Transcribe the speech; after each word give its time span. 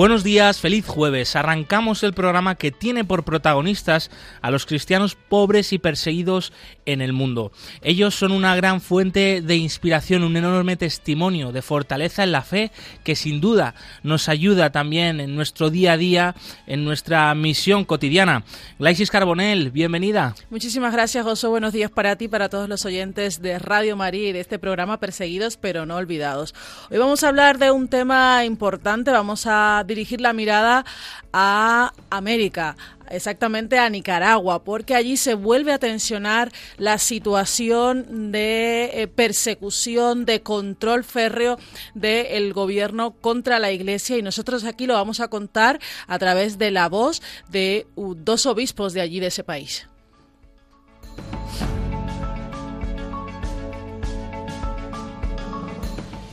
Buenos 0.00 0.24
días, 0.24 0.60
feliz 0.60 0.86
jueves. 0.86 1.36
Arrancamos 1.36 2.02
el 2.04 2.14
programa 2.14 2.54
que 2.54 2.70
tiene 2.70 3.04
por 3.04 3.22
protagonistas 3.22 4.10
a 4.40 4.50
los 4.50 4.64
cristianos 4.64 5.14
pobres 5.14 5.74
y 5.74 5.78
perseguidos 5.78 6.54
en 6.86 7.02
el 7.02 7.12
mundo. 7.12 7.52
Ellos 7.82 8.14
son 8.14 8.32
una 8.32 8.56
gran 8.56 8.80
fuente 8.80 9.42
de 9.42 9.56
inspiración, 9.56 10.22
un 10.22 10.38
enorme 10.38 10.78
testimonio 10.78 11.52
de 11.52 11.60
fortaleza 11.60 12.22
en 12.24 12.32
la 12.32 12.40
fe 12.40 12.72
que 13.04 13.14
sin 13.14 13.42
duda 13.42 13.74
nos 14.02 14.30
ayuda 14.30 14.70
también 14.70 15.20
en 15.20 15.36
nuestro 15.36 15.68
día 15.68 15.92
a 15.92 15.96
día, 15.98 16.34
en 16.66 16.82
nuestra 16.82 17.34
misión 17.34 17.84
cotidiana. 17.84 18.44
Glaisis 18.78 19.10
Carbonell, 19.10 19.70
bienvenida. 19.70 20.34
Muchísimas 20.48 20.94
gracias, 20.94 21.24
José. 21.24 21.46
Buenos 21.46 21.74
días 21.74 21.90
para 21.90 22.16
ti, 22.16 22.26
para 22.26 22.48
todos 22.48 22.70
los 22.70 22.86
oyentes 22.86 23.42
de 23.42 23.58
Radio 23.58 23.96
María 23.96 24.30
y 24.30 24.32
de 24.32 24.40
este 24.40 24.58
programa 24.58 24.98
Perseguidos 24.98 25.58
pero 25.58 25.84
no 25.84 25.96
olvidados. 25.96 26.54
Hoy 26.90 26.96
vamos 26.96 27.22
a 27.22 27.28
hablar 27.28 27.58
de 27.58 27.70
un 27.70 27.88
tema 27.88 28.46
importante, 28.46 29.10
vamos 29.10 29.46
a 29.46 29.84
dirigir 29.90 30.20
la 30.20 30.32
mirada 30.32 30.84
a 31.32 31.92
América, 32.08 32.76
exactamente 33.10 33.78
a 33.78 33.90
Nicaragua, 33.90 34.64
porque 34.64 34.94
allí 34.94 35.16
se 35.16 35.34
vuelve 35.34 35.72
a 35.72 35.78
tensionar 35.78 36.52
la 36.78 36.98
situación 36.98 38.32
de 38.32 38.90
eh, 38.94 39.08
persecución, 39.08 40.24
de 40.24 40.42
control 40.42 41.04
férreo 41.04 41.58
del 41.94 42.52
gobierno 42.52 43.10
contra 43.10 43.58
la 43.58 43.72
Iglesia 43.72 44.16
y 44.16 44.22
nosotros 44.22 44.64
aquí 44.64 44.86
lo 44.86 44.94
vamos 44.94 45.20
a 45.20 45.28
contar 45.28 45.80
a 46.06 46.18
través 46.18 46.56
de 46.56 46.70
la 46.70 46.88
voz 46.88 47.20
de 47.48 47.86
dos 47.96 48.46
obispos 48.46 48.92
de 48.92 49.00
allí, 49.00 49.20
de 49.20 49.26
ese 49.26 49.44
país. 49.44 49.88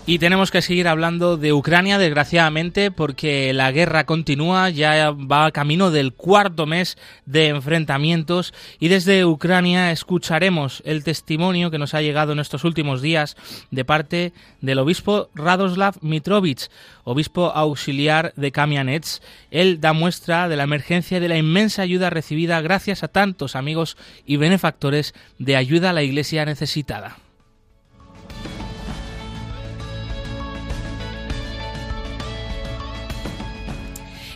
Y 0.09 0.19
tenemos 0.19 0.52
que 0.52 0.61
seguir 0.61 0.88
hablando 0.88 1.36
de 1.36 1.52
Ucrania, 1.52 1.97
desgraciadamente, 1.97 2.91
porque 2.91 3.52
la 3.52 3.73
guerra 3.73 4.05
continúa, 4.05 4.69
ya 4.69 5.11
va 5.11 5.52
camino 5.52 5.91
del 5.91 6.14
cuarto 6.14 6.66
mes 6.66 6.97
de 7.25 7.47
enfrentamientos 7.47 8.53
y 8.80 8.88
desde 8.88 9.25
Ucrania 9.25 9.91
escucharemos 9.91 10.81
el 10.86 11.03
testimonio 11.03 11.72
que 11.72 11.77
nos 11.77 11.94
ha 11.94 12.02
llegado 12.02 12.31
en 12.31 12.39
estos 12.39 12.64
últimos 12.64 13.02
días 13.02 13.36
de 13.69 13.83
parte 13.83 14.31
del 14.61 14.80
obispo 14.80 15.30
Radoslav 15.36 15.95
Mitrovich, 15.99 16.69
obispo 17.03 17.52
auxiliar 17.53 18.31
de 18.38 18.53
Kamianets. 18.53 19.21
Él 19.52 19.81
da 19.81 19.92
muestra 19.92 20.47
de 20.47 20.55
la 20.55 20.64
emergencia 20.64 21.17
y 21.17 21.19
de 21.19 21.27
la 21.27 21.38
inmensa 21.38 21.81
ayuda 21.81 22.09
recibida 22.09 22.61
gracias 22.61 23.03
a 23.03 23.09
tantos 23.09 23.58
amigos 23.58 23.97
y 24.25 24.38
benefactores 24.38 25.14
de 25.38 25.58
ayuda 25.58 25.89
a 25.89 25.94
la 25.94 26.03
iglesia 26.03 26.45
necesitada. 26.45 27.17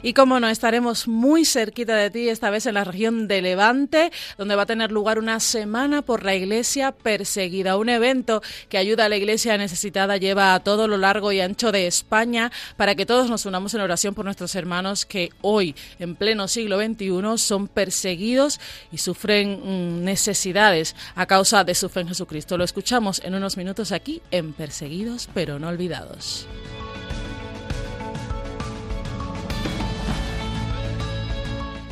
Y 0.03 0.13
como 0.13 0.39
no, 0.39 0.49
estaremos 0.49 1.07
muy 1.07 1.45
cerquita 1.45 1.95
de 1.95 2.09
ti, 2.09 2.29
esta 2.29 2.49
vez 2.49 2.65
en 2.65 2.75
la 2.75 2.83
región 2.83 3.27
de 3.27 3.41
Levante, 3.41 4.11
donde 4.37 4.55
va 4.55 4.63
a 4.63 4.65
tener 4.65 4.91
lugar 4.91 5.19
una 5.19 5.39
semana 5.39 6.01
por 6.01 6.23
la 6.23 6.35
iglesia 6.35 6.91
perseguida. 6.91 7.77
Un 7.77 7.89
evento 7.89 8.41
que 8.69 8.77
ayuda 8.77 9.05
a 9.05 9.09
la 9.09 9.17
iglesia 9.17 9.57
necesitada, 9.57 10.17
lleva 10.17 10.53
a 10.53 10.59
todo 10.61 10.87
lo 10.87 10.97
largo 10.97 11.31
y 11.31 11.41
ancho 11.41 11.71
de 11.71 11.87
España 11.87 12.51
para 12.77 12.95
que 12.95 13.05
todos 13.05 13.29
nos 13.29 13.45
unamos 13.45 13.73
en 13.73 13.81
oración 13.81 14.15
por 14.15 14.25
nuestros 14.25 14.55
hermanos 14.55 15.05
que 15.05 15.29
hoy, 15.41 15.75
en 15.99 16.15
pleno 16.15 16.47
siglo 16.47 16.79
XXI, 16.79 17.37
son 17.37 17.67
perseguidos 17.67 18.59
y 18.91 18.97
sufren 18.97 19.59
mm, 19.63 20.03
necesidades 20.03 20.95
a 21.15 21.25
causa 21.25 21.63
de 21.63 21.75
su 21.75 21.89
fe 21.89 22.01
en 22.01 22.07
Jesucristo. 22.07 22.57
Lo 22.57 22.63
escuchamos 22.63 23.21
en 23.23 23.35
unos 23.35 23.57
minutos 23.57 23.91
aquí 23.91 24.21
en 24.31 24.53
Perseguidos 24.53 25.29
pero 25.33 25.59
no 25.59 25.67
olvidados. 25.67 26.47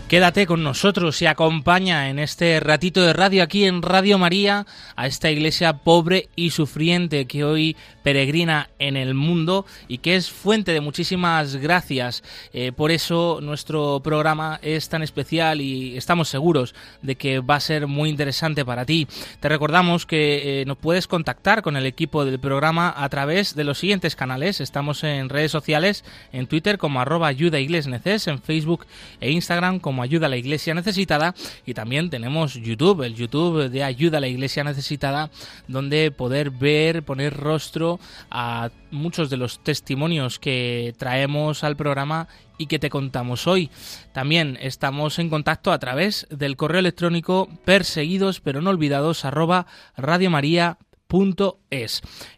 Quédate 0.09 0.47
con 0.47 0.63
nosotros 0.63 1.21
y 1.21 1.27
acompaña 1.27 2.09
en 2.09 2.17
este 2.17 2.59
ratito 2.59 3.03
de 3.03 3.13
radio 3.13 3.43
aquí 3.43 3.65
en 3.65 3.83
Radio 3.83 4.17
María 4.17 4.65
a 4.95 5.05
esta 5.05 5.29
iglesia 5.29 5.83
pobre 5.83 6.29
y 6.35 6.49
sufriente 6.49 7.27
que 7.27 7.43
hoy 7.43 7.77
peregrina 8.09 8.71
en 8.79 8.97
el 8.97 9.13
mundo 9.13 9.67
y 9.87 9.99
que 9.99 10.15
es 10.15 10.31
fuente 10.31 10.73
de 10.73 10.81
muchísimas 10.81 11.57
gracias. 11.57 12.23
Eh, 12.53 12.71
por 12.71 12.89
eso 12.89 13.37
nuestro 13.39 14.01
programa 14.03 14.59
es 14.63 14.89
tan 14.89 15.03
especial 15.03 15.61
y 15.61 15.95
estamos 15.95 16.27
seguros 16.27 16.73
de 17.03 17.13
que 17.13 17.39
va 17.39 17.57
a 17.57 17.59
ser 17.59 17.85
muy 17.85 18.09
interesante 18.09 18.65
para 18.65 18.83
ti. 18.83 19.07
Te 19.39 19.47
recordamos 19.47 20.07
que 20.07 20.61
eh, 20.61 20.65
nos 20.65 20.77
puedes 20.77 21.05
contactar 21.05 21.61
con 21.61 21.77
el 21.77 21.85
equipo 21.85 22.25
del 22.25 22.39
programa 22.39 22.91
a 22.97 23.07
través 23.09 23.53
de 23.53 23.63
los 23.63 23.77
siguientes 23.77 24.15
canales. 24.15 24.59
Estamos 24.59 25.03
en 25.03 25.29
redes 25.29 25.51
sociales, 25.51 26.03
en 26.33 26.47
Twitter 26.47 26.79
como 26.79 27.01
arroba 27.01 27.27
ayuda 27.27 27.59
en 27.59 28.41
Facebook 28.41 28.87
e 29.21 29.29
Instagram 29.29 29.79
como 29.79 30.01
Ayuda 30.01 30.25
a 30.25 30.29
la 30.29 30.37
Iglesia 30.37 30.73
Necesitada 30.73 31.35
y 31.63 31.75
también 31.75 32.09
tenemos 32.09 32.55
YouTube, 32.55 33.03
el 33.03 33.13
YouTube 33.13 33.69
de 33.69 33.83
Ayuda 33.83 34.17
a 34.17 34.21
la 34.21 34.27
Iglesia 34.27 34.63
Necesitada, 34.63 35.29
donde 35.67 36.09
poder 36.09 36.49
ver, 36.49 37.03
poner 37.03 37.37
rostro 37.37 37.98
a 38.29 38.69
muchos 38.91 39.29
de 39.29 39.37
los 39.37 39.63
testimonios 39.63 40.39
que 40.39 40.93
traemos 40.97 41.63
al 41.63 41.75
programa 41.75 42.27
y 42.57 42.67
que 42.67 42.79
te 42.79 42.89
contamos 42.89 43.47
hoy. 43.47 43.69
También 44.11 44.57
estamos 44.61 45.17
en 45.19 45.29
contacto 45.29 45.71
a 45.71 45.79
través 45.79 46.27
del 46.29 46.57
correo 46.57 46.79
electrónico 46.79 47.49
perseguidos 47.65 48.41
pero 48.41 48.61
no 48.61 48.69
olvidados 48.69 49.25
arroba. 49.25 49.65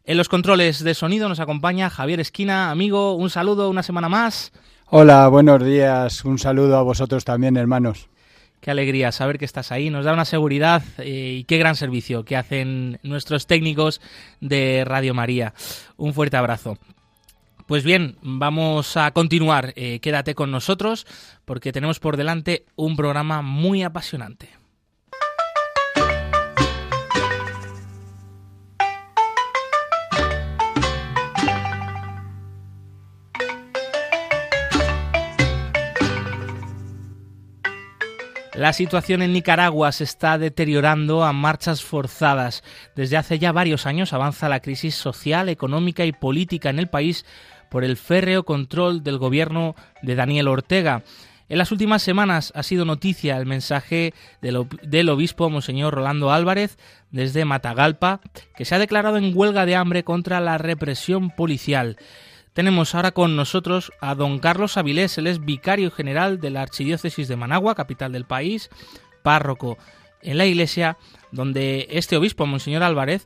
En 0.05 0.17
los 0.17 0.29
controles 0.29 0.83
de 0.83 0.93
sonido 0.93 1.27
nos 1.27 1.39
acompaña 1.39 1.89
Javier 1.89 2.19
Esquina, 2.19 2.71
amigo, 2.71 3.15
un 3.15 3.29
saludo, 3.29 3.69
una 3.69 3.83
semana 3.83 4.09
más. 4.09 4.53
Hola, 4.93 5.27
buenos 5.29 5.63
días. 5.63 6.25
Un 6.25 6.37
saludo 6.37 6.77
a 6.77 6.81
vosotros 6.81 7.23
también, 7.23 7.57
hermanos. 7.57 8.10
Qué 8.61 8.69
alegría 8.69 9.11
saber 9.11 9.39
que 9.39 9.45
estás 9.45 9.71
ahí. 9.71 9.89
Nos 9.89 10.05
da 10.05 10.13
una 10.13 10.23
seguridad 10.23 10.83
eh, 10.99 11.39
y 11.39 11.43
qué 11.45 11.57
gran 11.57 11.75
servicio 11.75 12.23
que 12.23 12.37
hacen 12.37 12.99
nuestros 13.01 13.47
técnicos 13.47 14.01
de 14.39 14.83
Radio 14.85 15.15
María. 15.15 15.55
Un 15.97 16.13
fuerte 16.13 16.37
abrazo. 16.37 16.77
Pues 17.65 17.83
bien, 17.83 18.17
vamos 18.21 18.97
a 18.97 19.11
continuar. 19.11 19.73
Eh, 19.75 19.99
quédate 19.99 20.35
con 20.35 20.51
nosotros 20.51 21.07
porque 21.43 21.71
tenemos 21.71 21.99
por 21.99 22.17
delante 22.17 22.65
un 22.75 22.95
programa 22.95 23.41
muy 23.41 23.81
apasionante. 23.81 24.60
La 38.61 38.73
situación 38.73 39.23
en 39.23 39.33
Nicaragua 39.33 39.91
se 39.91 40.03
está 40.03 40.37
deteriorando 40.37 41.23
a 41.23 41.33
marchas 41.33 41.81
forzadas. 41.81 42.63
Desde 42.95 43.17
hace 43.17 43.39
ya 43.39 43.51
varios 43.51 43.87
años 43.87 44.13
avanza 44.13 44.49
la 44.49 44.59
crisis 44.59 44.93
social, 44.93 45.49
económica 45.49 46.05
y 46.05 46.11
política 46.11 46.69
en 46.69 46.77
el 46.77 46.85
país 46.85 47.25
por 47.71 47.83
el 47.83 47.97
férreo 47.97 48.43
control 48.43 49.01
del 49.01 49.17
gobierno 49.17 49.73
de 50.03 50.13
Daniel 50.13 50.47
Ortega. 50.47 51.01
En 51.49 51.57
las 51.57 51.71
últimas 51.71 52.03
semanas 52.03 52.53
ha 52.53 52.61
sido 52.61 52.85
noticia 52.85 53.35
el 53.37 53.47
mensaje 53.47 54.13
del, 54.43 55.09
obispo 55.09 55.49
Monseñor 55.49 55.95
Rolando 55.95 56.31
Álvarez 56.31 56.77
desde 57.09 57.45
Matagalpa, 57.45 58.21
que 58.55 58.65
se 58.65 58.75
ha 58.75 58.79
declarado 58.79 59.17
en 59.17 59.35
huelga 59.35 59.65
de 59.65 59.75
hambre 59.75 60.03
contra 60.03 60.39
la 60.39 60.59
represión 60.59 61.31
policial. 61.31 61.97
Tenemos 62.53 62.93
ahora 62.93 63.11
con 63.11 63.37
nosotros 63.37 63.93
a 64.01 64.13
don 64.13 64.39
Carlos 64.39 64.75
Avilés, 64.75 65.17
él 65.17 65.27
es 65.27 65.39
vicario 65.39 65.89
general 65.89 66.41
de 66.41 66.49
la 66.49 66.61
Archidiócesis 66.61 67.29
de 67.29 67.37
Managua, 67.37 67.75
capital 67.75 68.11
del 68.11 68.25
país, 68.25 68.69
párroco 69.23 69.77
en 70.21 70.37
la 70.37 70.45
iglesia 70.45 70.97
donde 71.31 71.87
este 71.91 72.17
obispo, 72.17 72.45
Monseñor 72.45 72.83
Álvarez, 72.83 73.25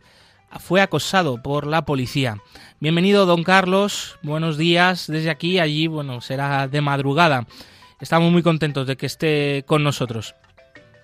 fue 0.60 0.81
acosado 0.81 1.42
por 1.42 1.66
la 1.66 1.86
policía. 1.86 2.38
Bienvenido, 2.80 3.25
don 3.25 3.44
Carlos, 3.44 4.19
buenos 4.22 4.57
días 4.57 5.07
desde 5.07 5.31
aquí, 5.31 5.57
allí, 5.57 5.88
bueno, 5.88 6.21
será 6.21 6.68
de 6.68 6.81
madrugada. 6.81 7.48
Estamos 8.00 8.31
muy 8.31 8.44
contentos 8.44 8.86
de 8.86 8.95
que 8.95 9.07
esté 9.07 9.63
con 9.66 9.83
nosotros. 9.83 10.36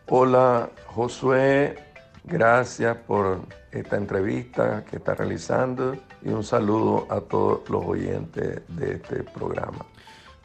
Hola, 0.10 0.70
Josué, 0.86 1.76
gracias 2.24 2.98
por 3.08 3.48
esta 3.72 3.98
entrevista 3.98 4.84
que 4.90 4.98
está 4.98 5.16
realizando 5.16 5.96
y 6.24 6.30
un 6.30 6.44
saludo 6.44 7.08
a 7.10 7.22
todos 7.22 7.70
los 7.70 7.86
oyentes 7.86 8.62
de 8.68 8.94
este 8.94 9.24
programa. 9.24 9.86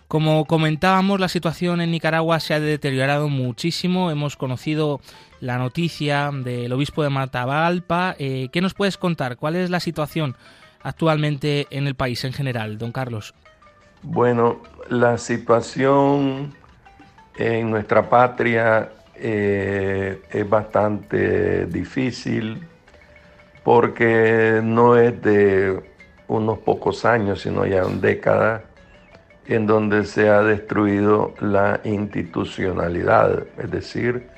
Como 0.09 0.45
comentábamos, 0.45 1.19
la 1.19 1.29
situación 1.29 1.81
en 1.81 1.91
Nicaragua 1.91 2.39
se 2.39 2.55
ha 2.55 2.61
deteriorado 2.61 3.29
muchísimo. 3.29 4.13
Hemos 4.13 4.37
conocido 4.37 5.01
la 5.41 5.59
noticia 5.59 6.31
del 6.33 6.73
obispo 6.73 7.03
de 7.03 7.11
Matagalpa. 7.11 8.15
Eh, 8.19 8.49
¿Qué 8.53 8.61
nos 8.61 8.73
puedes 8.73 8.99
contar? 8.99 9.37
¿Cuál 9.37 9.57
es 9.57 9.69
la 9.69 9.81
situación 9.81 10.37
actualmente 10.83 11.67
en 11.71 11.89
el 11.89 11.97
país 11.97 12.25
en 12.25 12.33
general, 12.33 12.79
don 12.79 12.93
Carlos? 12.93 13.35
Bueno, 14.03 14.63
la 14.89 15.19
situación 15.19 16.55
en 17.37 17.71
nuestra 17.71 18.09
patria 18.09 18.93
eh, 19.17 20.23
es 20.31 20.49
bastante 20.49 21.67
difícil 21.67 22.65
porque 23.67 24.61
no 24.63 24.97
es 24.97 25.21
de 25.23 25.83
unos 26.29 26.61
pocos 26.61 27.05
años, 27.05 27.41
sino 27.41 27.67
ya 27.67 27.83
décadas 27.83 28.63
en 29.49 29.67
donde 29.67 30.05
se 30.05 30.29
ha 30.29 30.41
destruido 30.45 31.35
la 31.41 31.81
institucionalidad, 31.83 33.43
es 33.59 33.69
decir, 33.69 34.29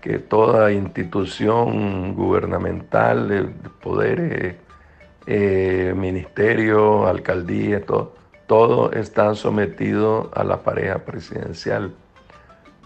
que 0.00 0.20
toda 0.20 0.70
institución 0.70 2.14
gubernamental, 2.14 3.32
el 3.32 3.48
poder, 3.82 4.58
eh, 5.26 5.92
ministerio, 5.96 7.08
alcaldía, 7.08 7.84
todo, 7.84 8.14
todo 8.46 8.92
está 8.92 9.34
sometido 9.34 10.30
a 10.36 10.44
la 10.44 10.62
pareja 10.62 10.98
presidencial, 10.98 11.94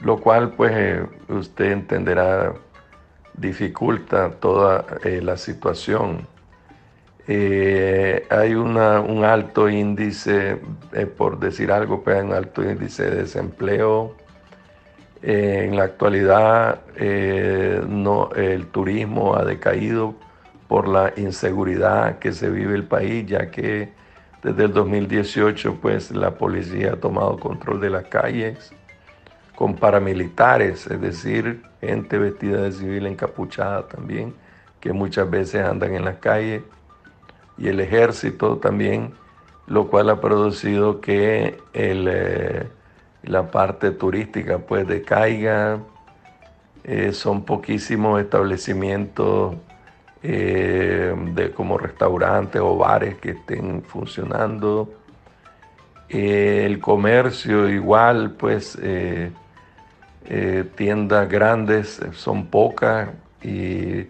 lo 0.00 0.16
cual 0.20 0.54
pues 0.54 0.72
eh, 0.74 1.06
usted 1.28 1.70
entenderá 1.70 2.54
dificulta 3.34 4.30
toda 4.30 4.84
eh, 5.04 5.20
la 5.22 5.36
situación. 5.36 6.26
Eh, 7.28 8.26
hay 8.30 8.54
un 8.54 8.76
alto 8.76 9.68
índice, 9.68 10.58
eh, 10.92 11.06
por 11.06 11.38
decir 11.38 11.70
algo, 11.70 12.02
pues 12.02 12.16
hay 12.16 12.24
un 12.24 12.32
alto 12.32 12.62
índice 12.62 13.04
de 13.04 13.16
desempleo. 13.22 14.16
En 15.22 15.76
la 15.76 15.84
actualidad 15.84 16.80
no, 17.86 18.30
el 18.34 18.66
turismo 18.66 19.36
ha 19.36 19.44
decaído 19.44 20.16
por 20.66 20.88
la 20.88 21.12
inseguridad 21.16 22.18
que 22.18 22.32
se 22.32 22.50
vive 22.50 22.74
el 22.74 22.84
país, 22.84 23.26
ya 23.26 23.48
que 23.48 23.92
desde 24.42 24.64
el 24.64 24.72
2018 24.72 25.78
pues 25.80 26.10
la 26.10 26.32
policía 26.32 26.94
ha 26.94 26.96
tomado 26.96 27.38
control 27.38 27.80
de 27.80 27.90
las 27.90 28.04
calles 28.06 28.74
con 29.56 29.76
paramilitares, 29.76 30.86
es 30.86 31.00
decir, 31.00 31.62
gente 31.80 32.18
vestida 32.18 32.62
de 32.62 32.72
civil 32.72 33.06
encapuchada 33.06 33.86
también, 33.88 34.34
que 34.80 34.92
muchas 34.92 35.30
veces 35.30 35.64
andan 35.64 35.94
en 35.94 36.04
las 36.04 36.16
calles 36.16 36.62
y 37.58 37.68
el 37.68 37.80
ejército 37.80 38.56
también, 38.58 39.12
lo 39.66 39.88
cual 39.88 40.10
ha 40.10 40.20
producido 40.20 41.00
que 41.00 41.58
eh, 41.72 42.66
la 43.22 43.50
parte 43.50 43.90
turística 43.92 44.58
pues 44.58 44.86
decaiga. 44.86 45.78
Eh, 46.84 47.12
son 47.12 47.44
poquísimos 47.44 48.20
establecimientos 48.20 49.54
eh, 50.24 51.14
de, 51.34 51.52
como 51.52 51.78
restaurantes 51.78 52.60
o 52.60 52.76
bares 52.76 53.16
que 53.16 53.30
estén 53.30 53.82
funcionando. 53.82 54.92
El 56.12 56.78
comercio 56.78 57.68
igual, 57.68 58.32
pues 58.32 58.78
tiendas 60.76 61.28
grandes 61.28 62.00
son 62.12 62.46
pocas 62.46 63.08
y 63.42 64.06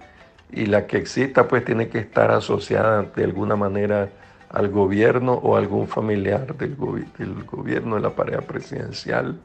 y 0.53 0.67
la 0.67 0.87
que 0.87 0.99
exista 0.99 1.49
pues 1.49 1.65
tiene 1.65 1.89
que 1.89 1.99
estar 1.99 2.31
asociada 2.31 3.03
de 3.03 3.25
alguna 3.25 3.57
manera 3.57 4.11
al 4.51 4.69
gobierno 4.69 5.33
o 5.33 5.57
algún 5.57 5.89
familiar 5.89 6.55
del, 6.57 6.77
gobierno 6.77 7.97
de 7.97 8.03
la 8.03 8.11
pareja 8.11 8.43
presidencial. 8.43 9.41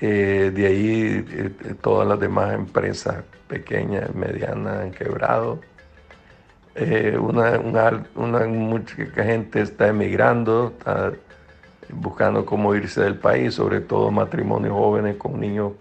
Eh, 0.00 0.50
de 0.52 0.66
ahí 0.66 1.26
eh, 1.30 1.74
todas 1.80 2.08
las 2.08 2.18
demás 2.18 2.54
empresas 2.54 3.22
pequeñas, 3.46 4.14
medianas 4.14 4.78
han 4.78 4.90
quebrado. 4.92 5.60
Eh, 6.74 7.18
una, 7.20 7.60
una, 8.14 8.46
mucha 8.46 8.94
gente 9.14 9.60
está 9.60 9.88
emigrando, 9.88 10.72
está 10.78 11.12
buscando 11.92 12.44
cómo 12.44 12.74
irse 12.74 13.02
del 13.02 13.16
país, 13.16 13.54
sobre 13.54 13.80
todo 13.80 14.10
matrimonios 14.10 14.74
jóvenes 14.74 15.16
con 15.16 15.40
niños 15.40 15.72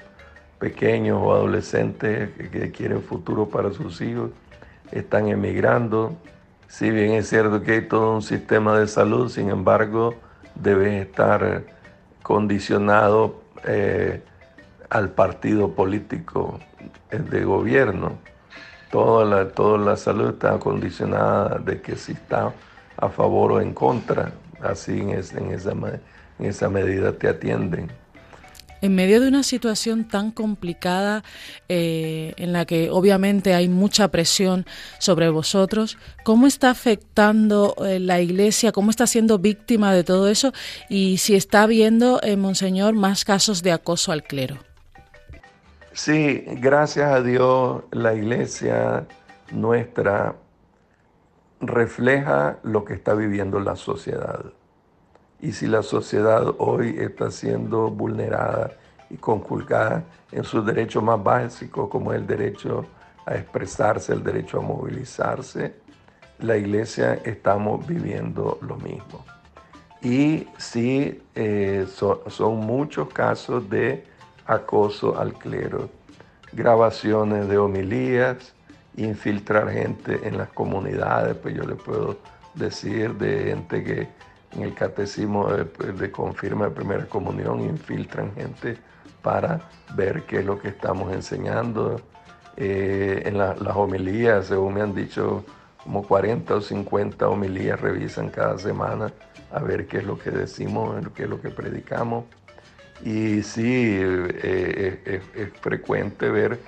pequeños 0.59 1.19
o 1.21 1.33
adolescentes 1.33 2.29
que, 2.37 2.71
quieren 2.71 3.01
futuro 3.01 3.49
para 3.49 3.71
sus 3.71 3.99
hijos 4.01 4.29
están 4.91 5.27
emigrando. 5.27 6.15
Si 6.67 6.91
bien 6.91 7.13
es 7.13 7.29
cierto 7.29 7.63
que 7.63 7.73
hay 7.73 7.81
todo 7.87 8.13
un 8.13 8.21
sistema 8.21 8.77
de 8.77 8.87
salud, 8.87 9.29
sin 9.29 9.49
embargo, 9.49 10.15
debe 10.55 11.01
estar 11.01 11.63
condicionado 12.21 13.41
eh, 13.65 14.21
al 14.89 15.09
partido 15.09 15.71
político 15.73 16.59
de 17.09 17.43
gobierno. 17.43 18.17
Toda 18.91 19.25
la, 19.25 19.49
toda 19.49 19.77
la 19.77 19.95
salud 19.95 20.33
está 20.33 20.59
condicionada 20.59 21.57
de 21.57 21.81
que 21.81 21.95
si 21.95 22.11
está 22.11 22.53
a 22.97 23.09
favor 23.09 23.53
o 23.53 23.61
en 23.61 23.73
contra, 23.73 24.31
así 24.63 24.99
en, 24.99 25.11
esa, 25.11 25.71
en 25.71 26.45
esa 26.45 26.69
medida 26.69 27.13
te 27.13 27.27
atienden. 27.27 27.91
En 28.81 28.95
medio 28.95 29.21
de 29.21 29.27
una 29.27 29.43
situación 29.43 30.07
tan 30.07 30.31
complicada 30.31 31.23
eh, 31.69 32.33
en 32.37 32.51
la 32.51 32.65
que 32.65 32.89
obviamente 32.89 33.53
hay 33.53 33.69
mucha 33.69 34.07
presión 34.07 34.65
sobre 34.97 35.29
vosotros, 35.29 35.99
¿cómo 36.23 36.47
está 36.47 36.71
afectando 36.71 37.75
eh, 37.85 37.99
la 37.99 38.21
Iglesia? 38.21 38.71
¿Cómo 38.71 38.89
está 38.89 39.05
siendo 39.05 39.37
víctima 39.37 39.93
de 39.93 40.03
todo 40.03 40.27
eso? 40.27 40.51
Y 40.89 41.19
si 41.19 41.35
está 41.35 41.61
habiendo, 41.61 42.19
eh, 42.23 42.37
Monseñor, 42.37 42.95
más 42.95 43.23
casos 43.23 43.61
de 43.61 43.71
acoso 43.71 44.11
al 44.11 44.23
clero. 44.23 44.57
Sí, 45.93 46.43
gracias 46.47 47.11
a 47.11 47.21
Dios 47.21 47.83
la 47.91 48.15
Iglesia 48.15 49.05
nuestra 49.51 50.33
refleja 51.61 52.57
lo 52.63 52.83
que 52.83 52.93
está 52.93 53.13
viviendo 53.13 53.59
la 53.59 53.75
sociedad. 53.75 54.45
Y 55.39 55.53
si 55.53 55.67
la 55.67 55.83
sociedad 55.83 56.55
hoy 56.57 56.97
está 56.99 57.31
siendo 57.31 57.89
vulnerada 57.89 58.71
y 59.09 59.17
conculcada 59.17 60.03
en 60.31 60.43
sus 60.43 60.65
derechos 60.65 61.03
más 61.03 61.23
básicos, 61.23 61.89
como 61.89 62.13
el 62.13 62.27
derecho 62.27 62.85
a 63.25 63.35
expresarse, 63.35 64.13
el 64.13 64.23
derecho 64.23 64.59
a 64.59 64.61
movilizarse, 64.61 65.73
la 66.39 66.57
iglesia 66.57 67.15
estamos 67.23 67.85
viviendo 67.85 68.57
lo 68.61 68.75
mismo. 68.77 69.25
Y 70.01 70.47
sí, 70.57 71.21
eh, 71.35 71.85
son 71.87 72.57
muchos 72.57 73.09
casos 73.09 73.69
de 73.69 74.03
acoso 74.47 75.19
al 75.19 75.33
clero, 75.33 75.89
grabaciones 76.53 77.47
de 77.47 77.57
homilías, 77.57 78.53
infiltrar 78.97 79.69
gente 79.71 80.19
en 80.23 80.37
las 80.37 80.49
comunidades, 80.49 81.35
pues 81.35 81.55
yo 81.55 81.63
le 81.63 81.75
puedo 81.75 82.17
decir 82.55 83.15
de 83.15 83.45
gente 83.45 83.83
que 83.83 84.07
en 84.55 84.63
el 84.63 84.73
catecismo 84.73 85.47
de, 85.49 86.11
confirma 86.11 86.65
de 86.65 86.71
primera 86.71 87.05
comunión, 87.05 87.61
infiltran 87.61 88.33
gente 88.35 88.77
para 89.21 89.61
ver 89.95 90.23
qué 90.23 90.39
es 90.39 90.45
lo 90.45 90.59
que 90.59 90.69
estamos 90.69 91.13
enseñando. 91.13 92.01
Eh, 92.57 93.23
en 93.25 93.37
las 93.37 93.75
homilías, 93.75 94.47
según 94.47 94.73
me 94.73 94.81
han 94.81 94.93
dicho, 94.93 95.45
como 95.83 96.03
40 96.03 96.55
o 96.55 96.61
50 96.61 97.29
homilías 97.29 97.79
revisan 97.79 98.29
cada 98.29 98.57
semana 98.57 99.11
a 99.51 99.59
ver 99.59 99.87
qué 99.87 99.97
es 99.97 100.03
lo 100.03 100.17
que 100.17 100.31
decimos, 100.31 100.95
qué 101.15 101.23
es 101.23 101.29
lo 101.29 101.41
que 101.41 101.49
predicamos. 101.49 102.25
Y 103.03 103.41
sí, 103.41 103.97
eh, 103.99 105.21
es, 105.35 105.49
frecuente 105.59 106.29
ver 106.29 106.59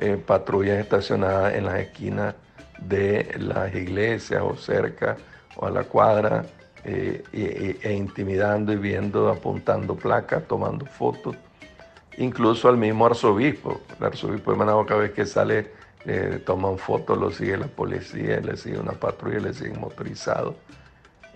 eh, 0.00 0.16
patrullas 0.16 0.78
estacionadas 0.78 1.54
en 1.54 1.66
las 1.66 1.78
esquinas 1.80 2.34
de 2.80 3.34
las 3.38 3.74
iglesias 3.74 4.42
o 4.42 4.56
cerca 4.56 5.16
o 5.56 5.66
a 5.66 5.70
la 5.70 5.84
cuadra 5.84 6.44
eh, 6.84 7.78
e, 7.82 7.92
intimidando 7.92 8.72
y 8.72 8.76
viendo, 8.76 9.28
apuntando 9.28 9.96
placas, 9.96 10.46
tomando 10.46 10.86
fotos, 10.86 11.36
incluso 12.16 12.68
al 12.68 12.76
mismo 12.76 13.06
arzobispo. 13.06 13.80
El 13.98 14.06
arzobispo 14.06 14.52
de 14.52 14.56
Managua 14.58 14.86
cada 14.86 15.00
vez 15.00 15.12
que 15.12 15.26
sale 15.26 15.72
eh, 16.06 16.40
toman 16.46 16.78
fotos, 16.78 17.18
lo 17.18 17.30
sigue 17.30 17.56
la 17.56 17.66
policía, 17.66 18.40
le 18.40 18.56
sigue 18.56 18.78
una 18.78 18.92
patrulla, 18.92 19.40
le 19.40 19.52
sigue 19.52 19.74
motorizado. 19.74 20.56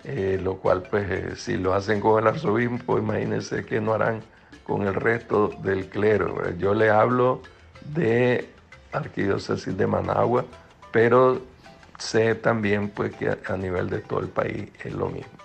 Eh, 0.05 0.39
lo 0.41 0.57
cual 0.57 0.83
pues 0.89 1.39
si 1.39 1.55
lo 1.55 1.73
hacen 1.73 2.01
con 2.01 2.21
el 2.21 2.27
arzobispo, 2.27 2.97
imagínense 2.97 3.63
que 3.65 3.79
no 3.79 3.93
harán 3.93 4.21
con 4.63 4.87
el 4.87 4.93
resto 4.93 5.49
del 5.61 5.87
clero. 5.87 6.49
Yo 6.57 6.73
le 6.73 6.89
hablo 6.89 7.41
de 7.85 8.49
arquidiócesis 8.91 9.75
de 9.77 9.87
Managua, 9.87 10.45
pero 10.91 11.41
sé 11.97 12.35
también 12.35 12.89
pues 12.89 13.15
que 13.15 13.37
a 13.45 13.57
nivel 13.57 13.89
de 13.89 13.99
todo 13.99 14.19
el 14.19 14.29
país 14.29 14.69
es 14.83 14.93
lo 14.93 15.09
mismo. 15.09 15.42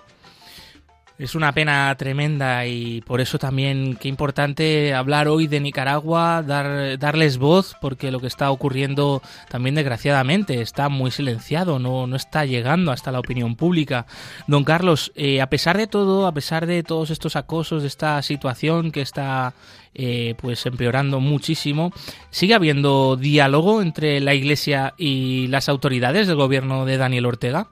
Es 1.19 1.35
una 1.35 1.51
pena 1.51 1.93
tremenda 1.97 2.65
y 2.65 3.01
por 3.01 3.19
eso 3.19 3.37
también 3.37 3.97
qué 3.99 4.07
importante 4.07 4.93
hablar 4.93 5.27
hoy 5.27 5.47
de 5.47 5.59
Nicaragua, 5.59 6.41
dar, 6.41 6.97
darles 6.97 7.37
voz, 7.37 7.75
porque 7.81 8.09
lo 8.09 8.21
que 8.21 8.27
está 8.27 8.49
ocurriendo 8.51 9.21
también 9.49 9.75
desgraciadamente 9.75 10.61
está 10.61 10.87
muy 10.87 11.11
silenciado, 11.11 11.77
no, 11.77 12.07
no 12.07 12.15
está 12.15 12.45
llegando 12.45 12.93
hasta 12.93 13.11
la 13.11 13.19
opinión 13.19 13.57
pública. 13.57 14.05
Don 14.47 14.63
Carlos, 14.63 15.11
eh, 15.13 15.41
a 15.41 15.49
pesar 15.49 15.77
de 15.77 15.87
todo, 15.87 16.25
a 16.25 16.31
pesar 16.31 16.65
de 16.65 16.83
todos 16.83 17.09
estos 17.09 17.35
acosos, 17.35 17.81
de 17.81 17.89
esta 17.89 18.21
situación 18.21 18.93
que 18.93 19.01
está 19.01 19.53
eh, 19.95 20.35
pues 20.41 20.65
empeorando 20.65 21.19
muchísimo, 21.19 21.91
¿sigue 22.29 22.53
habiendo 22.53 23.17
diálogo 23.17 23.81
entre 23.81 24.21
la 24.21 24.35
Iglesia 24.35 24.93
y 24.97 25.47
las 25.47 25.67
autoridades 25.67 26.27
del 26.27 26.37
gobierno 26.37 26.85
de 26.85 26.95
Daniel 26.95 27.25
Ortega? 27.25 27.67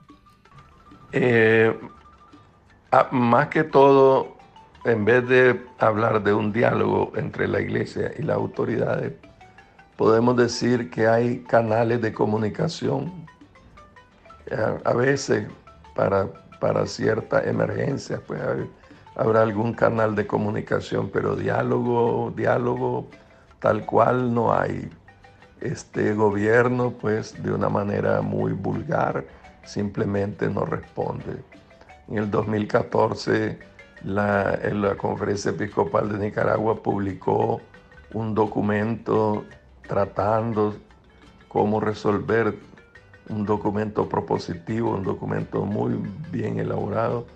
Eh, 1.12 1.72
Ah, 2.90 3.08
más 3.10 3.48
que 3.48 3.64
todo, 3.64 4.38
en 4.84 5.04
vez 5.04 5.28
de 5.28 5.60
hablar 5.78 6.22
de 6.22 6.32
un 6.32 6.54
diálogo 6.54 7.12
entre 7.16 7.46
la 7.46 7.60
iglesia 7.60 8.12
y 8.18 8.22
las 8.22 8.36
autoridades, 8.36 9.12
podemos 9.98 10.38
decir 10.38 10.88
que 10.88 11.06
hay 11.06 11.40
canales 11.40 12.00
de 12.00 12.14
comunicación. 12.14 13.26
A, 14.84 14.94
veces, 14.94 15.46
para, 15.94 16.28
para 16.60 16.86
ciertas 16.86 17.46
emergencias, 17.46 18.22
pues 18.26 18.40
habrá 19.16 19.42
algún 19.42 19.74
canal 19.74 20.14
de 20.14 20.26
comunicación, 20.26 21.10
pero 21.10 21.36
diálogo, 21.36 22.32
diálogo 22.34 23.06
tal 23.58 23.84
cual 23.84 24.32
no 24.32 24.54
hay. 24.54 24.88
Este 25.60 26.14
gobierno, 26.14 26.94
pues 26.98 27.42
de 27.42 27.52
una 27.52 27.68
manera 27.68 28.22
muy 28.22 28.52
vulgar, 28.52 29.26
simplemente 29.62 30.48
no 30.48 30.64
responde. 30.64 31.42
En 32.08 32.18
el 32.18 32.30
2014, 32.30 33.58
la, 34.04 34.58
la 34.72 34.96
Conferencia 34.96 35.50
Episcopal 35.50 36.10
de 36.10 36.18
Nicaragua 36.18 36.82
publicó 36.82 37.60
un 38.14 38.34
documento 38.34 39.44
tratando 39.86 40.76
cómo 41.48 41.80
resolver 41.80 42.54
un 43.28 43.44
documento 43.44 44.08
propositivo, 44.08 44.94
un 44.94 45.04
documento 45.04 45.64
muy 45.64 46.00
bien 46.30 46.58
elaborado, 46.58 47.26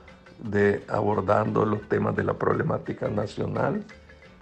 de 0.43 0.85
abordando 0.89 1.65
los 1.65 1.89
temas 1.89 2.17
de 2.17 2.25
la 2.25 2.35
problemática 2.35 3.09
nacional 3.09 3.85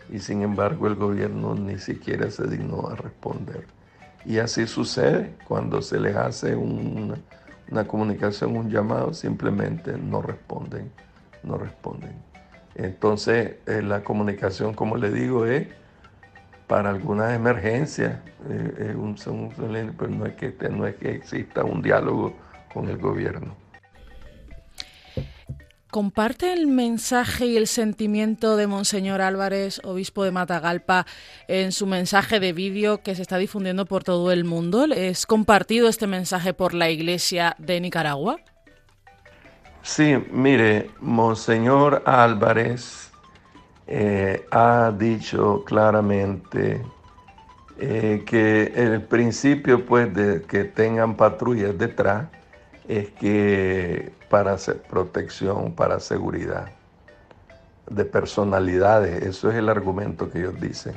y 0.09 0.19
sin 0.19 0.43
embargo 0.43 0.87
el 0.87 0.95
gobierno 0.95 1.55
ni 1.55 1.79
siquiera 1.79 2.31
se 2.31 2.47
dignó 2.47 2.89
a 2.89 2.95
responder. 2.95 3.67
Y 4.25 4.39
así 4.39 4.67
sucede 4.67 5.35
cuando 5.47 5.83
se 5.83 5.99
les 5.99 6.17
hace 6.17 6.55
un, 6.55 7.23
una 7.71 7.87
comunicación, 7.87 8.57
un 8.57 8.71
llamado, 8.71 9.15
simplemente 9.15 9.97
no 9.97 10.23
responden, 10.23 10.91
no 11.43 11.57
responden. 11.57 12.13
Entonces, 12.75 13.57
eh, 13.67 13.83
la 13.83 14.03
comunicación, 14.03 14.75
como 14.75 14.97
le 14.97 15.11
digo, 15.11 15.47
es 15.47 15.69
para 16.67 16.91
algunas 16.91 17.35
emergencias, 17.35 18.21
eh, 18.49 18.95
pero 19.99 20.11
no 20.11 20.27
es, 20.27 20.35
que, 20.35 20.55
no 20.71 20.87
es 20.87 20.95
que 20.97 21.15
exista 21.15 21.65
un 21.65 21.83
diálogo 21.83 22.35
con 22.73 22.89
el 22.89 22.99
gobierno. 22.99 23.60
¿Comparte 25.91 26.53
el 26.53 26.69
mensaje 26.69 27.47
y 27.47 27.57
el 27.57 27.67
sentimiento 27.67 28.57
de 28.57 28.69
Monseñor 28.69 29.21
Álvarez, 29.21 29.81
obispo 29.83 30.23
de 30.23 30.31
Matagalpa, 30.31 31.05
en 31.49 31.73
su 31.73 31.85
mensaje 31.85 32.39
de 32.39 32.53
vídeo 32.53 33.03
que 33.03 33.17
se 33.17 33.23
está 33.23 33.39
difundiendo 33.39 33.87
por 33.87 34.05
todo 34.05 34.31
el 34.31 34.45
mundo? 34.45 34.85
¿Es 34.85 35.27
compartido 35.27 35.89
este 35.89 36.07
mensaje 36.07 36.55
por 36.55 36.75
la 36.75 36.91
Iglesia 36.91 37.57
de 37.59 37.81
Nicaragua? 37.81 38.39
Sí, 39.83 40.17
mire, 40.31 40.91
Monseñor 41.01 42.05
Álvarez 42.07 43.11
eh, 43.89 44.47
ha 44.53 44.93
dicho 44.97 45.65
claramente 45.65 46.83
eh, 47.81 48.23
que 48.25 48.73
el 48.77 49.03
principio 49.03 49.85
pues 49.85 50.15
de 50.15 50.43
que 50.43 50.63
tengan 50.63 51.17
patrullas 51.17 51.77
detrás 51.77 52.29
es 52.91 53.11
que 53.13 54.13
para 54.29 54.57
protección, 54.89 55.77
para 55.77 56.01
seguridad 56.01 56.73
de 57.89 58.05
personalidades, 58.05 59.23
eso 59.23 59.49
es 59.49 59.57
el 59.57 59.69
argumento 59.69 60.29
que 60.29 60.41
ellos 60.41 60.61
dicen. 60.61 60.97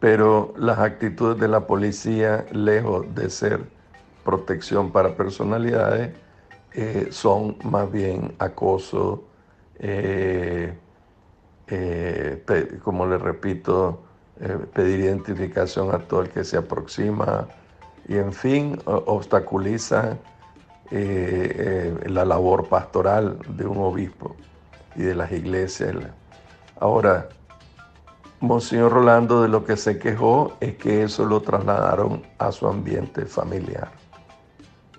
Pero 0.00 0.54
las 0.56 0.78
actitudes 0.78 1.38
de 1.38 1.48
la 1.48 1.66
policía, 1.66 2.46
lejos 2.50 3.14
de 3.14 3.28
ser 3.28 3.60
protección 4.24 4.90
para 4.90 5.14
personalidades, 5.14 6.14
eh, 6.72 7.08
son 7.10 7.58
más 7.62 7.92
bien 7.92 8.34
acoso, 8.38 9.22
eh, 9.80 10.72
eh, 11.66 12.78
como 12.82 13.06
le 13.06 13.18
repito, 13.18 14.00
pedir 14.72 15.00
identificación 15.00 15.94
a 15.94 15.98
todo 15.98 16.22
el 16.22 16.30
que 16.30 16.42
se 16.42 16.56
aproxima 16.56 17.46
y 18.08 18.16
en 18.16 18.32
fin, 18.32 18.78
obstaculiza 18.86 20.16
eh, 20.90 21.94
eh, 22.04 22.08
la 22.08 22.24
labor 22.24 22.68
pastoral 22.68 23.38
de 23.48 23.66
un 23.66 23.78
obispo 23.78 24.36
y 24.96 25.02
de 25.02 25.14
las 25.14 25.32
iglesias. 25.32 25.96
Ahora, 26.78 27.28
Monseñor 28.40 28.92
Rolando 28.92 29.42
de 29.42 29.48
lo 29.48 29.64
que 29.64 29.76
se 29.76 29.98
quejó 29.98 30.56
es 30.60 30.76
que 30.76 31.04
eso 31.04 31.24
lo 31.24 31.40
trasladaron 31.40 32.22
a 32.38 32.50
su 32.50 32.66
ambiente 32.66 33.24
familiar. 33.24 33.90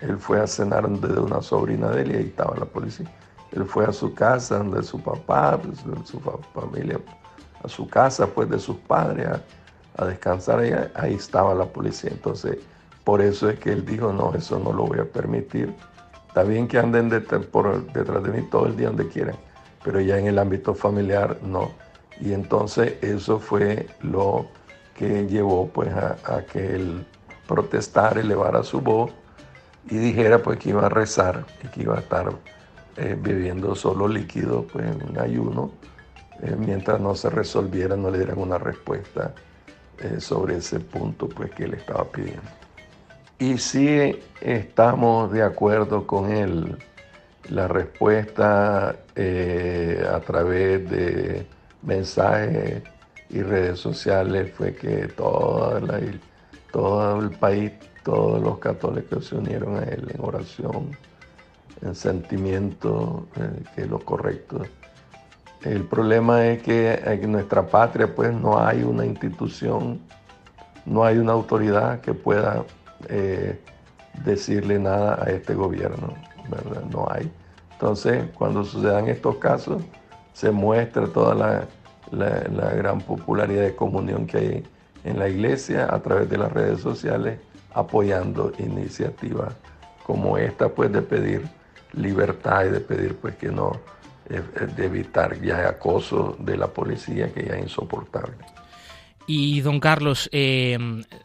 Él 0.00 0.18
fue 0.18 0.40
a 0.40 0.46
cenar 0.46 0.82
donde 0.82 1.20
una 1.20 1.42
sobrina 1.42 1.90
de 1.90 2.02
él 2.02 2.12
y 2.12 2.16
ahí 2.16 2.26
estaba 2.26 2.56
la 2.56 2.64
policía. 2.64 3.06
Él 3.52 3.64
fue 3.64 3.84
a 3.84 3.92
su 3.92 4.14
casa, 4.14 4.58
donde 4.58 4.82
su 4.82 5.00
papá, 5.00 5.60
pues, 5.62 5.78
su 6.04 6.20
familia, 6.52 6.98
a 7.62 7.68
su 7.68 7.86
casa, 7.86 8.26
pues 8.26 8.50
de 8.50 8.58
sus 8.58 8.76
padres, 8.76 9.28
a, 9.96 10.04
descansar 10.06 10.60
ahí 10.94 11.14
estaba 11.14 11.54
la 11.54 11.66
policía. 11.66 12.10
Entonces, 12.12 12.58
por 13.04 13.20
eso 13.20 13.50
es 13.50 13.58
que 13.58 13.70
él 13.70 13.84
dijo, 13.84 14.12
no, 14.12 14.34
eso 14.34 14.58
no 14.58 14.72
lo 14.72 14.86
voy 14.86 14.98
a 14.98 15.04
permitir. 15.04 15.74
Está 16.26 16.42
bien 16.42 16.66
que 16.66 16.78
anden 16.78 17.10
detrás, 17.10 17.42
de 17.42 18.30
mí 18.30 18.42
todo 18.50 18.66
el 18.66 18.76
día 18.76 18.88
donde 18.88 19.08
quieran, 19.08 19.36
pero 19.84 20.00
ya 20.00 20.18
en 20.18 20.26
el 20.26 20.38
ámbito 20.38 20.74
familiar 20.74 21.38
no. 21.42 21.70
Y 22.20 22.32
entonces 22.32 22.94
eso 23.02 23.38
fue 23.38 23.86
lo 24.00 24.46
que 24.94 25.26
llevó 25.26 25.68
pues 25.68 25.92
a, 25.94 26.42
que 26.50 26.74
él 26.74 27.06
protestara, 27.46 28.20
elevara 28.20 28.62
su 28.62 28.80
voz 28.80 29.12
y 29.90 29.96
dijera 29.96 30.42
pues 30.42 30.58
que 30.58 30.70
iba 30.70 30.86
a 30.86 30.88
rezar 30.88 31.44
y 31.62 31.68
que 31.68 31.82
iba 31.82 31.96
a 31.96 32.00
estar 32.00 32.32
eh, 32.96 33.16
bebiendo 33.20 33.74
solo 33.74 34.08
líquido 34.08 34.66
pues 34.72 34.86
en 34.86 35.18
ayuno 35.18 35.72
eh, 36.42 36.56
mientras 36.58 37.00
no 37.00 37.14
se 37.14 37.30
resolviera, 37.30 37.96
no 37.96 38.10
le 38.10 38.18
dieran 38.18 38.38
una 38.38 38.58
respuesta 38.58 39.34
eh, 39.98 40.20
sobre 40.20 40.56
ese 40.56 40.80
punto 40.80 41.28
pues 41.28 41.50
que 41.52 41.64
él 41.64 41.74
estaba 41.74 42.04
pidiendo. 42.04 42.63
Y 43.44 43.58
si 43.58 44.22
estamos 44.40 45.30
de 45.30 45.42
acuerdo 45.42 46.06
con 46.06 46.32
él. 46.32 46.78
La 47.50 47.68
respuesta 47.68 48.96
eh, 49.14 50.02
a 50.10 50.18
través 50.20 50.88
de 50.88 51.46
mensajes 51.82 52.82
y 53.28 53.42
redes 53.42 53.80
sociales 53.80 54.50
fue 54.54 54.74
que 54.74 55.08
toda 55.08 55.78
todo 56.72 57.20
el 57.20 57.32
país, 57.32 57.72
todos 58.02 58.42
los 58.42 58.58
católicos 58.60 59.26
se 59.26 59.36
unieron 59.36 59.76
a 59.76 59.82
él 59.82 60.10
en 60.14 60.24
oración, 60.24 60.96
en 61.82 61.94
sentimiento, 61.94 63.26
eh, 63.36 63.62
que 63.74 63.82
es 63.82 63.90
lo 63.90 63.98
correcto. 63.98 64.62
El 65.60 65.84
problema 65.84 66.46
es 66.46 66.62
que 66.62 66.94
en 66.94 67.30
nuestra 67.30 67.66
patria 67.66 68.14
pues 68.14 68.32
no 68.32 68.58
hay 68.58 68.82
una 68.82 69.04
institución, 69.04 70.00
no 70.86 71.04
hay 71.04 71.18
una 71.18 71.32
autoridad 71.32 72.00
que 72.00 72.14
pueda 72.14 72.64
eh, 73.08 73.58
decirle 74.24 74.78
nada 74.78 75.22
a 75.22 75.30
este 75.30 75.54
gobierno. 75.54 76.14
No 76.90 77.08
hay. 77.10 77.30
Entonces, 77.72 78.26
cuando 78.36 78.64
sucedan 78.64 79.08
estos 79.08 79.36
casos, 79.36 79.82
se 80.32 80.50
muestra 80.50 81.06
toda 81.06 81.34
la, 81.34 81.66
la, 82.10 82.70
gran 82.70 83.00
popularidad 83.00 83.62
de 83.62 83.74
comunión 83.74 84.26
que 84.26 84.38
hay 84.38 84.64
en 85.04 85.18
la 85.18 85.28
iglesia 85.28 85.92
a 85.92 86.00
través 86.00 86.28
de 86.28 86.38
las 86.38 86.52
redes 86.52 86.80
sociales, 86.80 87.38
apoyando 87.72 88.52
iniciativas 88.58 89.54
como 90.04 90.38
esta, 90.38 90.68
pues 90.68 90.92
de 90.92 91.02
pedir 91.02 91.48
libertad 91.92 92.66
y 92.66 92.70
de 92.70 92.80
pedir 92.80 93.16
pues 93.16 93.36
que 93.36 93.48
no, 93.48 93.72
eh, 94.28 94.42
de 94.76 94.84
evitar 94.86 95.40
ya 95.40 95.68
acoso 95.68 96.36
de 96.38 96.56
la 96.56 96.68
policía 96.68 97.32
que 97.32 97.44
ya 97.44 97.54
es 97.54 97.64
insoportable. 97.64 98.36
Y 99.26 99.60
don 99.62 99.80
Carlos, 99.80 100.28
eh, 100.32 100.78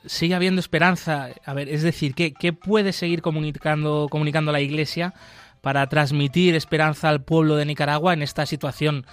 ¿sigue 0.05 0.35
habiendo 0.35 0.59
esperanza? 0.61 1.29
A 1.45 1.53
ver, 1.53 1.67
es 1.67 1.83
decir, 1.83 2.15
¿qué, 2.15 2.53
puede 2.53 2.93
seguir 2.93 3.21
comunicando, 3.21 4.07
comunicando 4.09 4.51
la 4.51 4.61
Iglesia 4.61 5.13
para 5.61 5.87
transmitir 5.87 6.55
esperanza 6.55 7.09
al 7.09 7.21
pueblo 7.21 7.57
de 7.57 7.65
Nicaragua 7.65 8.13
en 8.13 8.21
esta 8.21 8.45
situación 8.45 9.05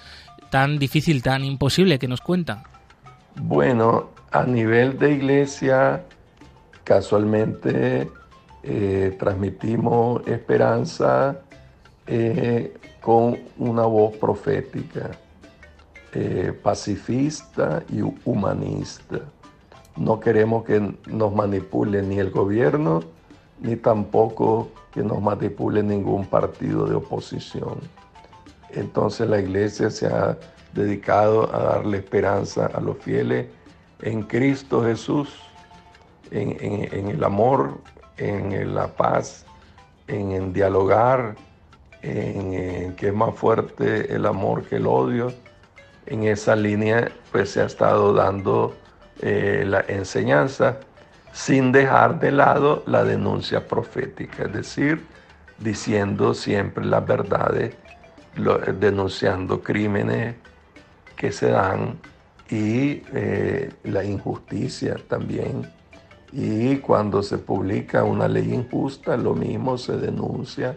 tan 0.50 0.78
difícil, 0.78 1.22
tan 1.22 1.44
imposible 1.44 1.98
que 1.98 2.06
nos 2.06 2.20
cuenta? 2.20 2.62
Bueno, 3.34 4.10
a 4.30 4.44
nivel 4.44 4.98
de 4.98 5.12
Iglesia, 5.12 6.04
casualmente 6.84 8.08
eh, 8.62 9.16
transmitimos 9.18 10.26
esperanza 10.26 11.40
eh, 12.06 12.72
con 13.00 13.36
una 13.58 13.82
voz 13.82 14.16
profética, 14.16 15.10
eh, 16.18 16.58
pacifista 16.62 17.82
y 17.90 18.00
humanista. 18.24 19.20
No 19.96 20.18
queremos 20.18 20.64
que 20.64 20.94
nos 21.08 21.34
manipule 21.34 22.00
ni 22.00 22.18
el 22.18 22.30
gobierno, 22.30 23.02
ni 23.60 23.76
tampoco 23.76 24.70
que 24.92 25.02
nos 25.02 25.20
manipule 25.20 25.82
ningún 25.82 26.24
partido 26.24 26.86
de 26.86 26.94
oposición. 26.94 27.80
Entonces 28.70 29.28
la 29.28 29.40
iglesia 29.40 29.90
se 29.90 30.06
ha 30.06 30.38
dedicado 30.72 31.54
a 31.54 31.74
darle 31.74 31.98
esperanza 31.98 32.64
a 32.64 32.80
los 32.80 32.96
fieles 32.96 33.48
en 34.00 34.22
Cristo 34.22 34.82
Jesús, 34.82 35.28
en, 36.30 37.10
el 37.10 37.22
amor, 37.22 37.78
en 38.16 38.74
la 38.74 38.88
paz, 38.88 39.44
en, 40.08 40.54
dialogar, 40.54 41.36
en, 42.00 42.96
que 42.96 43.08
es 43.08 43.14
más 43.14 43.34
fuerte 43.34 44.14
el 44.14 44.24
amor 44.24 44.64
que 44.64 44.76
el 44.76 44.86
odio. 44.86 45.30
En 46.06 46.24
esa 46.24 46.54
línea 46.54 47.10
pues 47.32 47.50
se 47.50 47.60
ha 47.60 47.66
estado 47.66 48.12
dando 48.12 48.76
eh, 49.20 49.64
la 49.66 49.84
enseñanza 49.88 50.78
sin 51.32 51.72
dejar 51.72 52.18
de 52.20 52.32
lado 52.32 52.82
la 52.86 53.04
denuncia 53.04 53.66
profética, 53.66 54.44
es 54.44 54.52
decir, 54.52 55.04
diciendo 55.58 56.32
siempre 56.32 56.84
las 56.84 57.06
verdades, 57.06 57.74
denunciando 58.78 59.62
crímenes 59.62 60.36
que 61.16 61.32
se 61.32 61.50
dan 61.50 61.98
y 62.48 63.02
eh, 63.12 63.70
la 63.84 64.04
injusticia 64.04 64.96
también. 65.08 65.70
Y 66.32 66.76
cuando 66.76 67.22
se 67.22 67.38
publica 67.38 68.04
una 68.04 68.28
ley 68.28 68.52
injusta, 68.52 69.16
lo 69.16 69.34
mismo 69.34 69.78
se 69.78 69.96
denuncia. 69.96 70.76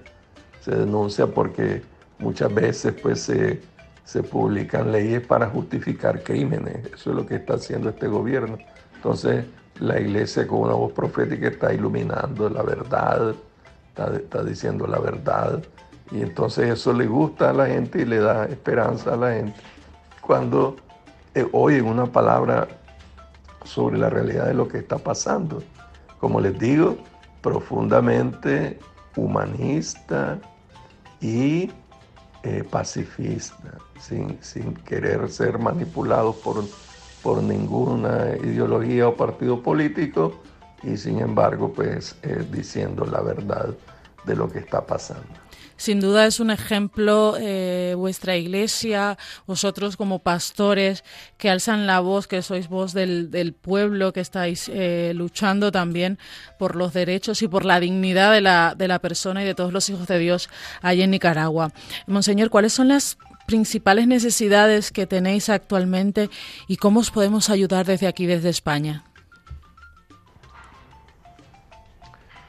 Se 0.62 0.72
denuncia 0.72 1.28
porque 1.28 1.82
muchas 2.18 2.54
veces 2.54 2.94
pues 3.02 3.22
se, 3.22 3.62
se 4.10 4.24
publican 4.24 4.92
leyes 4.92 5.22
para 5.22 5.48
justificar 5.52 6.24
crímenes. 6.24 6.84
Eso 6.96 7.12
es 7.12 7.16
lo 7.16 7.28
que 7.28 7.36
está 7.36 7.54
haciendo 7.54 7.90
este 7.90 8.08
gobierno. 8.08 8.58
Entonces 8.96 9.46
la 9.80 10.00
iglesia 10.00 10.48
con 10.48 10.62
una 10.62 10.74
voz 10.74 10.94
profética 10.94 11.50
está 11.50 11.72
iluminando 11.72 12.50
la 12.50 12.64
verdad, 12.64 13.36
está, 13.90 14.16
está 14.16 14.44
diciendo 14.44 14.88
la 14.88 14.98
verdad. 14.98 15.62
Y 16.10 16.24
entonces 16.24 16.72
eso 16.72 16.92
le 16.92 17.06
gusta 17.06 17.52
a 17.52 17.54
la 17.54 17.68
gente 17.68 18.02
y 18.02 18.06
le 18.06 18.18
da 18.18 18.46
esperanza 18.46 19.14
a 19.14 19.16
la 19.16 19.34
gente. 19.34 19.62
Cuando 20.22 20.78
eh, 21.36 21.48
oyen 21.52 21.86
una 21.86 22.08
palabra 22.08 22.68
sobre 23.64 24.00
la 24.00 24.10
realidad 24.10 24.48
de 24.48 24.56
lo 24.56 24.68
que 24.68 24.80
está 24.80 24.98
pasando. 24.98 25.62
Como 26.20 26.42
les 26.42 26.58
digo, 26.58 26.98
profundamente 27.44 28.80
humanista 29.16 30.40
y 31.22 31.70
eh, 32.44 32.64
pacifista, 32.70 33.78
sin, 34.00 34.42
sin, 34.42 34.74
querer 34.74 35.30
ser 35.30 35.60
manipulados 35.60 36.38
por, 36.38 36.64
por 37.22 37.44
ninguna 37.44 38.36
ideología 38.42 39.10
o 39.10 39.16
partido 39.16 39.62
político 39.62 40.34
y 40.84 40.96
sin 40.96 41.20
embargo 41.20 41.74
pues 41.74 42.16
eh, 42.24 42.46
diciendo 42.50 43.06
la 43.06 43.22
verdad 43.22 43.76
de 44.26 44.36
lo 44.36 44.50
que 44.50 44.60
está 44.60 44.86
pasando. 44.86 45.49
Sin 45.80 46.02
duda 46.02 46.26
es 46.26 46.42
un 46.42 46.52
ejemplo 46.52 47.38
eh, 47.40 47.94
vuestra 47.96 48.36
iglesia, 48.36 49.18
vosotros 49.48 49.96
como 49.96 50.20
pastores 50.20 51.06
que 51.38 51.50
alzan 51.50 51.88
la 51.88 52.02
voz, 52.02 52.28
que 52.28 52.42
sois 52.42 52.68
voz 52.68 52.92
del, 52.92 53.56
pueblo, 53.62 54.12
que 54.12 54.20
estáis 54.20 54.68
eh, 54.68 55.14
luchando 55.16 55.72
también 55.72 56.20
por 56.58 56.76
los 56.76 56.92
derechos 56.92 57.42
y 57.44 57.48
por 57.48 57.64
la 57.64 57.80
dignidad 57.80 58.34
de 58.34 58.42
la, 58.42 58.76
de 58.78 58.90
la 58.90 59.00
persona 59.00 59.42
y 59.42 59.46
de 59.46 59.56
todos 59.56 59.72
los 59.72 59.90
hijos 59.90 60.06
de 60.08 60.20
Dios 60.20 60.50
allí 60.82 61.02
en 61.02 61.12
Nicaragua. 61.12 61.72
Monseñor, 62.08 62.50
¿cuáles 62.50 62.74
son 62.74 62.90
las 62.90 63.18
principales 63.48 64.06
necesidades 64.06 64.92
que 64.92 65.08
tenéis 65.08 65.48
actualmente 65.48 66.30
y 66.68 66.76
cómo 66.76 67.00
os 67.00 67.10
podemos 67.10 67.50
ayudar 67.50 67.86
desde 67.86 68.08
aquí, 68.08 68.26
desde 68.26 68.50
España? 68.50 69.06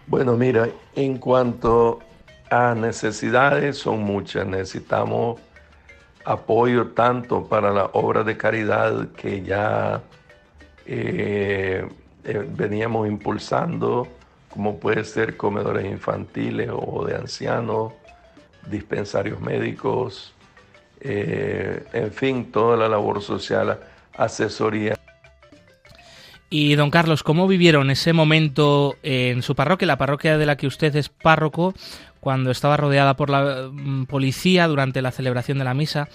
Bueno, 0.08 0.36
mira, 0.36 0.68
en 0.96 1.18
cuanto 1.18 2.00
a 2.50 2.74
necesidades 2.74 3.78
son 3.78 4.02
muchas. 4.02 4.46
Necesitamos 4.46 5.40
apoyo 6.24 6.88
tanto 6.88 7.46
para 7.46 7.70
la 7.70 7.86
obra 7.92 8.24
de 8.24 8.36
caridad 8.36 9.08
que 9.16 9.42
ya 9.42 10.02
eh, 10.86 11.88
eh, 12.24 12.46
veníamos 12.48 13.08
impulsando, 13.08 14.08
como 14.50 14.78
puede 14.78 15.04
ser 15.04 15.36
comedores 15.36 15.86
infantiles 15.86 16.68
o 16.72 17.04
de 17.06 17.16
ancianos, 17.16 17.92
dispensarios 18.68 19.40
médicos, 19.40 20.34
eh, 21.00 21.84
en 21.92 22.12
fin, 22.12 22.50
toda 22.52 22.76
la 22.76 22.88
labor 22.88 23.22
social, 23.22 23.78
asesoría. 24.16 24.96
Y 26.52 26.74
don 26.74 26.90
Carlos, 26.90 27.22
¿cómo 27.22 27.46
vivieron 27.46 27.90
ese 27.90 28.12
momento 28.12 28.96
en 29.04 29.42
su 29.42 29.54
parroquia, 29.54 29.86
la 29.86 29.98
parroquia 29.98 30.36
de 30.36 30.46
la 30.46 30.56
que 30.56 30.66
usted 30.66 30.94
es 30.96 31.08
párroco, 31.08 31.74
cuando 32.20 32.50
estaba 32.50 32.76
rodeada 32.76 33.16
por 33.16 33.30
la 33.30 33.68
mm, 33.72 34.06
policía 34.06 34.68
durante 34.68 35.02
la 35.02 35.10
celebración 35.10 35.58
de 35.58 35.64
la 35.64 35.74
misa, 35.74 36.08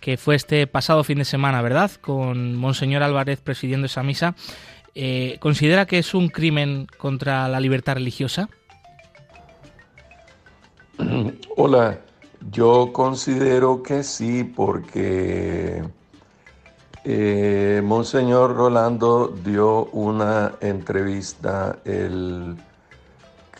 que 0.00 0.16
fue 0.16 0.34
este 0.34 0.66
pasado 0.66 1.04
fin 1.04 1.18
de 1.18 1.24
semana, 1.24 1.62
¿verdad? 1.62 1.90
Con 2.00 2.56
Monseñor 2.56 3.02
Álvarez 3.02 3.40
presidiendo 3.40 3.86
esa 3.86 4.02
misa. 4.02 4.34
Eh, 4.94 5.36
¿Considera 5.40 5.86
que 5.86 5.98
es 5.98 6.14
un 6.14 6.28
crimen 6.28 6.86
contra 6.98 7.48
la 7.48 7.60
libertad 7.60 7.94
religiosa? 7.94 8.48
Hola, 11.56 12.00
yo 12.50 12.90
considero 12.92 13.82
que 13.82 14.02
sí, 14.02 14.44
porque 14.44 15.82
eh, 17.04 17.80
Monseñor 17.84 18.56
Rolando 18.56 19.28
dio 19.44 19.86
una 19.86 20.52
entrevista 20.60 21.78
el 21.84 22.56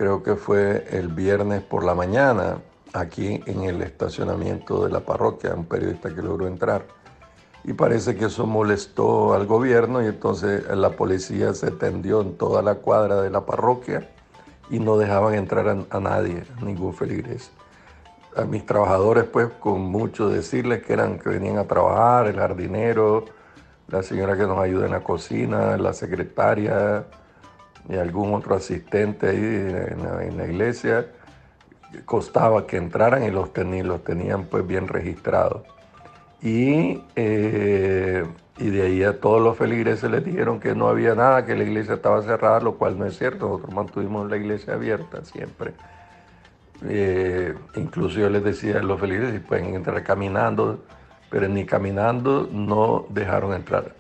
creo 0.01 0.23
que 0.23 0.35
fue 0.35 0.87
el 0.93 1.09
viernes 1.09 1.61
por 1.61 1.85
la 1.85 1.95
mañana, 1.95 2.63
aquí 2.95 3.43
en 3.45 3.65
el 3.65 3.83
estacionamiento 3.83 4.87
de 4.87 4.91
la 4.91 5.01
parroquia, 5.01 5.53
un 5.55 5.67
periodista 5.67 6.15
que 6.15 6.23
logró 6.23 6.47
entrar. 6.47 6.87
Y 7.65 7.75
parece 7.75 8.17
que 8.17 8.25
eso 8.25 8.47
molestó 8.47 9.35
al 9.35 9.45
gobierno 9.45 10.03
y 10.03 10.07
entonces 10.07 10.67
la 10.75 10.93
policía 10.93 11.53
se 11.53 11.71
tendió 11.71 12.23
en 12.23 12.39
toda 12.39 12.63
la 12.63 12.77
cuadra 12.77 13.21
de 13.21 13.29
la 13.29 13.45
parroquia 13.45 14.09
y 14.71 14.79
no 14.79 14.97
dejaban 14.97 15.35
entrar 15.35 15.69
a, 15.69 16.01
nadie, 16.01 16.45
a 16.59 16.65
ningún 16.65 16.95
feligres. 16.95 17.51
A 18.35 18.45
mis 18.45 18.65
trabajadores, 18.65 19.25
pues, 19.25 19.49
con 19.61 19.83
mucho 19.83 20.31
decirles 20.31 20.83
que 20.83 20.95
eran 20.95 21.19
que 21.19 21.29
venían 21.29 21.59
a 21.59 21.65
trabajar, 21.65 22.27
el 22.27 22.37
jardinero, 22.37 23.27
la 23.89 24.03
señora 24.03 24.35
que 24.35 24.45
nos 24.45 24.61
ayuda 24.61 24.87
en 24.87 24.93
la 24.93 25.05
cocina, 25.05 25.77
la 25.77 25.93
secretaria, 25.93 27.05
y 27.89 27.97
algún 27.97 28.35
otro 28.35 28.55
asistente 28.55 29.29
ahí 29.29 29.37
en 29.37 30.37
la, 30.37 30.47
iglesia, 30.47 31.07
costaba 32.05 32.67
que 32.67 32.77
entraran 32.77 33.25
y 33.25 33.31
los, 33.31 33.53
tenían, 33.53 33.89
los 33.89 34.05
tenían 34.05 34.45
pues 34.45 34.67
bien 34.67 34.89
registrados. 34.89 35.63
Y, 36.43 37.03
eh, 37.17 38.25
y 38.59 38.71
de 38.71 38.83
ahí 38.83 39.03
a 39.03 39.21
todos 39.21 39.43
los 39.43 39.57
feligreses 39.57 40.11
les 40.11 40.25
dijeron 40.25 40.61
que 40.61 40.75
no 40.75 40.89
había 40.89 41.15
nada, 41.15 41.45
que 41.45 41.55
la 41.57 41.65
iglesia 41.65 41.95
estaba 41.95 42.23
cerrada, 42.23 42.61
lo 42.61 42.77
cual 42.77 42.99
no 42.99 43.07
es 43.07 43.19
cierto, 43.19 43.49
nosotros 43.49 43.75
mantuvimos 43.75 44.31
la 44.31 44.37
iglesia 44.37 44.75
abierta 44.75 45.25
siempre. 45.25 45.73
Eh, 46.89 47.55
incluso 47.77 48.21
yo 48.21 48.31
les 48.31 48.43
decía 48.43 48.79
a 48.79 48.83
los 48.83 48.99
feligreses, 49.01 49.41
pueden 49.41 49.75
entrar 49.75 50.03
caminando, 50.03 50.83
pero 51.29 51.49
ni 51.49 51.67
caminando 51.67 52.49
no 52.51 53.07
dejaron 53.11 53.53
entrar 53.53 53.95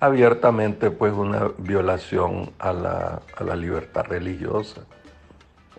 abiertamente 0.00 0.90
pues 0.90 1.12
una 1.12 1.50
violación 1.58 2.50
a 2.58 2.72
la, 2.72 3.56
libertad 3.56 4.04
religiosa. 4.04 4.82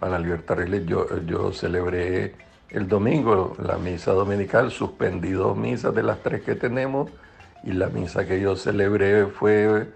A 0.02 0.10
la 0.10 0.20
libertad 0.20 0.56
religiosa. 0.56 1.16
Yo, 1.26 1.52
celebré 1.54 2.36
el 2.70 2.88
domingo 2.88 3.56
la 3.64 3.78
misa 3.78 4.12
dominical, 4.12 4.72
suspendí 4.72 5.32
dos 5.32 5.56
misas 5.56 5.94
de 5.96 6.04
las 6.04 6.20
tres 6.20 6.42
que 6.42 6.56
tenemos 6.56 7.10
y 7.64 7.72
la 7.72 7.88
misa 7.88 8.26
que 8.26 8.42
yo 8.42 8.56
celebré 8.56 9.26
fue 9.28 9.88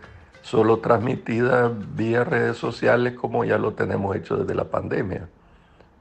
solo 0.41 0.79
transmitida 0.79 1.71
vía 1.95 2.23
redes 2.23 2.57
sociales 2.57 3.13
como 3.13 3.43
ya 3.43 3.57
lo 3.57 3.73
tenemos 3.73 4.15
hecho 4.15 4.37
desde 4.37 4.55
la 4.55 4.65
pandemia. 4.65 5.27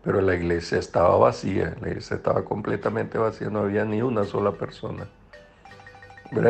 Pero 0.03 0.23
la 0.23 0.35
iglesia 0.35 0.79
estaba 0.79 1.17
vacía, 1.19 1.77
la 1.81 1.89
iglesia 1.89 2.17
estaba 2.17 2.43
completamente 2.45 3.19
vacía, 3.19 3.51
no 3.51 3.61
había 3.61 3.85
ni 3.85 4.01
una 4.01 4.25
sola 4.25 4.53
persona. 4.53 5.07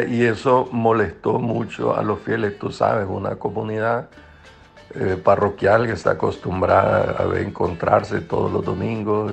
Y 0.08 0.24
eso 0.24 0.68
molestó 0.72 1.38
mucho 1.38 1.96
a 1.96 2.02
los 2.02 2.20
fieles, 2.20 2.58
tú 2.58 2.70
sabes, 2.70 3.06
una 3.08 3.36
comunidad 3.36 4.10
eh, 4.94 5.16
parroquial 5.22 5.86
que 5.86 5.92
está 5.92 6.12
acostumbrada 6.12 7.16
a 7.18 7.40
encontrarse 7.40 8.20
todos 8.20 8.52
los 8.52 8.64
domingos 8.64 9.32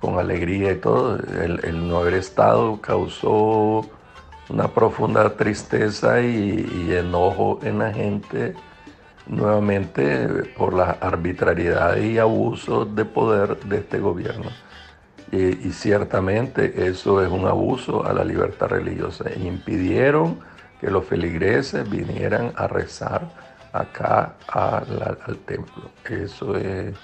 con 0.00 0.18
alegría 0.18 0.72
y 0.72 0.76
todo. 0.76 1.16
El, 1.16 1.88
no 1.88 1.98
haber 1.98 2.14
estado 2.14 2.80
causó 2.80 3.88
una 4.48 4.68
profunda 4.68 5.36
tristeza 5.36 6.20
y, 6.20 6.86
y, 6.88 6.94
enojo 6.94 7.60
en 7.62 7.78
la 7.78 7.92
gente 7.92 8.54
nuevamente 9.26 10.26
por 10.56 10.74
la 10.74 10.90
arbitrariedad 11.00 11.96
y 11.98 12.18
abuso 12.18 12.84
de 12.84 13.04
poder 13.04 13.60
de 13.60 13.78
este 13.78 14.00
gobierno. 14.00 14.50
Y 15.32 15.72
ciertamente 15.72 16.86
eso 16.88 17.22
es 17.24 17.30
un 17.30 17.46
abuso 17.46 18.04
a 18.04 18.12
la 18.12 18.22
libertad 18.22 18.68
religiosa. 18.68 19.30
E 19.30 19.40
impidieron 19.40 20.38
que 20.78 20.90
los 20.90 21.06
feligreses 21.06 21.88
vinieran 21.88 22.52
a 22.54 22.66
rezar 22.66 23.30
acá 23.72 24.34
al 24.48 25.38
templo. 25.46 25.90
Eso 26.08 26.56
es... 26.56 26.94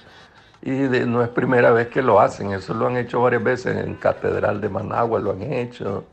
Y 0.61 0.71
no 1.07 1.23
es 1.23 1.29
primera 1.29 1.71
vez 1.71 1.87
que 1.87 2.01
lo 2.01 2.19
hacen, 2.19 2.51
eso 2.51 2.73
lo 2.73 2.87
han 2.87 2.97
hecho 2.97 3.21
varias 3.21 3.41
veces 3.41 3.77
en 3.77 3.95
Catedral 3.95 4.59
de 4.59 4.67
Managua, 4.67 5.17
lo 5.21 5.31
han 5.31 5.41
hecho, 5.41 6.03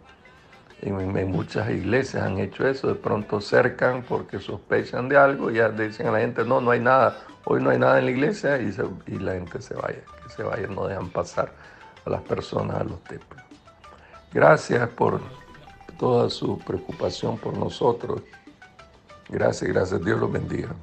en, 0.82 1.30
muchas 1.32 1.68
iglesias 1.68 2.22
han 2.22 2.38
hecho 2.38 2.66
eso, 2.68 2.86
de 2.86 2.94
pronto 2.94 3.40
cercan 3.40 4.04
porque 4.08 4.38
sospechan 4.38 5.08
de 5.08 5.16
algo 5.16 5.50
y 5.50 5.54
ya 5.54 5.70
dicen 5.70 6.06
a 6.06 6.12
la 6.12 6.20
gente, 6.20 6.44
no, 6.44 6.60
no 6.60 6.70
hay 6.70 6.78
nada, 6.78 7.16
hoy 7.44 7.60
no 7.60 7.70
hay 7.70 7.80
nada 7.80 7.98
en 7.98 8.04
la 8.04 8.10
iglesia 8.12 8.58
y, 8.62 8.72
y 9.08 9.18
la 9.18 9.32
gente 9.32 9.60
se 9.60 9.74
vaya, 9.74 10.02
que 10.22 10.30
se 10.30 10.44
vaya, 10.44 10.68
no 10.68 10.86
dejan 10.86 11.10
pasar 11.10 11.50
a 12.06 12.10
las 12.10 12.22
personas 12.22 12.76
a 12.80 12.84
los 12.84 13.02
templos. 13.04 13.42
Gracias 14.32 14.88
por 14.90 15.20
toda 15.98 16.30
su 16.30 16.58
preocupación 16.58 17.36
por 17.38 17.56
nosotros. 17.56 18.22
Gracias, 19.28 19.70
gracias. 19.70 20.04
Dios 20.04 20.20
los 20.20 20.30
bendiga. 20.30 20.74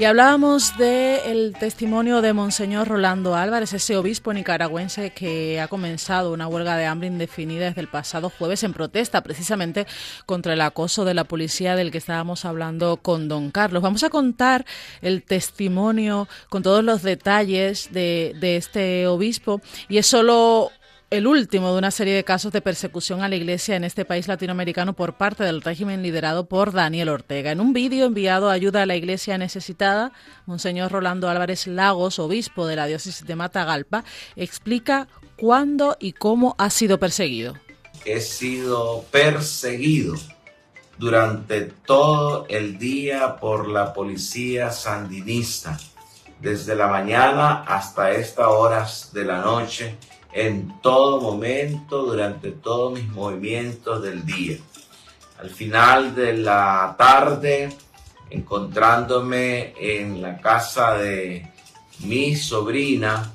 Y 0.00 0.06
hablábamos 0.06 0.78
del 0.78 1.54
testimonio 1.60 2.22
de 2.22 2.32
Monseñor 2.32 2.88
Rolando 2.88 3.34
Álvarez, 3.34 3.74
ese 3.74 3.98
obispo 3.98 4.32
nicaragüense 4.32 5.10
que 5.10 5.60
ha 5.60 5.68
comenzado 5.68 6.32
una 6.32 6.48
huelga 6.48 6.78
de 6.78 6.86
hambre 6.86 7.08
indefinida 7.08 7.66
desde 7.66 7.82
el 7.82 7.88
pasado 7.88 8.30
jueves 8.30 8.62
en 8.62 8.72
protesta 8.72 9.22
precisamente 9.22 9.86
contra 10.24 10.54
el 10.54 10.62
acoso 10.62 11.04
de 11.04 11.12
la 11.12 11.24
policía 11.24 11.76
del 11.76 11.90
que 11.90 11.98
estábamos 11.98 12.46
hablando 12.46 12.96
con 12.96 13.28
don 13.28 13.50
Carlos. 13.50 13.82
Vamos 13.82 14.02
a 14.02 14.08
contar 14.08 14.64
el 15.02 15.22
testimonio 15.22 16.28
con 16.48 16.62
todos 16.62 16.82
los 16.82 17.02
detalles 17.02 17.92
de, 17.92 18.34
de 18.40 18.56
este 18.56 19.06
obispo 19.06 19.60
y 19.90 19.98
es 19.98 20.06
solo 20.06 20.72
el 21.10 21.26
último 21.26 21.72
de 21.72 21.78
una 21.78 21.90
serie 21.90 22.14
de 22.14 22.22
casos 22.22 22.52
de 22.52 22.60
persecución 22.60 23.20
a 23.22 23.28
la 23.28 23.34
Iglesia 23.34 23.74
en 23.74 23.82
este 23.82 24.04
país 24.04 24.28
latinoamericano 24.28 24.92
por 24.92 25.14
parte 25.14 25.42
del 25.42 25.60
régimen 25.60 26.04
liderado 26.04 26.46
por 26.46 26.70
Daniel 26.70 27.08
Ortega. 27.08 27.50
En 27.50 27.60
un 27.60 27.72
vídeo 27.72 28.06
enviado 28.06 28.48
a 28.48 28.52
ayuda 28.52 28.82
a 28.82 28.86
la 28.86 28.94
Iglesia 28.94 29.36
necesitada, 29.36 30.12
Monseñor 30.46 30.92
Rolando 30.92 31.28
Álvarez 31.28 31.66
Lagos, 31.66 32.20
obispo 32.20 32.64
de 32.68 32.76
la 32.76 32.86
diócesis 32.86 33.26
de 33.26 33.34
Matagalpa, 33.34 34.04
explica 34.36 35.08
cuándo 35.36 35.96
y 35.98 36.12
cómo 36.12 36.54
ha 36.58 36.70
sido 36.70 37.00
perseguido. 37.00 37.54
He 38.04 38.20
sido 38.20 39.04
perseguido 39.10 40.14
durante 40.96 41.62
todo 41.62 42.46
el 42.48 42.78
día 42.78 43.36
por 43.36 43.68
la 43.68 43.92
policía 43.92 44.70
sandinista, 44.70 45.76
desde 46.38 46.76
la 46.76 46.86
mañana 46.86 47.64
hasta 47.64 48.12
estas 48.12 48.46
horas 48.46 49.10
de 49.12 49.24
la 49.24 49.40
noche 49.40 49.98
en 50.32 50.80
todo 50.80 51.20
momento, 51.20 52.02
durante 52.04 52.50
todos 52.52 52.92
mis 52.92 53.08
movimientos 53.08 54.02
del 54.02 54.24
día. 54.24 54.58
Al 55.38 55.50
final 55.50 56.14
de 56.14 56.36
la 56.36 56.94
tarde, 56.98 57.70
encontrándome 58.30 59.74
en 59.78 60.22
la 60.22 60.38
casa 60.38 60.96
de 60.98 61.50
mi 62.00 62.36
sobrina, 62.36 63.32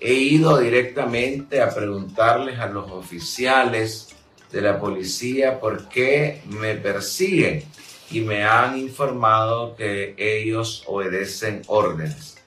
he 0.00 0.14
ido 0.14 0.58
directamente 0.58 1.60
a 1.60 1.74
preguntarles 1.74 2.58
a 2.58 2.66
los 2.66 2.90
oficiales 2.90 4.08
de 4.50 4.60
la 4.60 4.78
policía 4.78 5.60
por 5.60 5.88
qué 5.88 6.42
me 6.46 6.74
persiguen 6.74 7.64
y 8.10 8.20
me 8.20 8.44
han 8.44 8.78
informado 8.78 9.76
que 9.76 10.14
ellos 10.18 10.82
obedecen 10.86 11.62
órdenes. 11.66 12.39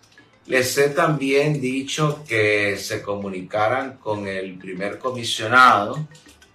Les 0.46 0.78
he 0.78 0.90
también 0.90 1.62
dicho 1.62 2.24
que 2.28 2.78
se 2.78 3.02
comunicaran 3.02 3.98
con 3.98 4.28
el 4.28 4.58
primer 4.58 5.00
comisionado 5.00 6.08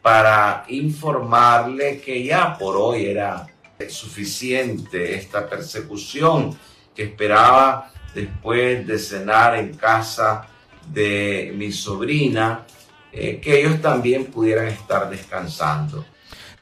para 0.02 0.64
informarle 0.68 2.00
que 2.00 2.22
ya 2.22 2.56
por 2.58 2.76
hoy 2.76 3.06
era 3.06 3.46
suficiente 3.88 5.14
esta 5.14 5.48
persecución 5.48 6.58
que 6.94 7.04
esperaba 7.04 7.90
después 8.14 8.86
de 8.86 8.98
cenar 8.98 9.56
en 9.56 9.74
casa 9.74 10.46
de 10.86 11.52
mi 11.56 11.72
sobrina, 11.72 12.66
eh, 13.12 13.40
que 13.40 13.60
ellos 13.60 13.80
también 13.80 14.26
pudieran 14.26 14.68
estar 14.68 15.08
descansando. 15.08 16.04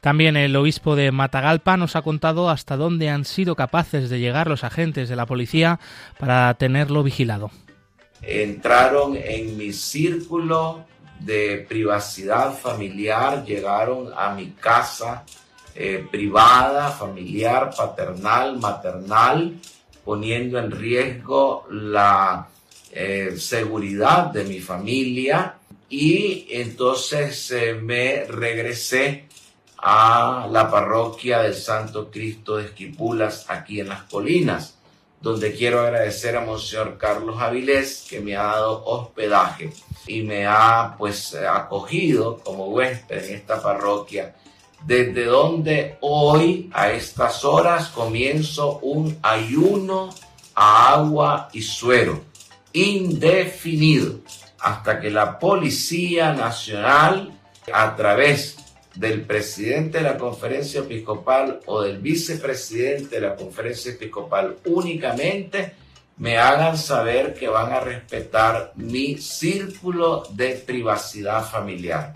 También 0.07 0.37
el 0.37 0.55
obispo 0.55 0.95
de 0.95 1.11
Matagalpa 1.11 1.75
nos 1.75 1.97
ha 1.97 2.01
contado 2.01 2.49
hasta 2.49 2.77
dónde 2.77 3.09
han 3.09 3.25
sido 3.25 3.57
capaces 3.57 4.09
de 4.09 4.21
llegar 4.21 4.47
los 4.47 4.63
agentes 4.63 5.09
de 5.09 5.17
la 5.17 5.25
policía 5.25 5.81
para 6.17 6.53
tenerlo 6.53 7.03
vigilado. 7.03 7.51
Entraron 8.21 9.17
en 9.17 9.57
mi 9.57 9.73
círculo 9.73 10.85
de 11.19 11.65
privacidad 11.67 12.53
familiar, 12.53 13.43
llegaron 13.43 14.13
a 14.15 14.33
mi 14.33 14.51
casa 14.51 15.25
eh, 15.75 16.07
privada, 16.09 16.89
familiar, 16.91 17.71
paternal, 17.75 18.57
maternal, 18.59 19.55
poniendo 20.05 20.57
en 20.57 20.71
riesgo 20.71 21.67
la 21.69 22.47
eh, 22.93 23.35
seguridad 23.37 24.27
de 24.27 24.45
mi 24.45 24.61
familia 24.61 25.55
y 25.89 26.47
entonces 26.49 27.51
eh, 27.51 27.73
me 27.73 28.23
regresé 28.23 29.26
a 29.77 30.47
la 30.51 30.69
parroquia 30.69 31.41
del 31.41 31.53
Santo 31.53 32.09
Cristo 32.11 32.57
de 32.57 32.65
Esquipulas 32.65 33.45
aquí 33.47 33.79
en 33.79 33.89
las 33.89 34.03
colinas, 34.03 34.75
donde 35.21 35.53
quiero 35.53 35.81
agradecer 35.81 36.35
a 36.35 36.41
Monseñor 36.41 36.97
Carlos 36.97 37.41
Avilés 37.41 38.05
que 38.09 38.19
me 38.19 38.35
ha 38.35 38.43
dado 38.43 38.83
hospedaje 38.85 39.71
y 40.05 40.21
me 40.21 40.45
ha 40.45 40.95
pues 40.97 41.35
acogido 41.35 42.39
como 42.39 42.67
huésped 42.67 43.25
en 43.25 43.35
esta 43.35 43.61
parroquia, 43.61 44.35
desde 44.83 45.25
donde 45.25 45.97
hoy 46.01 46.69
a 46.73 46.91
estas 46.91 47.43
horas 47.43 47.89
comienzo 47.89 48.79
un 48.79 49.17
ayuno 49.21 50.09
a 50.53 50.93
agua 50.93 51.49
y 51.53 51.61
suero 51.61 52.21
indefinido 52.73 54.19
hasta 54.59 54.99
que 54.99 55.09
la 55.09 55.39
Policía 55.39 56.33
Nacional 56.33 57.39
a 57.71 57.95
través 57.95 58.56
del 58.97 59.21
presidente 59.21 59.99
de 59.99 60.03
la 60.03 60.17
conferencia 60.17 60.81
episcopal 60.81 61.59
o 61.65 61.81
del 61.81 61.99
vicepresidente 61.99 63.15
de 63.15 63.21
la 63.21 63.35
conferencia 63.35 63.91
episcopal 63.91 64.57
únicamente 64.65 65.73
me 66.17 66.37
hagan 66.37 66.77
saber 66.77 67.33
que 67.35 67.47
van 67.47 67.71
a 67.71 67.79
respetar 67.79 68.73
mi 68.75 69.17
círculo 69.17 70.23
de 70.31 70.55
privacidad 70.55 71.43
familiar. 71.43 72.15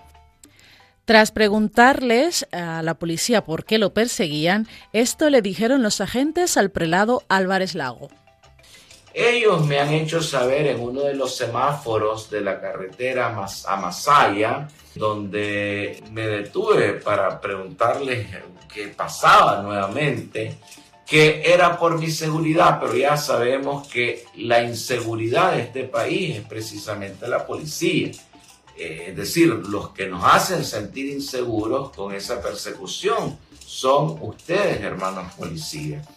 Tras 1.05 1.31
preguntarles 1.31 2.47
a 2.51 2.81
la 2.83 2.95
policía 2.95 3.43
por 3.43 3.65
qué 3.65 3.77
lo 3.77 3.93
perseguían, 3.93 4.67
esto 4.93 5.29
le 5.29 5.41
dijeron 5.41 5.83
los 5.83 6.01
agentes 6.01 6.57
al 6.57 6.71
prelado 6.71 7.23
Álvarez 7.27 7.75
Lago. 7.75 8.09
Ellos 9.13 9.65
me 9.65 9.79
han 9.79 9.93
hecho 9.93 10.21
saber 10.21 10.67
en 10.67 10.79
uno 10.79 11.01
de 11.01 11.13
los 11.13 11.35
semáforos 11.35 12.29
de 12.29 12.41
la 12.41 12.61
carretera 12.61 13.35
a 13.67 13.75
Masaya, 13.75 14.67
donde 14.95 16.01
me 16.11 16.27
detuve 16.27 16.93
para 16.93 17.39
preguntarles 17.41 18.27
qué 18.73 18.87
pasaba 18.87 19.61
nuevamente, 19.61 20.57
que 21.05 21.41
era 21.45 21.77
por 21.77 21.99
mi 21.99 22.09
seguridad, 22.09 22.79
pero 22.79 22.95
ya 22.95 23.17
sabemos 23.17 23.85
que 23.89 24.25
la 24.35 24.63
inseguridad 24.63 25.53
de 25.53 25.63
este 25.63 25.83
país 25.83 26.37
es 26.37 26.45
precisamente 26.45 27.27
la 27.27 27.45
policía. 27.45 28.11
Eh, 28.77 29.07
es 29.09 29.15
decir, 29.17 29.49
los 29.49 29.89
que 29.89 30.07
nos 30.07 30.23
hacen 30.23 30.63
sentir 30.63 31.07
inseguros 31.07 31.91
con 31.91 32.15
esa 32.15 32.41
persecución 32.41 33.37
son 33.65 34.17
ustedes, 34.21 34.81
hermanos 34.81 35.33
policías. 35.33 36.07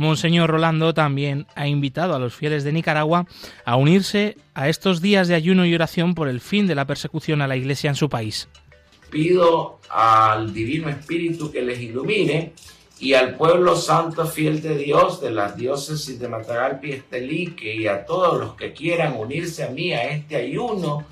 Monseñor 0.00 0.48
Rolando 0.48 0.94
también 0.94 1.46
ha 1.54 1.68
invitado 1.68 2.14
a 2.14 2.18
los 2.18 2.34
fieles 2.34 2.64
de 2.64 2.72
Nicaragua 2.72 3.26
a 3.66 3.76
unirse 3.76 4.36
a 4.54 4.68
estos 4.70 5.02
días 5.02 5.28
de 5.28 5.34
ayuno 5.34 5.66
y 5.66 5.74
oración 5.74 6.14
por 6.14 6.28
el 6.28 6.40
fin 6.40 6.66
de 6.66 6.74
la 6.74 6.86
persecución 6.86 7.42
a 7.42 7.46
la 7.46 7.56
Iglesia 7.56 7.90
en 7.90 7.96
su 7.96 8.08
país. 8.08 8.48
Pido 9.10 9.78
al 9.90 10.54
Divino 10.54 10.88
Espíritu 10.88 11.52
que 11.52 11.60
les 11.60 11.80
ilumine 11.80 12.54
y 12.98 13.14
al 13.14 13.34
pueblo 13.36 13.76
santo 13.76 14.26
fiel 14.26 14.62
de 14.62 14.76
Dios 14.76 15.20
de 15.20 15.32
las 15.32 15.56
diócesis 15.56 16.18
de 16.18 16.28
Matagalpa 16.28 16.86
Estelique 16.86 17.74
y 17.74 17.86
a 17.86 18.04
todos 18.06 18.40
los 18.40 18.54
que 18.54 18.72
quieran 18.72 19.16
unirse 19.16 19.64
a 19.64 19.68
mí 19.68 19.92
a 19.92 20.04
este 20.10 20.36
ayuno 20.36 21.04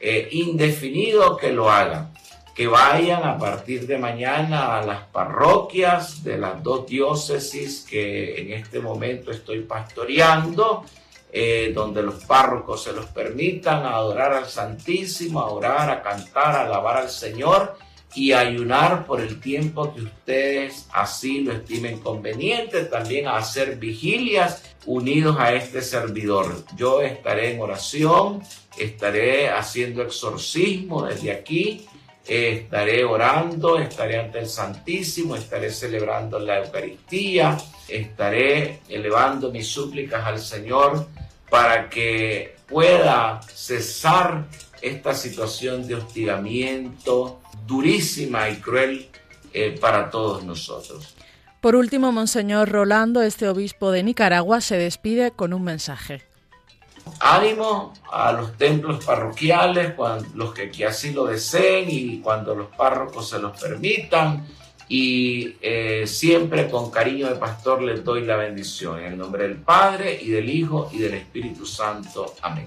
eh, 0.00 0.28
indefinido 0.32 1.36
que 1.38 1.50
lo 1.50 1.70
hagan. 1.70 2.13
Que 2.54 2.68
vayan 2.68 3.24
a 3.24 3.36
partir 3.36 3.86
de 3.86 3.98
mañana 3.98 4.78
a 4.78 4.86
las 4.86 5.02
parroquias 5.08 6.22
de 6.22 6.38
las 6.38 6.62
dos 6.62 6.86
diócesis 6.86 7.84
que 7.88 8.40
en 8.40 8.52
este 8.52 8.78
momento 8.78 9.32
estoy 9.32 9.60
pastoreando, 9.62 10.84
eh, 11.32 11.72
donde 11.74 12.00
los 12.00 12.24
párrocos 12.26 12.84
se 12.84 12.92
los 12.92 13.06
permitan 13.06 13.84
a 13.84 13.96
adorar 13.96 14.32
al 14.34 14.46
Santísimo, 14.46 15.40
a 15.40 15.50
orar, 15.50 15.90
a 15.90 16.00
cantar, 16.00 16.54
a 16.54 16.64
alabar 16.66 16.98
al 16.98 17.10
Señor 17.10 17.76
y 18.14 18.32
ayunar 18.32 19.04
por 19.04 19.20
el 19.20 19.40
tiempo 19.40 19.92
que 19.92 20.02
ustedes 20.02 20.86
así 20.92 21.40
lo 21.40 21.52
estimen 21.52 21.98
conveniente, 21.98 22.84
también 22.84 23.26
a 23.26 23.38
hacer 23.38 23.76
vigilias 23.76 24.62
unidos 24.86 25.36
a 25.40 25.54
este 25.54 25.82
servidor. 25.82 26.64
Yo 26.76 27.00
estaré 27.00 27.52
en 27.52 27.60
oración, 27.60 28.40
estaré 28.78 29.48
haciendo 29.48 30.02
exorcismo 30.02 31.04
desde 31.04 31.32
aquí, 31.32 31.84
estaré 32.26 33.04
orando, 33.04 33.78
estaré 33.78 34.18
ante 34.18 34.38
el 34.40 34.48
Santísimo, 34.48 35.36
estaré 35.36 35.70
celebrando 35.70 36.38
la 36.38 36.58
Eucaristía, 36.58 37.56
estaré 37.88 38.80
elevando 38.88 39.50
mis 39.50 39.66
súplicas 39.68 40.24
al 40.24 40.38
Señor 40.38 41.06
para 41.50 41.88
que 41.88 42.56
pueda 42.66 43.40
cesar 43.42 44.46
esta 44.80 45.14
situación 45.14 45.86
de 45.86 45.96
hostigamiento 45.96 47.40
durísima 47.66 48.48
y 48.48 48.56
cruel 48.56 49.08
eh, 49.52 49.76
para 49.80 50.10
todos 50.10 50.44
nosotros. 50.44 51.14
Por 51.60 51.76
último, 51.76 52.12
Monseñor 52.12 52.70
Rolando, 52.70 53.22
este 53.22 53.48
obispo 53.48 53.90
de 53.90 54.02
Nicaragua, 54.02 54.60
se 54.60 54.76
despide 54.76 55.30
con 55.30 55.54
un 55.54 55.64
mensaje. 55.64 56.22
Ánimo 57.20 57.92
a 58.12 58.32
los 58.32 58.56
templos 58.56 59.04
parroquiales, 59.04 59.94
los 60.34 60.54
que, 60.54 60.86
así 60.86 61.12
lo 61.12 61.26
deseen 61.26 61.86
y 61.88 62.20
cuando 62.20 62.54
los 62.54 62.68
párrocos 62.68 63.28
se 63.30 63.38
los 63.38 63.58
permitan. 63.60 64.46
Y 64.88 65.56
eh, 65.62 66.06
siempre 66.06 66.68
con 66.68 66.90
cariño 66.90 67.28
de 67.28 67.36
pastor 67.36 67.82
les 67.82 68.04
doy 68.04 68.24
la 68.24 68.36
bendición. 68.36 68.98
En 68.98 69.12
el 69.12 69.18
nombre 69.18 69.44
del 69.44 69.56
Padre 69.56 70.18
y 70.20 70.28
del 70.28 70.50
Hijo 70.50 70.90
y 70.92 70.98
del 70.98 71.14
Espíritu 71.14 71.64
Santo. 71.64 72.34
Amén. 72.42 72.66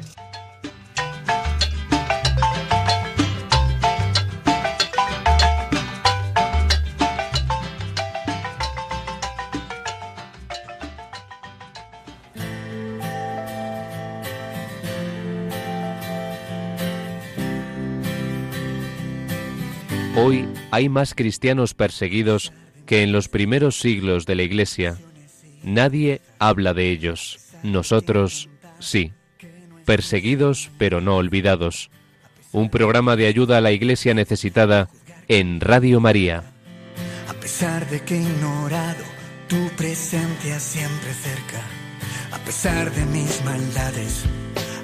Hay 20.71 20.89
más 20.89 21.13
cristianos 21.13 21.73
perseguidos 21.73 22.53
que 22.85 23.03
en 23.03 23.11
los 23.11 23.27
primeros 23.27 23.79
siglos 23.79 24.25
de 24.25 24.35
la 24.35 24.43
Iglesia. 24.43 24.97
Nadie 25.63 26.21
habla 26.39 26.73
de 26.73 26.89
ellos. 26.91 27.39
Nosotros 27.63 28.49
sí. 28.79 29.11
Perseguidos 29.85 30.71
pero 30.77 31.01
no 31.01 31.17
olvidados. 31.17 31.89
Un 32.51 32.69
programa 32.69 33.15
de 33.15 33.27
ayuda 33.27 33.57
a 33.57 33.61
la 33.61 33.71
Iglesia 33.71 34.13
necesitada 34.13 34.89
en 35.27 35.59
Radio 35.59 35.99
María. 35.99 36.43
A 37.27 37.33
pesar 37.33 37.89
de 37.89 38.01
que 38.01 38.15
ignorado, 38.15 39.03
tu 39.47 39.69
presencia 39.75 40.59
siempre 40.59 41.13
cerca. 41.13 41.61
A 42.31 42.39
pesar 42.39 42.91
de 42.93 43.05
mis 43.05 43.43
maldades, 43.43 44.23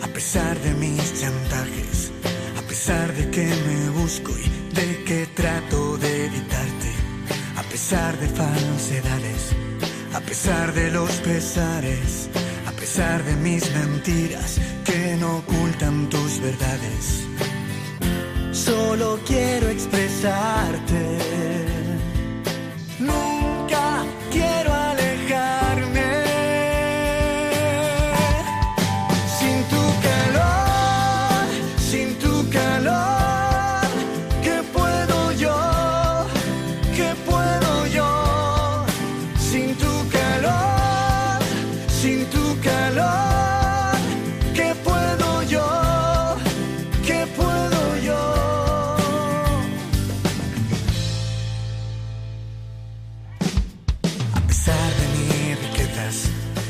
a 0.01 0.07
pesar 0.07 0.57
de 0.59 0.73
mis 0.75 1.21
chantajes, 1.21 2.11
a 2.57 2.61
pesar 2.67 3.13
de 3.13 3.29
que 3.31 3.45
me 3.45 3.89
busco 3.89 4.31
y 4.31 4.62
de 4.73 5.03
que 5.03 5.27
trato 5.27 5.97
de 5.97 6.25
evitarte, 6.25 6.91
a 7.57 7.63
pesar 7.63 8.17
de 8.17 8.27
falsedades, 8.27 9.55
a 10.13 10.19
pesar 10.19 10.73
de 10.73 10.91
los 10.91 11.11
pesares, 11.21 12.29
a 12.67 12.71
pesar 12.71 13.23
de 13.23 13.35
mis 13.35 13.63
mentiras 13.73 14.59
que 14.83 15.15
no 15.19 15.37
ocultan 15.37 16.09
tus 16.09 16.39
verdades. 16.39 17.27
Solo 18.51 19.19
quiero 19.25 19.67
expresarte. 19.69 21.12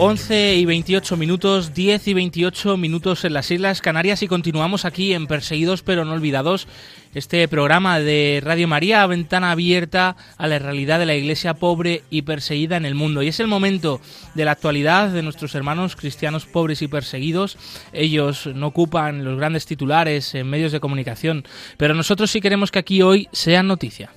11 0.05 0.55
y 0.55 0.65
28 0.65 1.15
minutos, 1.15 1.73
10 1.73 2.09
y 2.09 2.13
28 2.13 2.75
minutos 2.75 3.23
en 3.23 3.31
las 3.31 3.49
Islas 3.49 3.79
Canarias 3.79 4.21
y 4.21 4.27
continuamos 4.27 4.83
aquí 4.83 5.13
en 5.13 5.27
Perseguidos 5.27 5.81
pero 5.81 6.03
no 6.03 6.11
olvidados, 6.11 6.67
este 7.13 7.47
programa 7.47 8.01
de 8.01 8.41
Radio 8.43 8.67
María, 8.67 9.07
ventana 9.07 9.51
abierta 9.51 10.17
a 10.37 10.47
la 10.47 10.59
realidad 10.59 10.99
de 10.99 11.05
la 11.05 11.15
iglesia 11.15 11.53
pobre 11.53 12.03
y 12.09 12.23
perseguida 12.23 12.75
en 12.75 12.83
el 12.83 12.95
mundo. 12.95 13.23
Y 13.23 13.29
es 13.29 13.39
el 13.39 13.47
momento 13.47 14.01
de 14.35 14.43
la 14.43 14.51
actualidad 14.51 15.07
de 15.07 15.23
nuestros 15.23 15.55
hermanos 15.55 15.95
cristianos 15.95 16.47
pobres 16.47 16.81
y 16.81 16.89
perseguidos. 16.89 17.57
Ellos 17.93 18.47
no 18.53 18.67
ocupan 18.67 19.23
los 19.23 19.37
grandes 19.37 19.65
titulares 19.65 20.35
en 20.35 20.49
medios 20.49 20.73
de 20.73 20.81
comunicación, 20.81 21.45
pero 21.77 21.93
nosotros 21.93 22.29
sí 22.29 22.41
queremos 22.41 22.71
que 22.71 22.79
aquí 22.79 23.01
hoy 23.01 23.29
sean 23.31 23.67
noticia. 23.67 24.09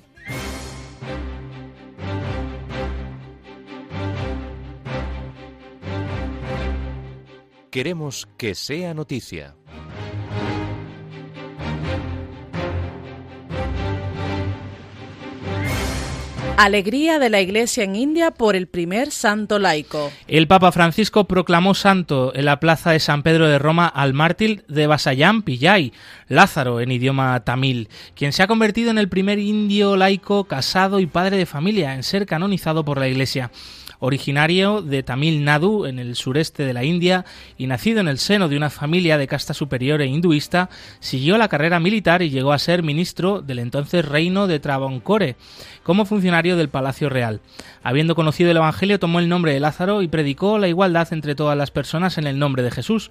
Queremos 7.77 8.27
que 8.39 8.55
sea 8.55 8.95
noticia. 8.95 9.55
Alegría 16.57 17.19
de 17.19 17.29
la 17.29 17.43
Iglesia 17.43 17.85
en 17.85 17.95
India 17.95 18.31
por 18.31 18.57
el 18.57 18.67
primer 18.67 19.11
santo 19.11 19.59
laico. 19.59 20.11
El 20.27 20.49
Papa 20.49 20.73
Francisco 20.73 21.27
proclamó 21.29 21.75
santo 21.75 22.33
en 22.35 22.47
la 22.47 22.61
plaza 22.61 22.93
de 22.93 22.99
San 22.99 23.23
Pedro 23.23 23.47
de 23.47 23.59
Roma 23.59 23.87
al 23.87 24.15
mártir 24.15 24.65
de 24.69 24.87
Basayam 24.87 25.43
Pillai, 25.43 25.93
Lázaro 26.29 26.81
en 26.81 26.91
idioma 26.91 27.45
tamil, 27.45 27.91
quien 28.15 28.33
se 28.33 28.43
ha 28.43 28.47
convertido 28.47 28.91
en 28.91 28.97
el 28.97 29.11
primer 29.11 29.39
indio 29.39 29.99
laico 29.99 30.45
casado 30.45 30.99
y 30.99 31.05
padre 31.05 31.37
de 31.37 31.45
familia 31.45 31.93
en 31.93 32.05
ser 32.05 32.25
canonizado 32.25 32.87
por 32.87 32.97
la 32.97 33.09
Iglesia 33.09 33.51
originario 33.99 34.83
de 34.83 35.03
Tamil 35.03 35.45
Nadu, 35.45 35.87
en 35.87 35.99
el 35.99 36.17
sureste 36.17 36.65
de 36.65 36.73
la 36.73 36.85
India, 36.85 37.25
y 37.59 37.67
nacido 37.67 38.01
en 38.01 38.09
el 38.09 38.19
seno 38.19 38.49
de 38.49 38.57
una 38.57 38.71
familia 38.71 39.19
de 39.19 39.27
casta 39.27 39.55
superior 39.55 40.03
e 40.03 40.07
hinduista, 40.07 40.69
siguió 41.01 41.39
la 41.39 41.49
carrera 41.49 41.81
militar 41.81 42.23
y 42.23 42.31
llegó 42.31 42.53
a 42.53 42.59
ser 42.59 42.83
ministro 42.83 43.41
del 43.43 43.59
entonces 43.59 44.05
reino 44.05 44.47
de 44.47 44.61
Travancore, 44.61 45.37
como 45.83 46.05
funcionario 46.05 46.57
del 46.57 46.69
Palacio 46.69 47.09
Real. 47.09 47.41
Habiendo 47.83 48.15
conocido 48.15 48.51
el 48.51 48.57
Evangelio, 48.57 48.99
tomó 48.99 49.21
el 49.21 49.29
nombre 49.29 49.53
de 49.53 49.61
Lázaro 49.61 50.03
y 50.03 50.09
predicó 50.09 50.59
la 50.59 50.69
igualdad 50.69 51.13
entre 51.13 51.35
todas 51.35 51.57
las 51.57 51.71
personas 51.71 52.19
en 52.19 52.27
el 52.27 52.39
nombre 52.39 52.63
de 52.63 52.73
Jesús. 52.73 53.11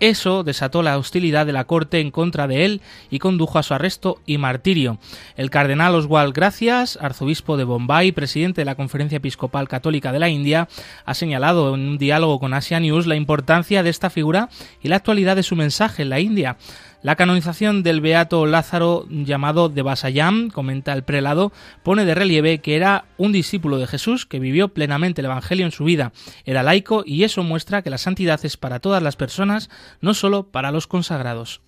Eso 0.00 0.42
desató 0.42 0.82
la 0.82 0.98
hostilidad 0.98 1.46
de 1.46 1.52
la 1.52 1.64
corte 1.64 2.00
en 2.00 2.10
contra 2.10 2.48
de 2.48 2.64
él 2.64 2.80
y 3.10 3.20
condujo 3.20 3.58
a 3.58 3.62
su 3.62 3.74
arresto 3.74 4.20
y 4.26 4.38
martirio. 4.38 4.98
El 5.36 5.50
cardenal 5.50 5.94
Oswald 5.94 6.34
Gracias, 6.34 6.98
arzobispo 7.00 7.56
de 7.56 7.64
Bombay, 7.64 8.12
presidente 8.12 8.62
de 8.62 8.64
la 8.64 8.74
Conferencia 8.74 9.16
Episcopal 9.16 9.68
Católica 9.68 10.12
de 10.12 10.18
la 10.18 10.25
India, 10.28 10.68
ha 11.04 11.14
señalado 11.14 11.74
en 11.74 11.80
un 11.80 11.98
diálogo 11.98 12.38
con 12.40 12.54
Asia 12.54 12.80
News 12.80 13.06
la 13.06 13.16
importancia 13.16 13.82
de 13.82 13.90
esta 13.90 14.10
figura 14.10 14.48
y 14.82 14.88
la 14.88 14.96
actualidad 14.96 15.36
de 15.36 15.42
su 15.42 15.56
mensaje 15.56 16.02
en 16.02 16.10
la 16.10 16.20
India. 16.20 16.56
La 17.02 17.14
canonización 17.14 17.82
del 17.82 18.00
beato 18.00 18.46
Lázaro 18.46 19.06
llamado 19.08 19.68
de 19.68 19.82
Basayam, 19.82 20.50
comenta 20.50 20.92
el 20.92 21.04
prelado, 21.04 21.52
pone 21.82 22.04
de 22.04 22.14
relieve 22.14 22.58
que 22.58 22.74
era 22.74 23.04
un 23.16 23.30
discípulo 23.30 23.78
de 23.78 23.86
Jesús 23.86 24.26
que 24.26 24.40
vivió 24.40 24.68
plenamente 24.68 25.20
el 25.20 25.26
Evangelio 25.26 25.66
en 25.66 25.72
su 25.72 25.84
vida. 25.84 26.12
Era 26.44 26.62
laico 26.62 27.04
y 27.06 27.22
eso 27.24 27.42
muestra 27.42 27.82
que 27.82 27.90
la 27.90 27.98
santidad 27.98 28.44
es 28.44 28.56
para 28.56 28.80
todas 28.80 29.02
las 29.02 29.14
personas, 29.14 29.70
no 30.00 30.14
solo 30.14 30.50
para 30.50 30.72
los 30.72 30.86
consagrados. 30.86 31.60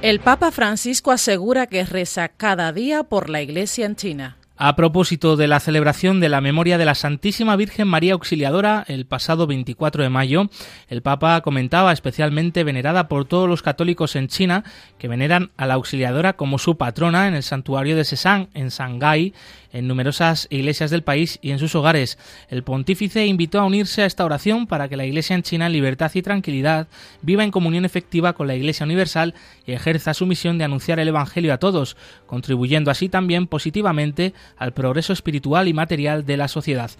El 0.00 0.20
Papa 0.20 0.52
Francisco 0.52 1.10
asegura 1.10 1.66
que 1.66 1.84
reza 1.84 2.28
cada 2.28 2.72
día 2.72 3.02
por 3.02 3.28
la 3.28 3.42
Iglesia 3.42 3.84
en 3.84 3.96
China. 3.96 4.36
A 4.60 4.74
propósito 4.74 5.36
de 5.36 5.46
la 5.46 5.60
celebración 5.60 6.18
de 6.18 6.28
la 6.28 6.40
memoria 6.40 6.78
de 6.78 6.84
la 6.84 6.96
Santísima 6.96 7.54
Virgen 7.54 7.86
María 7.86 8.14
Auxiliadora 8.14 8.84
el 8.88 9.06
pasado 9.06 9.46
24 9.46 10.02
de 10.02 10.08
mayo, 10.08 10.50
el 10.88 11.00
Papa 11.00 11.42
comentaba 11.42 11.92
especialmente 11.92 12.64
venerada 12.64 13.06
por 13.06 13.24
todos 13.24 13.48
los 13.48 13.62
católicos 13.62 14.16
en 14.16 14.26
China 14.26 14.64
que 14.98 15.06
veneran 15.06 15.52
a 15.56 15.66
la 15.66 15.74
Auxiliadora 15.74 16.32
como 16.32 16.58
su 16.58 16.76
patrona 16.76 17.28
en 17.28 17.34
el 17.34 17.44
santuario 17.44 17.94
de 17.94 18.02
Sesang 18.02 18.48
en 18.52 18.70
Shanghái 18.70 19.32
en 19.72 19.86
numerosas 19.86 20.46
iglesias 20.50 20.90
del 20.90 21.02
país 21.02 21.38
y 21.42 21.50
en 21.50 21.58
sus 21.58 21.74
hogares. 21.74 22.18
El 22.48 22.62
pontífice 22.62 23.26
invitó 23.26 23.60
a 23.60 23.64
unirse 23.64 24.02
a 24.02 24.06
esta 24.06 24.24
oración 24.24 24.66
para 24.66 24.88
que 24.88 24.96
la 24.96 25.04
Iglesia 25.04 25.34
en 25.34 25.42
China 25.42 25.66
en 25.66 25.72
libertad 25.72 26.10
y 26.14 26.22
tranquilidad 26.22 26.88
viva 27.22 27.44
en 27.44 27.50
comunión 27.50 27.84
efectiva 27.84 28.32
con 28.32 28.46
la 28.46 28.54
Iglesia 28.54 28.84
universal 28.84 29.34
y 29.66 29.72
ejerza 29.72 30.14
su 30.14 30.26
misión 30.26 30.58
de 30.58 30.64
anunciar 30.64 30.98
el 31.00 31.08
Evangelio 31.08 31.52
a 31.52 31.58
todos, 31.58 31.96
contribuyendo 32.26 32.90
así 32.90 33.08
también 33.08 33.46
positivamente 33.46 34.34
al 34.56 34.72
progreso 34.72 35.12
espiritual 35.12 35.68
y 35.68 35.72
material 35.72 36.24
de 36.24 36.36
la 36.36 36.48
sociedad. 36.48 36.90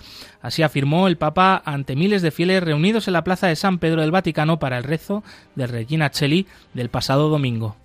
Así 0.43 0.63
afirmó 0.63 1.09
el 1.09 1.17
Papa 1.17 1.63
ante 1.65 1.97
miles 1.97 2.23
de 2.23 2.31
fieles 2.31 2.63
reunidos 2.63 3.09
en 3.09 3.15
la 3.15 3.25
plaza 3.25 3.47
de 3.47 3.57
San 3.57 3.79
Pedro 3.79 4.01
del 4.03 4.11
Vaticano 4.11 4.59
para 4.59 4.79
el 4.79 4.85
rezo 4.85 5.23
de 5.55 5.67
Regina 5.67 6.11
Cheli 6.11 6.47
del 6.75 6.89
pasado 6.89 7.29
domingo. 7.29 7.77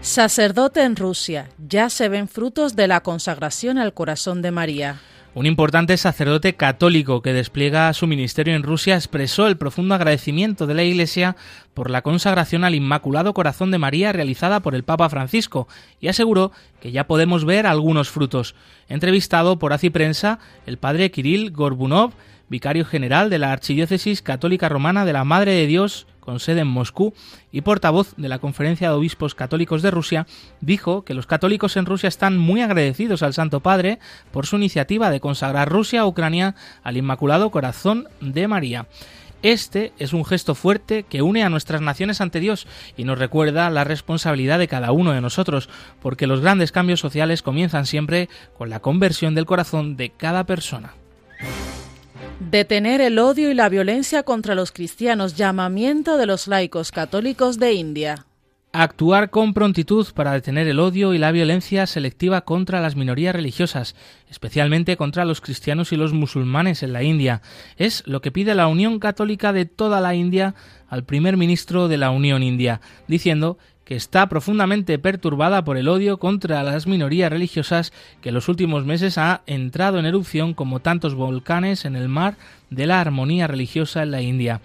Sacerdote 0.00 0.82
en 0.82 0.96
Rusia. 0.96 1.50
Ya 1.68 1.90
se 1.90 2.08
ven 2.08 2.26
frutos 2.26 2.74
de 2.74 2.86
la 2.86 3.02
consagración 3.02 3.78
al 3.78 3.92
corazón 3.92 4.40
de 4.40 4.50
María. 4.50 5.00
Un 5.32 5.46
importante 5.46 5.96
sacerdote 5.96 6.54
católico 6.56 7.22
que 7.22 7.32
despliega 7.32 7.92
su 7.92 8.08
ministerio 8.08 8.56
en 8.56 8.64
Rusia 8.64 8.96
expresó 8.96 9.46
el 9.46 9.56
profundo 9.56 9.94
agradecimiento 9.94 10.66
de 10.66 10.74
la 10.74 10.82
Iglesia 10.82 11.36
por 11.72 11.88
la 11.88 12.02
consagración 12.02 12.64
al 12.64 12.74
Inmaculado 12.74 13.32
Corazón 13.32 13.70
de 13.70 13.78
María 13.78 14.12
realizada 14.12 14.58
por 14.58 14.74
el 14.74 14.82
Papa 14.82 15.08
Francisco 15.08 15.68
y 16.00 16.08
aseguró 16.08 16.50
que 16.80 16.90
ya 16.90 17.06
podemos 17.06 17.44
ver 17.44 17.68
algunos 17.68 18.10
frutos. 18.10 18.56
Entrevistado 18.88 19.60
por 19.60 19.72
Aci 19.72 19.88
Prensa, 19.88 20.40
el 20.66 20.78
padre 20.78 21.12
Kirill 21.12 21.52
Gorbunov, 21.52 22.10
vicario 22.48 22.84
general 22.84 23.30
de 23.30 23.38
la 23.38 23.52
Archidiócesis 23.52 24.22
Católica 24.22 24.68
Romana 24.68 25.04
de 25.04 25.12
la 25.12 25.22
Madre 25.22 25.52
de 25.52 25.68
Dios 25.68 26.08
con 26.30 26.38
sede 26.38 26.60
en 26.60 26.68
Moscú 26.68 27.12
y 27.50 27.62
portavoz 27.62 28.14
de 28.16 28.28
la 28.28 28.38
Conferencia 28.38 28.88
de 28.88 28.94
Obispos 28.94 29.34
Católicos 29.34 29.82
de 29.82 29.90
Rusia, 29.90 30.28
dijo 30.60 31.04
que 31.04 31.12
los 31.12 31.26
católicos 31.26 31.76
en 31.76 31.86
Rusia 31.86 32.06
están 32.06 32.38
muy 32.38 32.60
agradecidos 32.60 33.24
al 33.24 33.34
Santo 33.34 33.58
Padre 33.58 33.98
por 34.30 34.46
su 34.46 34.54
iniciativa 34.54 35.10
de 35.10 35.18
consagrar 35.18 35.68
Rusia 35.68 36.02
a 36.02 36.06
Ucrania 36.06 36.54
al 36.84 36.96
Inmaculado 36.96 37.50
Corazón 37.50 38.06
de 38.20 38.46
María. 38.46 38.86
Este 39.42 39.92
es 39.98 40.12
un 40.12 40.24
gesto 40.24 40.54
fuerte 40.54 41.02
que 41.02 41.20
une 41.20 41.42
a 41.42 41.48
nuestras 41.48 41.80
naciones 41.80 42.20
ante 42.20 42.38
Dios 42.38 42.68
y 42.96 43.02
nos 43.02 43.18
recuerda 43.18 43.68
la 43.68 43.82
responsabilidad 43.82 44.60
de 44.60 44.68
cada 44.68 44.92
uno 44.92 45.10
de 45.10 45.20
nosotros, 45.20 45.68
porque 46.00 46.28
los 46.28 46.42
grandes 46.42 46.70
cambios 46.70 47.00
sociales 47.00 47.42
comienzan 47.42 47.86
siempre 47.86 48.28
con 48.56 48.70
la 48.70 48.78
conversión 48.78 49.34
del 49.34 49.46
corazón 49.46 49.96
de 49.96 50.10
cada 50.10 50.44
persona. 50.44 50.94
Detener 52.40 53.02
el 53.02 53.18
odio 53.18 53.50
y 53.50 53.54
la 53.54 53.68
violencia 53.68 54.22
contra 54.22 54.54
los 54.54 54.72
cristianos. 54.72 55.36
Llamamiento 55.36 56.16
de 56.16 56.24
los 56.24 56.48
laicos 56.48 56.90
católicos 56.90 57.58
de 57.58 57.74
India. 57.74 58.24
Actuar 58.72 59.30
con 59.30 59.52
prontitud 59.52 60.06
para 60.14 60.30
detener 60.30 60.68
el 60.68 60.78
odio 60.78 61.12
y 61.12 61.18
la 61.18 61.32
violencia 61.32 61.88
selectiva 61.88 62.42
contra 62.42 62.80
las 62.80 62.94
minorías 62.94 63.34
religiosas, 63.34 63.96
especialmente 64.28 64.96
contra 64.96 65.24
los 65.24 65.40
cristianos 65.40 65.90
y 65.90 65.96
los 65.96 66.12
musulmanes 66.12 66.84
en 66.84 66.92
la 66.92 67.02
India, 67.02 67.42
es 67.78 68.04
lo 68.06 68.20
que 68.20 68.30
pide 68.30 68.54
la 68.54 68.68
Unión 68.68 69.00
Católica 69.00 69.52
de 69.52 69.64
toda 69.64 70.00
la 70.00 70.14
India 70.14 70.54
al 70.88 71.02
primer 71.02 71.36
ministro 71.36 71.88
de 71.88 71.96
la 71.96 72.10
Unión 72.10 72.44
India, 72.44 72.80
diciendo 73.08 73.58
que 73.84 73.96
está 73.96 74.28
profundamente 74.28 75.00
perturbada 75.00 75.64
por 75.64 75.76
el 75.76 75.88
odio 75.88 76.18
contra 76.18 76.62
las 76.62 76.86
minorías 76.86 77.28
religiosas 77.28 77.92
que 78.20 78.28
en 78.28 78.36
los 78.36 78.48
últimos 78.48 78.84
meses 78.84 79.18
ha 79.18 79.42
entrado 79.46 79.98
en 79.98 80.06
erupción 80.06 80.54
como 80.54 80.78
tantos 80.78 81.16
volcanes 81.16 81.84
en 81.84 81.96
el 81.96 82.08
mar 82.08 82.36
de 82.70 82.86
la 82.86 83.00
armonía 83.00 83.48
religiosa 83.48 84.04
en 84.04 84.12
la 84.12 84.22
India. 84.22 84.60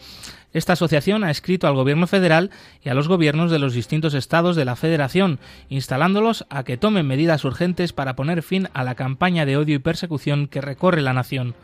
Esta 0.56 0.72
asociación 0.72 1.26
ha 1.26 1.32
escrito 1.32 1.68
al 1.68 1.76
Gobierno 1.76 2.08
federal 2.08 2.50
y 2.82 2.88
a 2.88 2.94
los 2.94 3.10
gobiernos 3.10 3.52
de 3.52 3.60
los 3.60 3.74
distintos 3.74 4.14
estados 4.14 4.56
de 4.56 4.64
la 4.64 4.78
Federación, 4.78 5.38
instalándolos 5.68 6.46
a 6.50 6.64
que 6.64 6.78
tomen 6.78 7.06
medidas 7.06 7.44
urgentes 7.44 7.92
para 7.92 8.16
poner 8.16 8.42
fin 8.42 8.70
a 8.74 8.86
la 8.86 8.96
campaña 8.96 9.46
de 9.46 9.58
odio 9.58 9.76
y 9.76 9.80
persecución 9.80 10.48
que 10.48 10.62
recorre 10.62 11.02
la 11.02 11.12
nación. 11.12 11.56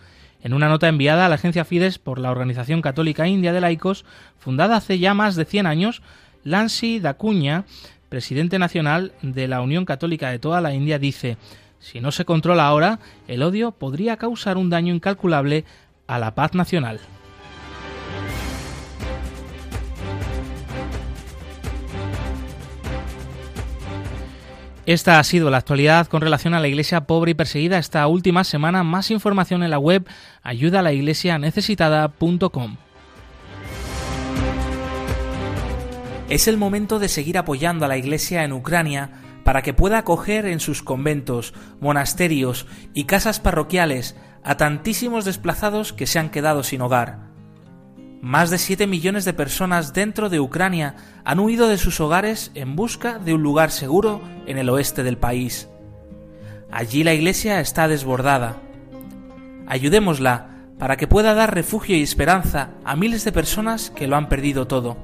En 0.43 0.53
una 0.53 0.67
nota 0.67 0.89
enviada 0.89 1.25
a 1.25 1.29
la 1.29 1.35
agencia 1.35 1.63
Fides 1.63 1.99
por 1.99 2.19
la 2.19 2.31
Organización 2.31 2.81
Católica 2.81 3.29
India 3.29 3.53
de 3.53 3.61
Laicos, 3.61 4.03
fundada 4.37 4.75
hace 4.75 4.99
ya 4.99 5.13
más 5.13 5.37
de 5.37 5.45
100 5.45 5.67
años, 5.67 6.01
Lansi 6.43 6.99
Dacuña, 6.99 7.63
presidente 8.09 8.59
nacional 8.59 9.13
de 9.21 9.47
la 9.47 9.61
Unión 9.61 9.85
Católica 9.85 10.31
de 10.31 10.39
toda 10.39 10.59
la 10.59 10.73
India, 10.73 10.99
dice, 10.99 11.37
si 11.79 12.01
no 12.01 12.11
se 12.11 12.25
controla 12.25 12.67
ahora, 12.67 12.99
el 13.29 13.41
odio 13.41 13.71
podría 13.71 14.17
causar 14.17 14.57
un 14.57 14.69
daño 14.69 14.93
incalculable 14.93 15.63
a 16.07 16.19
la 16.19 16.35
paz 16.35 16.55
nacional. 16.55 16.99
Esta 24.85 25.19
ha 25.19 25.23
sido 25.23 25.49
la 25.51 25.57
actualidad 25.57 26.07
con 26.07 26.21
relación 26.21 26.55
a 26.55 26.59
la 26.59 26.67
iglesia 26.67 27.01
pobre 27.01 27.31
y 27.31 27.35
perseguida 27.35 27.77
esta 27.77 28.07
última 28.07 28.43
semana. 28.43 28.83
Más 28.83 29.11
información 29.11 29.61
en 29.63 29.69
la 29.69 29.77
web 29.77 30.07
ayudalaiglesianecesitada.com. 30.41 32.77
Es 36.29 36.47
el 36.47 36.57
momento 36.57 36.97
de 36.97 37.09
seguir 37.09 37.37
apoyando 37.37 37.85
a 37.85 37.87
la 37.89 37.97
Iglesia 37.97 38.43
en 38.45 38.53
Ucrania 38.53 39.11
para 39.43 39.61
que 39.61 39.73
pueda 39.73 39.97
acoger 39.97 40.45
en 40.45 40.61
sus 40.61 40.81
conventos, 40.81 41.53
monasterios 41.81 42.67
y 42.93 43.03
casas 43.03 43.41
parroquiales 43.41 44.15
a 44.43 44.55
tantísimos 44.55 45.25
desplazados 45.25 45.91
que 45.93 46.07
se 46.07 46.19
han 46.19 46.29
quedado 46.29 46.63
sin 46.63 46.81
hogar. 46.81 47.30
Más 48.21 48.51
de 48.51 48.59
7 48.59 48.85
millones 48.85 49.25
de 49.25 49.33
personas 49.33 49.93
dentro 49.93 50.29
de 50.29 50.39
Ucrania 50.39 50.95
han 51.25 51.39
huido 51.39 51.67
de 51.67 51.79
sus 51.79 51.99
hogares 51.99 52.51
en 52.53 52.75
busca 52.75 53.17
de 53.17 53.33
un 53.33 53.41
lugar 53.41 53.71
seguro 53.71 54.21
en 54.45 54.59
el 54.59 54.69
oeste 54.69 55.01
del 55.01 55.17
país. 55.17 55.67
Allí 56.71 57.03
la 57.03 57.15
Iglesia 57.15 57.59
está 57.59 57.87
desbordada. 57.87 58.57
Ayudémosla 59.65 60.49
para 60.77 60.97
que 60.97 61.07
pueda 61.07 61.33
dar 61.33 61.55
refugio 61.55 61.97
y 61.97 62.03
esperanza 62.03 62.69
a 62.85 62.95
miles 62.95 63.23
de 63.25 63.31
personas 63.31 63.89
que 63.89 64.07
lo 64.07 64.15
han 64.15 64.29
perdido 64.29 64.67
todo. 64.67 64.97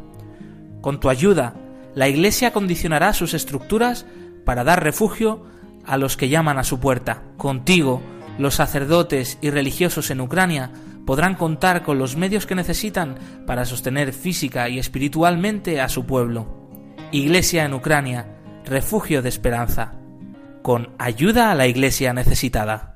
Con 0.81 0.99
tu 0.99 1.09
ayuda, 1.09 1.55
la 1.95 2.07
Iglesia 2.07 2.53
condicionará 2.53 3.13
sus 3.13 3.33
estructuras 3.33 4.05
para 4.45 4.63
dar 4.63 4.83
refugio 4.83 5.43
a 5.87 5.97
los 5.97 6.17
que 6.17 6.29
llaman 6.29 6.59
a 6.59 6.63
su 6.63 6.79
puerta. 6.79 7.23
Contigo, 7.37 7.99
los 8.37 8.53
sacerdotes 8.53 9.39
y 9.41 9.49
religiosos 9.49 10.11
en 10.11 10.21
Ucrania 10.21 10.69
podrán 11.07 11.35
contar 11.35 11.83
con 11.83 11.97
los 11.99 12.17
medios 12.17 12.45
que 12.45 12.53
necesitan 12.53 13.15
para 13.47 13.63
sostener 13.63 14.11
física 14.11 14.67
y 14.67 14.77
espiritualmente 14.77 15.79
a 15.79 15.87
su 15.87 16.05
pueblo. 16.05 16.67
Iglesia 17.13 17.63
en 17.63 17.73
Ucrania, 17.73 18.35
refugio 18.65 19.21
de 19.21 19.29
esperanza. 19.29 19.93
Con 20.61 20.89
ayuda 20.99 21.49
a 21.49 21.55
la 21.55 21.65
Iglesia 21.65 22.11
necesitada. 22.11 22.93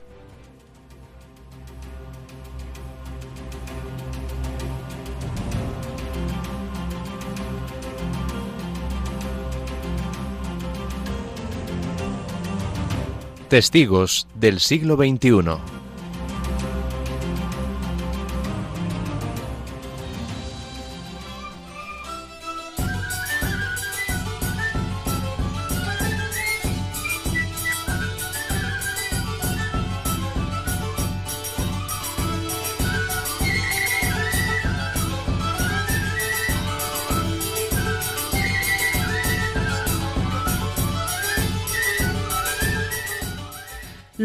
Testigos 13.47 14.28
del 14.36 14.60
siglo 14.60 14.97
XXI. 14.97 15.81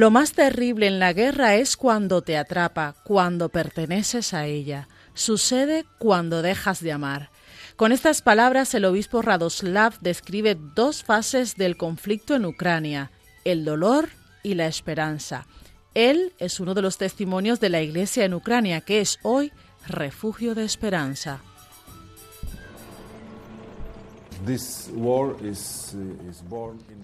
Lo 0.07 0.13
más 0.13 0.35
terrible 0.35 0.87
en 0.87 1.01
la 1.01 1.13
guerra 1.13 1.57
es 1.57 1.77
cuando 1.77 2.23
te 2.23 2.37
atrapa, 2.37 2.95
cuando 3.03 3.49
perteneces 3.49 4.35
a 4.35 4.47
ella. 4.47 4.87
Sucede 5.15 5.85
cuando 5.99 6.43
dejas 6.43 6.81
de 6.81 6.93
amar. 6.93 7.31
Con 7.75 7.91
estas 7.91 8.23
palabras, 8.23 8.73
el 8.75 8.85
obispo 8.85 9.21
Radoslav 9.21 9.99
describe 9.99 10.57
dos 10.77 11.03
fases 11.03 11.57
del 11.57 11.77
conflicto 11.77 12.37
en 12.37 12.47
Ucrania, 12.47 13.11
el 13.45 13.65
dolor 13.65 14.09
y 14.45 14.55
la 14.55 14.69
esperanza. 14.69 15.49
Él 15.93 16.35
es 16.39 16.61
uno 16.61 16.75
de 16.75 16.83
los 16.83 16.99
testimonios 16.99 17.59
de 17.59 17.71
la 17.71 17.83
Iglesia 17.83 18.25
en 18.25 18.35
Ucrania, 18.35 18.83
que 18.83 19.01
es 19.01 19.19
hoy 19.25 19.51
refugio 19.89 20.55
de 20.55 20.67
esperanza. 20.67 21.41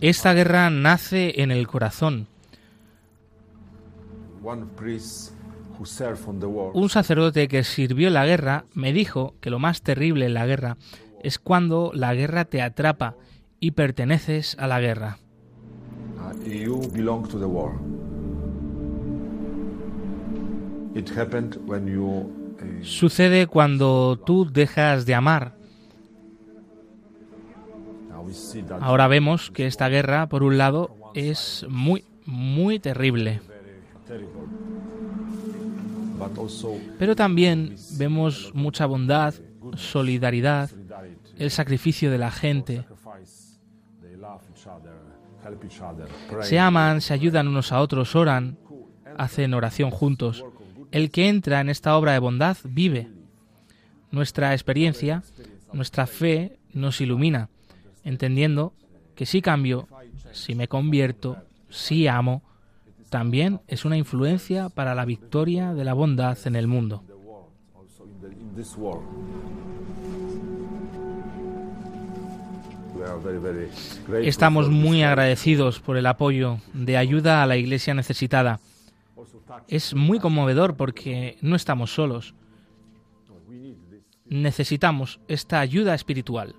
Esta 0.00 0.34
guerra 0.34 0.70
nace 0.70 1.42
en 1.42 1.50
el 1.50 1.66
corazón, 1.66 2.28
Un 6.74 6.88
sacerdote 6.88 7.48
que 7.48 7.64
sirvió 7.64 8.08
en 8.08 8.14
la 8.14 8.26
guerra 8.26 8.64
me 8.74 8.92
dijo 8.92 9.34
que 9.40 9.50
lo 9.50 9.58
más 9.58 9.82
terrible 9.82 10.26
en 10.26 10.34
la 10.34 10.46
guerra 10.46 10.76
es 11.22 11.38
cuando 11.38 11.92
la 11.94 12.14
guerra 12.14 12.44
te 12.44 12.62
atrapa 12.62 13.16
y 13.60 13.72
perteneces 13.72 14.56
a 14.58 14.66
la 14.66 14.80
guerra. 14.80 15.18
Sucede 22.82 23.46
cuando 23.46 24.18
tú 24.24 24.50
dejas 24.50 25.06
de 25.06 25.14
amar. 25.14 25.56
Ahora 28.80 29.08
vemos 29.08 29.50
que 29.50 29.66
esta 29.66 29.88
guerra, 29.88 30.28
por 30.28 30.42
un 30.42 30.58
lado, 30.58 30.96
es 31.14 31.66
muy, 31.68 32.04
muy 32.24 32.78
terrible. 32.78 33.40
Pero 36.98 37.16
también 37.16 37.76
vemos 37.98 38.52
mucha 38.54 38.86
bondad, 38.86 39.34
solidaridad, 39.76 40.70
el 41.38 41.50
sacrificio 41.50 42.10
de 42.10 42.18
la 42.18 42.30
gente. 42.30 42.84
Se 46.42 46.58
aman, 46.58 47.00
se 47.00 47.14
ayudan 47.14 47.48
unos 47.48 47.72
a 47.72 47.80
otros, 47.80 48.14
oran, 48.14 48.58
hacen 49.18 49.54
oración 49.54 49.90
juntos. 49.90 50.44
El 50.90 51.10
que 51.10 51.28
entra 51.28 51.60
en 51.60 51.68
esta 51.68 51.96
obra 51.96 52.12
de 52.12 52.18
bondad 52.18 52.56
vive. 52.64 53.10
Nuestra 54.10 54.52
experiencia, 54.52 55.22
nuestra 55.72 56.06
fe 56.06 56.58
nos 56.72 57.00
ilumina, 57.00 57.48
entendiendo 58.04 58.74
que 59.14 59.26
si 59.26 59.40
cambio, 59.40 59.88
si 60.32 60.54
me 60.54 60.68
convierto, 60.68 61.38
si 61.70 62.06
amo, 62.06 62.42
también 63.12 63.60
es 63.68 63.84
una 63.84 63.98
influencia 63.98 64.70
para 64.70 64.94
la 64.94 65.04
victoria 65.04 65.74
de 65.74 65.84
la 65.84 65.92
bondad 65.92 66.38
en 66.46 66.56
el 66.56 66.66
mundo. 66.66 67.04
Estamos 74.22 74.70
muy 74.70 75.02
agradecidos 75.02 75.78
por 75.78 75.98
el 75.98 76.06
apoyo 76.06 76.56
de 76.72 76.96
ayuda 76.96 77.42
a 77.42 77.46
la 77.46 77.58
iglesia 77.58 77.92
necesitada. 77.92 78.60
Es 79.68 79.94
muy 79.94 80.18
conmovedor 80.18 80.76
porque 80.76 81.36
no 81.42 81.54
estamos 81.54 81.92
solos. 81.92 82.34
Necesitamos 84.24 85.20
esta 85.28 85.60
ayuda 85.60 85.94
espiritual. 85.94 86.54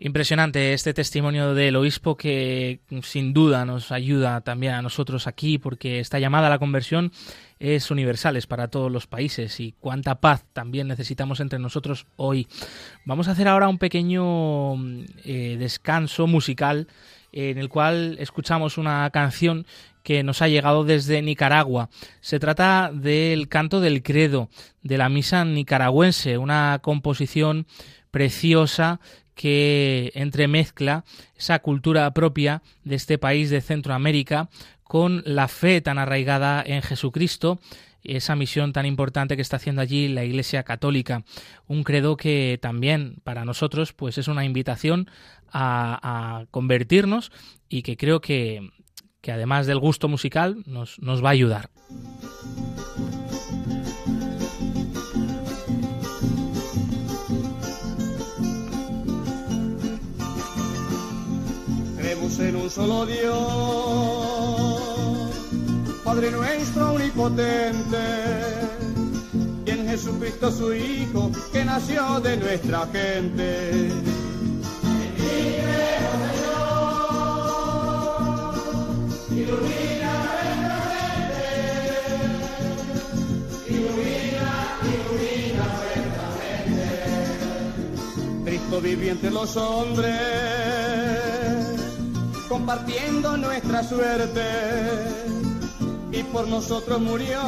Impresionante 0.00 0.74
este 0.74 0.94
testimonio 0.94 1.54
del 1.54 1.74
obispo 1.74 2.16
que 2.16 2.78
sin 3.02 3.32
duda 3.32 3.64
nos 3.64 3.90
ayuda 3.90 4.40
también 4.42 4.74
a 4.74 4.82
nosotros 4.82 5.26
aquí 5.26 5.58
porque 5.58 5.98
esta 5.98 6.20
llamada 6.20 6.46
a 6.46 6.50
la 6.50 6.60
conversión 6.60 7.10
es 7.58 7.90
universal, 7.90 8.36
es 8.36 8.46
para 8.46 8.68
todos 8.68 8.92
los 8.92 9.08
países 9.08 9.58
y 9.58 9.74
cuánta 9.80 10.20
paz 10.20 10.44
también 10.52 10.86
necesitamos 10.86 11.40
entre 11.40 11.58
nosotros 11.58 12.06
hoy. 12.14 12.46
Vamos 13.06 13.26
a 13.26 13.32
hacer 13.32 13.48
ahora 13.48 13.68
un 13.68 13.78
pequeño 13.78 14.76
eh, 15.24 15.56
descanso 15.58 16.28
musical 16.28 16.86
en 17.32 17.58
el 17.58 17.68
cual 17.68 18.18
escuchamos 18.20 18.78
una 18.78 19.10
canción 19.10 19.66
que 20.04 20.22
nos 20.22 20.42
ha 20.42 20.48
llegado 20.48 20.84
desde 20.84 21.22
Nicaragua. 21.22 21.90
Se 22.20 22.38
trata 22.38 22.92
del 22.94 23.48
canto 23.48 23.80
del 23.80 24.04
credo 24.04 24.48
de 24.80 24.96
la 24.96 25.08
misa 25.08 25.44
nicaragüense, 25.44 26.38
una 26.38 26.78
composición 26.80 27.66
preciosa 28.12 29.00
que 29.38 30.10
entremezcla 30.16 31.04
esa 31.36 31.60
cultura 31.60 32.12
propia 32.12 32.60
de 32.82 32.96
este 32.96 33.18
país 33.18 33.50
de 33.50 33.60
Centroamérica 33.60 34.48
con 34.82 35.22
la 35.24 35.46
fe 35.46 35.80
tan 35.80 35.96
arraigada 35.96 36.60
en 36.66 36.82
Jesucristo 36.82 37.60
esa 38.02 38.34
misión 38.34 38.72
tan 38.72 38.84
importante 38.84 39.36
que 39.36 39.42
está 39.42 39.56
haciendo 39.56 39.80
allí 39.80 40.08
la 40.08 40.24
Iglesia 40.24 40.64
Católica. 40.64 41.22
Un 41.68 41.84
credo 41.84 42.16
que 42.16 42.58
también 42.60 43.18
para 43.22 43.44
nosotros 43.44 43.92
pues 43.92 44.18
es 44.18 44.26
una 44.26 44.44
invitación 44.44 45.08
a, 45.52 46.44
convertirnos 46.50 47.30
y 47.68 47.82
que 47.82 47.96
creo 47.96 48.20
que, 48.20 48.70
que, 49.20 49.30
además 49.30 49.68
del 49.68 49.78
gusto 49.78 50.08
musical 50.08 50.64
nos, 50.66 50.98
nos 50.98 51.22
va 51.22 51.28
a 51.28 51.32
ayudar. 51.32 51.70
En 62.40 62.56
un 62.56 62.70
solo 62.70 63.04
Dios, 63.06 63.36
Padre 66.04 66.30
nuestro 66.30 66.92
omnipotente, 66.92 67.98
y 69.66 69.70
en 69.70 69.88
Jesucristo 69.88 70.52
su 70.52 70.72
Hijo, 70.72 71.32
que 71.52 71.64
nació 71.64 72.20
de 72.20 72.36
nuestra 72.36 72.86
gente. 72.92 73.90
Ilumina 79.30 80.12
nuestra 80.60 80.84
mente, 80.92 81.46
ilumina, 83.68 84.54
ilumina 84.84 85.66
nuestra 85.82 86.26
mente. 86.74 88.44
Cristo 88.44 88.76
viviente 88.80 89.30
los 89.30 89.56
hombres 89.56 91.27
compartiendo 92.48 93.36
nuestra 93.36 93.82
suerte. 93.82 94.42
Y 96.12 96.22
por 96.24 96.48
nosotros 96.48 97.00
murió, 97.00 97.40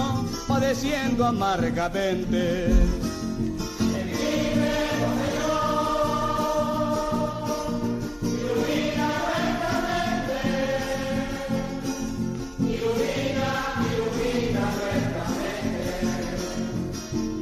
padeciendo 0.46 1.24
amargamente. 1.24 2.68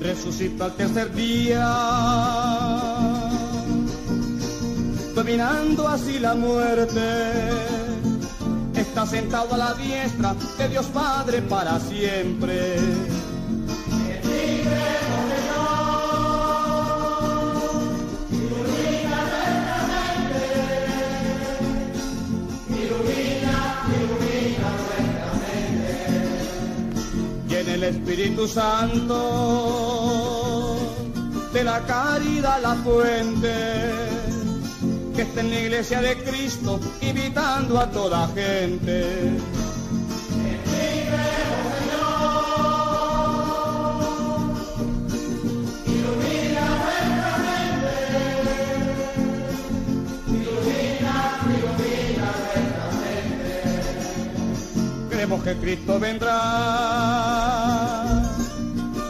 resucitó 0.09 0.65
al 0.65 0.75
tercer 0.75 1.13
día, 1.15 1.65
dominando 5.29 5.87
así 5.87 6.19
la 6.19 6.35
muerte 6.35 7.01
está 8.75 9.05
sentado 9.05 9.53
a 9.53 9.59
la 9.59 9.75
diestra 9.75 10.35
de 10.57 10.69
Dios 10.71 10.87
Padre 10.87 11.43
para 11.43 11.79
siempre. 11.81 12.79
Y 27.51 27.55
en 27.55 27.69
el 27.69 27.85
Espíritu 27.85 28.49
Santo 28.49 29.19
de 31.53 31.65
la 31.65 31.85
caridad 31.85 32.63
la 32.63 32.75
fuente 32.77 34.18
que 35.19 35.23
esté 35.23 35.41
en 35.41 35.51
la 35.51 35.59
iglesia 35.59 36.01
de 36.01 36.17
Cristo, 36.23 36.79
invitando 37.01 37.81
a 37.81 37.91
toda 37.91 38.29
gente. 38.29 39.33
Creemos 55.11 55.43
que 55.43 55.57
Cristo 55.57 55.99
vendrá 55.99 56.31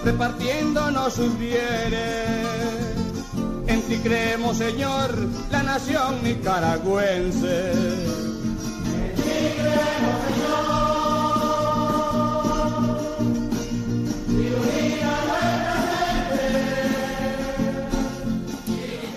repartiéndonos 0.05 1.13
sus 1.13 1.39
bienes 1.39 2.38
en 3.69 3.83
ti 3.83 3.99
creemos, 3.99 4.59
Señor, 4.59 5.15
la 5.51 5.63
nación 5.63 6.23
nicaragüense. 6.25 8.28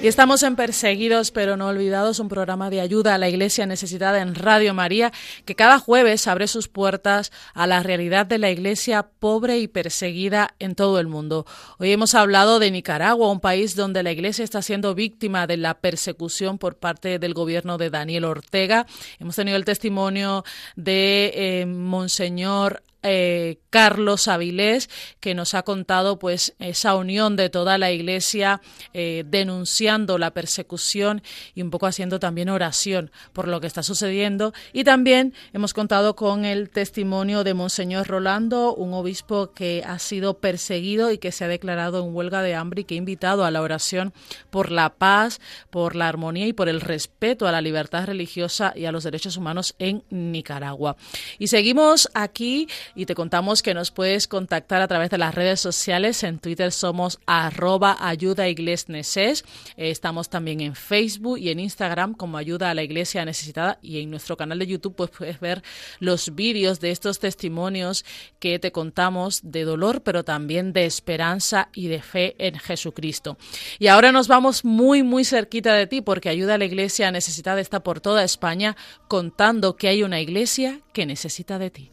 Y 0.02 0.08
estamos 0.08 0.42
en 0.42 0.56
Perseguidos 0.56 1.30
pero 1.30 1.58
no 1.58 1.68
olvidados, 1.68 2.20
un 2.20 2.28
programa 2.28 2.72
de 2.72 2.82
ayuda 2.82 3.14
a 3.14 3.18
la 3.20 3.30
iglesia 3.30 3.68
necesitada 3.68 4.20
en 4.24 4.34
Radio 4.34 4.74
María, 4.74 5.12
que 5.46 5.54
cada 5.54 5.78
jueves 5.78 6.28
abre 6.28 6.48
sus 6.48 6.68
puertas 6.68 7.32
a 7.54 7.68
la 7.68 7.84
realidad 7.84 8.26
de 8.26 8.40
la 8.40 8.50
iglesia 8.50 9.04
pobre 9.04 9.60
y 9.60 9.68
perseguida 9.68 10.56
en 10.58 10.74
todo 10.74 11.00
el 11.00 11.06
mundo. 11.06 11.46
Hoy 11.78 11.92
hemos 11.92 12.16
hablado 12.16 12.58
de 12.58 12.72
Nicaragua, 12.72 13.32
un 13.32 13.42
país 13.42 13.76
donde 13.76 14.02
la 14.02 14.12
iglesia 14.12 14.44
está 14.44 14.64
siendo 14.64 14.96
víctima 14.96 15.46
de 15.46 15.58
la 15.58 15.76
persecución 15.76 16.58
por 16.58 16.78
parte 16.78 17.20
del 17.20 17.36
gobierno 17.36 17.78
de 17.78 17.92
Daniel 17.92 18.26
Ortega. 18.26 18.88
Hemos 19.20 19.36
tenido 19.36 19.56
el 19.56 19.66
testimonio 19.66 20.44
de 20.76 21.32
eh, 21.36 21.66
Monseñor 21.68 22.82
eh, 23.04 23.60
Carlos 23.70 24.28
Avilés, 24.28 24.90
que 25.20 25.34
nos 25.34 25.54
ha 25.54 25.64
contado 25.64 26.20
pues 26.20 26.54
esa 26.60 26.96
unión 26.96 27.36
de 27.36 27.50
toda 27.50 27.78
la 27.78 27.92
Iglesia 27.92 28.62
eh, 28.94 29.24
denunciando 29.28 30.18
la 30.18 30.32
persecución 30.32 31.24
y 31.56 31.62
un 31.62 31.70
poco 31.70 31.88
haciendo 31.88 32.20
también 32.20 32.50
oración 32.50 33.12
por 33.34 33.48
lo 33.48 33.62
que 33.62 33.68
está 33.68 33.82
sucediendo. 33.82 34.54
Y 34.74 34.84
también 34.84 35.34
hemos 35.54 35.74
contado 35.74 36.16
con 36.16 36.46
el 36.46 36.70
testimonio 36.70 37.44
de 37.44 37.54
Monseñor 37.54 38.08
Rolando, 38.08 38.76
un 38.76 38.94
obispo 38.94 39.52
que 39.54 39.84
ha 39.86 40.00
sido 40.00 40.40
perseguido 40.40 41.12
y 41.12 41.18
que 41.18 41.32
se 41.32 41.46
ha 41.46 41.48
declarado 41.48 42.04
en 42.04 42.14
huelga 42.14 42.42
de 42.42 42.56
hambre 42.56 42.82
y 42.82 42.84
que 42.84 42.96
ha 42.96 42.98
invitado 42.98 43.46
a 43.46 43.52
la 43.52 43.62
oración 43.62 44.14
por 44.50 44.72
la 44.72 44.96
paz, 44.96 45.40
por 45.70 45.96
la 45.96 46.08
armonía 46.08 46.48
y 46.48 46.54
por 46.54 46.70
el 46.70 46.82
respeto 46.82 47.48
a 47.48 47.52
la 47.52 47.62
libertad 47.62 48.06
religiosa 48.06 48.74
y 48.76 48.86
a 48.86 48.92
los 48.92 49.04
derechos 49.04 49.38
humanos 49.38 49.76
en 49.80 50.04
Nicaragua. 50.10 50.98
Y 51.40 51.48
seguimos 51.48 52.10
aquí 52.14 52.68
y 52.96 53.06
te 53.06 53.16
contamos 53.16 53.62
que 53.62 53.74
nos 53.74 53.92
puedes 53.92 54.28
contactar 54.28 54.82
a 54.82 54.88
través 54.88 55.10
de 55.10 55.18
las 55.18 55.36
redes 55.36 55.60
sociales. 55.60 56.24
En 56.24 56.40
Twitter 56.40 56.72
somos 56.72 57.20
arroba 57.26 57.98
ayuda 58.00 58.50
iglesneses. 58.50 59.44
estamos 59.78 60.30
también 60.30 60.62
en 60.62 60.76
Facebook 60.76 61.40
y 61.40 61.50
en 61.50 61.60
Instagram 61.60 62.14
como 62.14 62.38
ayuda 62.38 62.70
a 62.70 62.74
la 62.74 62.84
iglesia 62.84 63.26
necesitada 63.26 63.80
y 63.82 64.02
en 64.02 64.10
nuestro 64.10 64.38
canal 64.38 64.60
de 64.60 64.68
YouTube 64.68 64.96
pues 64.96 65.10
puedes 65.10 65.40
ver 65.40 65.64
los 66.00 66.36
vídeos 66.36 66.80
de 66.80 66.92
estos 66.92 67.20
testimonios 67.20 68.06
que 68.40 68.60
te 68.60 68.72
contamos 68.72 69.42
de 69.44 69.64
dolor 69.64 70.02
pero 70.04 70.24
también 70.24 70.74
de 70.74 70.86
esperanza 70.86 71.70
y 71.74 71.88
de 71.88 72.02
fe 72.02 72.36
en 72.38 72.58
Jesucristo. 72.60 73.38
Y 73.80 73.88
ahora 73.88 74.12
nos 74.12 74.28
vamos 74.28 74.66
muy 74.66 75.04
muy 75.04 75.26
cerquita 75.26 75.74
de 75.74 75.88
ti 75.88 76.02
porque 76.02 76.30
ayuda 76.30 76.56
a 76.56 76.58
la 76.58 76.66
iglesia 76.66 77.12
necesitada 77.12 77.62
está 77.62 77.82
por 77.82 78.02
toda 78.02 78.24
España 78.24 78.76
contando 79.08 79.76
que 79.76 79.88
hay 79.88 80.04
una 80.04 80.20
iglesia 80.20 80.82
que 80.94 81.06
necesita 81.06 81.60
de 81.60 81.70
ti. 81.70 81.92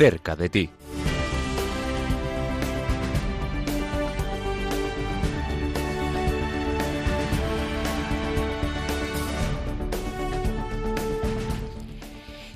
Cerca 0.00 0.34
de 0.34 0.48
ti. 0.48 0.70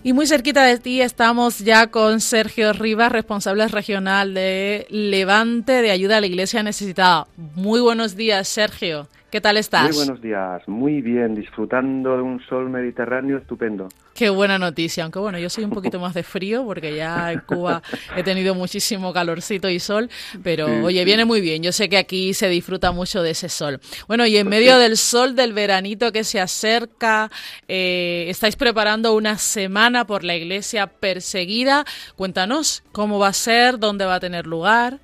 Y 0.03 0.15
muy 0.15 0.27
cerquita 0.27 0.65
de 0.65 0.79
ti 0.79 1.03
estamos 1.03 1.59
ya 1.59 1.89
con 1.89 2.23
Sergio 2.23 2.73
Rivas, 2.73 3.13
responsable 3.13 3.69
regional 3.69 4.33
de 4.33 4.87
Levante 4.89 5.83
de 5.83 5.91
Ayuda 5.91 6.17
a 6.17 6.21
la 6.23 6.27
Iglesia 6.27 6.63
Necesitada. 6.63 7.27
Muy 7.37 7.81
buenos 7.81 8.17
días, 8.17 8.49
Sergio. 8.49 9.07
¿Qué 9.35 9.41
tal 9.41 9.57
estás? 9.57 9.89
Muy 9.89 9.97
buenos 9.97 10.23
días, 10.23 10.63
muy 10.69 11.03
bien, 11.03 11.35
disfrutando 11.35 12.17
de 12.17 12.23
un 12.23 12.39
sol 12.47 12.71
mediterráneo 12.71 13.39
estupendo. 13.39 13.89
Qué 14.15 14.31
buena 14.31 14.61
noticia, 14.61 15.03
aunque 15.03 15.19
bueno, 15.19 15.41
yo 15.41 15.51
soy 15.51 15.65
un 15.65 15.71
poquito 15.71 15.99
más 15.99 16.15
de 16.15 16.23
frío 16.23 16.65
porque 16.65 16.95
ya 16.95 17.33
en 17.33 17.41
Cuba 17.41 17.83
he 18.17 18.23
tenido 18.23 18.55
muchísimo 18.55 19.13
calorcito 19.13 19.69
y 19.69 19.81
sol, 19.81 20.09
pero 20.45 20.85
oye, 20.85 21.05
viene 21.05 21.25
muy 21.25 21.41
bien, 21.41 21.65
yo 21.65 21.73
sé 21.73 21.89
que 21.89 21.97
aquí 21.97 22.33
se 22.33 22.49
disfruta 22.49 22.93
mucho 22.93 23.25
de 23.25 23.31
ese 23.31 23.49
sol. 23.49 23.81
Bueno, 24.07 24.25
y 24.25 24.37
en 24.37 24.47
pues 24.47 24.57
medio 24.57 24.79
del 24.79 24.97
sol 24.97 25.35
del 25.35 25.53
veranito 25.53 26.13
que 26.13 26.23
se 26.23 26.41
acerca, 26.41 27.29
eh, 27.67 28.27
estáis 28.29 28.55
preparando 28.55 29.17
una 29.17 29.37
semana 29.39 30.07
por 30.07 30.23
la 30.23 30.37
iglesia 30.37 30.87
perseguida. 30.87 31.85
Cuéntanos 32.15 32.85
cómo 32.93 33.19
va 33.19 33.31
a 33.31 33.33
ser, 33.33 33.81
dónde 33.81 34.05
va 34.05 34.15
a 34.15 34.21
tener 34.21 34.47
lugar. 34.47 35.01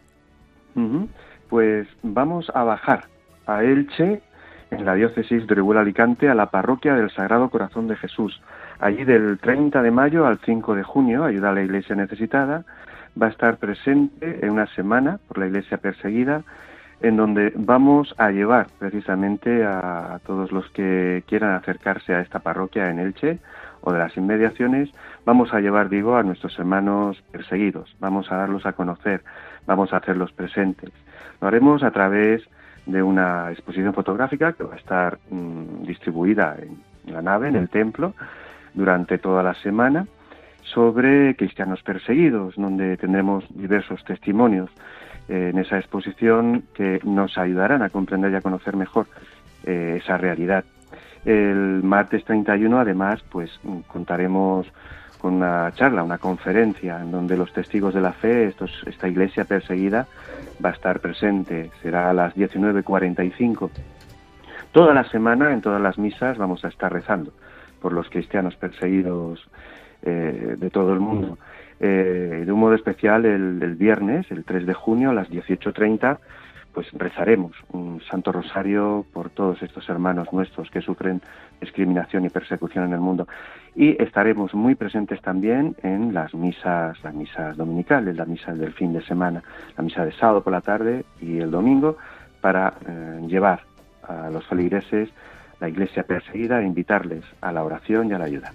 Pues 1.49 1.89
vamos 2.05 2.47
a 2.55 2.63
bajar 2.63 3.09
a 3.47 3.63
Elche, 3.63 4.23
en 4.71 4.85
la 4.85 4.95
diócesis 4.95 5.47
de 5.47 5.53
Orihuela 5.55 5.81
Alicante, 5.81 6.29
a 6.29 6.35
la 6.35 6.51
parroquia 6.51 6.95
del 6.95 7.11
Sagrado 7.11 7.51
Corazón 7.51 7.89
de 7.89 7.97
Jesús. 7.97 8.41
Allí 8.79 9.05
del 9.05 9.39
30 9.39 9.83
de 9.83 9.91
mayo 9.91 10.27
al 10.27 10.39
5 10.39 10.75
de 10.75 10.83
junio, 10.83 11.25
ayuda 11.25 11.51
a 11.51 11.55
la 11.55 11.63
iglesia 11.63 11.97
necesitada, 11.97 12.65
va 13.21 13.27
a 13.27 13.31
estar 13.31 13.57
presente 13.59 14.45
en 14.45 14.53
una 14.53 14.67
semana 14.69 15.19
por 15.29 15.39
la 15.39 15.47
iglesia 15.47 15.79
perseguida, 15.79 16.43
en 17.01 17.17
donde 17.17 17.53
vamos 17.57 18.15
a 18.19 18.31
llevar 18.31 18.67
precisamente 18.79 19.65
a, 19.65 20.21
todos 20.27 20.53
los 20.53 20.69
que 20.71 21.25
quieran 21.27 21.55
acercarse 21.55 22.15
a 22.15 22.21
esta 22.21 22.41
parroquia 22.41 22.91
en 22.91 22.99
Elche 22.99 23.39
o 23.81 23.93
de 23.93 23.99
las 23.99 24.17
inmediaciones, 24.17 24.91
vamos 25.25 25.55
a 25.55 25.61
llevar, 25.61 25.89
digo, 25.89 26.17
a 26.17 26.23
nuestros 26.23 26.59
hermanos 26.59 27.23
perseguidos, 27.33 27.97
vamos 28.01 28.31
a 28.31 28.37
darlos 28.37 28.67
a 28.67 28.75
conocer, 28.75 29.23
vamos 29.67 29.93
a 29.93 29.97
hacerlos 29.97 30.33
presentes. 30.33 30.91
Lo 31.41 31.49
haremos 31.49 31.83
a 31.83 31.91
través 31.91 32.43
de 32.91 33.03
una 33.03 33.51
exposición 33.51 33.95
fotográfica 33.95 34.53
que 34.53 34.65
va 34.65 34.75
a 34.75 34.79
estar 34.79 35.19
mm, 35.31 35.85
distribuida 35.85 36.57
en 36.61 37.13
la 37.13 37.23
nave, 37.23 37.49
en 37.49 37.57
el 37.57 37.69
templo, 37.69 38.15
durante 38.75 39.19
toda 39.19 39.43
la 39.43 39.55
semana, 39.55 40.07
sobre 40.63 41.35
cristianos 41.37 41.83
perseguidos, 41.83 42.55
donde 42.57 42.97
tendremos 42.97 43.45
diversos 43.51 44.05
testimonios 44.05 44.71
eh, 45.29 45.51
en 45.53 45.59
esa 45.59 45.79
exposición 45.79 46.65
que 46.75 47.01
nos 47.05 47.37
ayudarán 47.39 47.83
a 47.83 47.91
comprender 47.91 48.33
y 48.33 48.37
a 48.37 48.41
conocer 48.41 48.77
mejor 48.77 49.07
eh, 49.65 50.01
esa 50.03 50.17
realidad. 50.19 50.65
El 51.25 51.83
martes 51.83 52.25
31, 52.25 52.79
además, 52.79 53.23
pues 53.31 53.51
contaremos 53.89 54.67
con 55.21 55.35
una 55.35 55.73
charla, 55.75 56.03
una 56.03 56.19
conferencia 56.19 57.01
en 57.01 57.11
donde 57.11 57.37
los 57.37 57.53
testigos 57.53 57.95
de 57.95 58.01
la 58.01 58.13
fe, 58.13 58.47
estos, 58.47 58.71
esta 58.87 59.09
iglesia 59.09 59.45
perseguida, 59.45 60.07
va 60.65 60.71
a 60.71 60.73
estar 60.73 61.01
presente. 61.01 61.71
Será 61.83 62.11
a 62.11 62.13
las 62.13 62.35
19.45. 62.35 63.71
Toda 64.73 64.95
la 64.95 65.05
semana, 65.05 65.53
en 65.53 65.61
todas 65.61 65.81
las 65.81 65.99
misas, 65.99 66.39
vamos 66.39 66.65
a 66.65 66.69
estar 66.69 66.93
rezando 66.93 67.33
por 67.81 67.93
los 67.93 68.09
cristianos 68.09 68.57
perseguidos 68.57 69.47
eh, 70.03 70.57
de 70.59 70.71
todo 70.71 70.93
el 70.93 71.01
mundo. 71.01 71.39
Eh, 71.81 72.43
de 72.45 72.53
un 72.53 72.61
modo 72.61 72.75
especial, 72.75 73.25
el, 73.25 73.63
el, 73.63 73.75
viernes, 73.75 74.31
el 74.31 74.45
3 74.45 74.67
de 74.67 74.75
junio, 74.75 75.11
a 75.11 75.15
las 75.15 75.31
18.30, 75.31 76.19
pues 76.73 76.87
rezaremos 76.93 77.53
un 77.73 78.01
Santo 78.03 78.33
Rosario 78.33 79.05
por 79.13 79.31
todos 79.31 79.63
estos 79.63 79.89
hermanos 79.89 80.33
nuestros 80.33 80.71
que 80.71 80.81
sufren 80.81 81.21
discriminación 81.61 82.25
y 82.25 82.29
persecución 82.29 82.85
en 82.85 82.93
el 82.93 83.01
mundo. 83.01 83.27
Y 83.75 84.01
estaremos 84.03 84.55
muy 84.55 84.75
presentes 84.75 85.21
también 85.21 85.77
en 85.83 86.15
las 86.15 86.35
misas, 86.35 87.03
las 87.03 87.15
misas 87.15 87.57
dominicales, 87.57 88.17
las 88.17 88.29
misas 88.29 88.59
del 88.59 88.73
fin 88.73 88.93
de 88.93 89.03
semana, 89.03 89.43
la 89.77 89.85
misa 89.85 90.05
de 90.05 90.13
sábado 90.13 90.43
por 90.43 90.53
la 90.53 90.61
tarde 90.61 91.05
y 91.21 91.39
el 91.39 91.51
domingo, 91.51 91.97
para 92.41 92.75
eh, 92.87 93.21
llevar 93.27 93.61
a 94.09 94.31
los 94.31 94.47
feligreses 94.47 95.11
la 95.61 95.69
iglesia 95.69 96.05
perseguida 96.05 96.61
e 96.61 96.65
invitarles 96.65 97.25
a 97.41 97.53
la 97.53 97.63
oración 97.63 98.09
y 98.09 98.13
a 98.15 98.19
la 98.19 98.25
ayuda. 98.25 98.53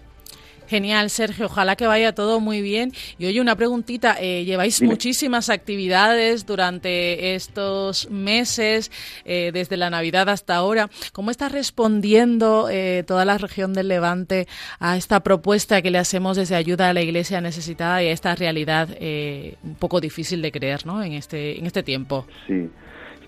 Genial, 0.67 1.09
Sergio. 1.09 1.45
Ojalá 1.45 1.75
que 1.75 1.87
vaya 1.87 2.13
todo 2.13 2.39
muy 2.39 2.61
bien. 2.61 2.91
Y 3.17 3.25
oye, 3.25 3.41
una 3.41 3.55
preguntita. 3.55 4.15
Eh, 4.19 4.45
lleváis 4.45 4.81
muchísimas 4.81 5.49
actividades 5.49 6.45
durante 6.45 7.35
estos 7.35 8.09
meses, 8.09 8.91
eh, 9.25 9.51
desde 9.53 9.77
la 9.77 9.89
Navidad 9.89 10.29
hasta 10.29 10.55
ahora. 10.55 10.89
¿Cómo 11.13 11.31
está 11.31 11.49
respondiendo 11.49 12.67
eh, 12.69 13.03
toda 13.05 13.25
la 13.25 13.37
región 13.37 13.73
del 13.73 13.87
Levante 13.87 14.47
a 14.79 14.97
esta 14.97 15.19
propuesta 15.21 15.81
que 15.81 15.91
le 15.91 15.97
hacemos 15.97 16.37
desde 16.37 16.55
ayuda 16.55 16.89
a 16.89 16.93
la 16.93 17.01
Iglesia 17.01 17.41
necesitada 17.41 18.01
y 18.01 18.07
a 18.07 18.11
esta 18.11 18.35
realidad 18.35 18.89
un 19.63 19.75
poco 19.75 20.01
difícil 20.01 20.41
de 20.41 20.51
creer 20.51 20.85
¿no? 20.85 21.03
en, 21.03 21.13
este, 21.13 21.59
en 21.59 21.65
este 21.65 21.83
tiempo? 21.83 22.25
Sí, 22.47 22.69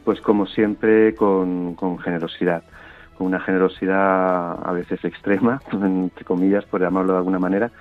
pues 0.03 0.19
como 0.21 0.47
siempre, 0.47 1.15
con, 1.15 1.75
con 1.75 1.99
generosidad 1.99 2.63
con 3.17 3.27
una 3.27 3.39
generosidad 3.39 4.67
a 4.67 4.71
veces 4.71 5.03
extrema, 5.03 5.61
entre 5.71 6.25
comillas, 6.25 6.65
por 6.65 6.81
llamarlo 6.81 7.13
de 7.13 7.17
alguna 7.19 7.39
manera, 7.39 7.71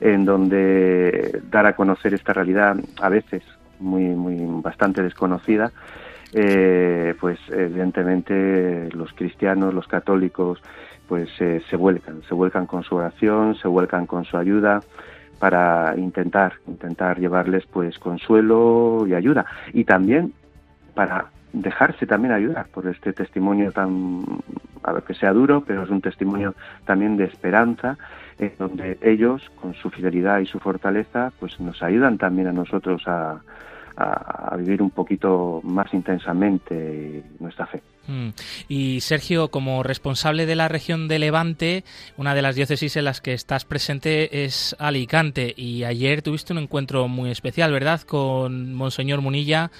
en 0.00 0.24
donde 0.24 1.40
dar 1.50 1.66
a 1.66 1.74
conocer 1.74 2.14
esta 2.14 2.32
realidad 2.32 2.76
a 3.00 3.08
veces 3.08 3.42
muy, 3.78 4.04
muy 4.04 4.36
bastante 4.62 5.02
desconocida, 5.02 5.72
eh, 6.32 7.14
pues 7.20 7.38
evidentemente 7.50 8.88
los 8.92 9.12
cristianos, 9.12 9.74
los 9.74 9.86
católicos, 9.86 10.62
pues 11.08 11.28
eh, 11.40 11.62
se 11.68 11.76
vuelcan, 11.76 12.22
se 12.28 12.34
vuelcan 12.34 12.66
con 12.66 12.82
su 12.84 12.96
oración, 12.96 13.54
se 13.56 13.68
vuelcan 13.68 14.06
con 14.06 14.24
su 14.24 14.36
ayuda 14.36 14.80
para 15.38 15.94
intentar, 15.96 16.54
intentar 16.66 17.18
llevarles 17.18 17.66
pues 17.66 17.98
consuelo 17.98 19.04
y 19.06 19.14
ayuda. 19.14 19.44
Y 19.72 19.84
también 19.84 20.32
para 20.94 21.26
dejarse 21.52 22.06
también 22.06 22.32
ayudar 22.32 22.66
por 22.68 22.86
este 22.86 23.12
testimonio 23.12 23.72
tan, 23.72 24.24
a 24.82 24.92
ver 24.92 25.02
que 25.02 25.14
sea 25.14 25.32
duro, 25.32 25.62
pero 25.66 25.82
es 25.82 25.90
un 25.90 26.00
testimonio 26.00 26.54
también 26.84 27.16
de 27.16 27.24
esperanza, 27.24 27.98
en 28.38 28.52
donde 28.58 28.98
ellos, 29.02 29.50
con 29.60 29.74
su 29.74 29.90
fidelidad 29.90 30.40
y 30.40 30.46
su 30.46 30.58
fortaleza, 30.58 31.32
pues 31.38 31.60
nos 31.60 31.82
ayudan 31.82 32.18
también 32.18 32.48
a 32.48 32.52
nosotros 32.52 33.02
a, 33.06 33.40
a, 33.96 34.56
vivir 34.56 34.82
un 34.82 34.90
poquito 34.90 35.60
más 35.64 35.92
intensamente 35.94 37.22
nuestra 37.38 37.66
fe. 37.66 37.82
Mm. 38.06 38.30
Y 38.68 39.00
Sergio, 39.00 39.48
como 39.48 39.82
responsable 39.82 40.46
de 40.46 40.56
la 40.56 40.68
región 40.68 41.08
de 41.08 41.18
Levante, 41.18 41.84
una 42.16 42.34
de 42.34 42.42
las 42.42 42.56
diócesis 42.56 42.96
en 42.96 43.04
las 43.04 43.20
que 43.20 43.32
estás 43.32 43.64
presente 43.64 44.44
es 44.44 44.76
Alicante. 44.78 45.54
Y 45.56 45.84
ayer 45.84 46.22
tuviste 46.22 46.52
un 46.52 46.58
encuentro 46.58 47.08
muy 47.08 47.30
especial, 47.30 47.72
¿verdad? 47.72 48.00
Con 48.02 48.74
Monseñor 48.74 49.20
Munilla, 49.20 49.70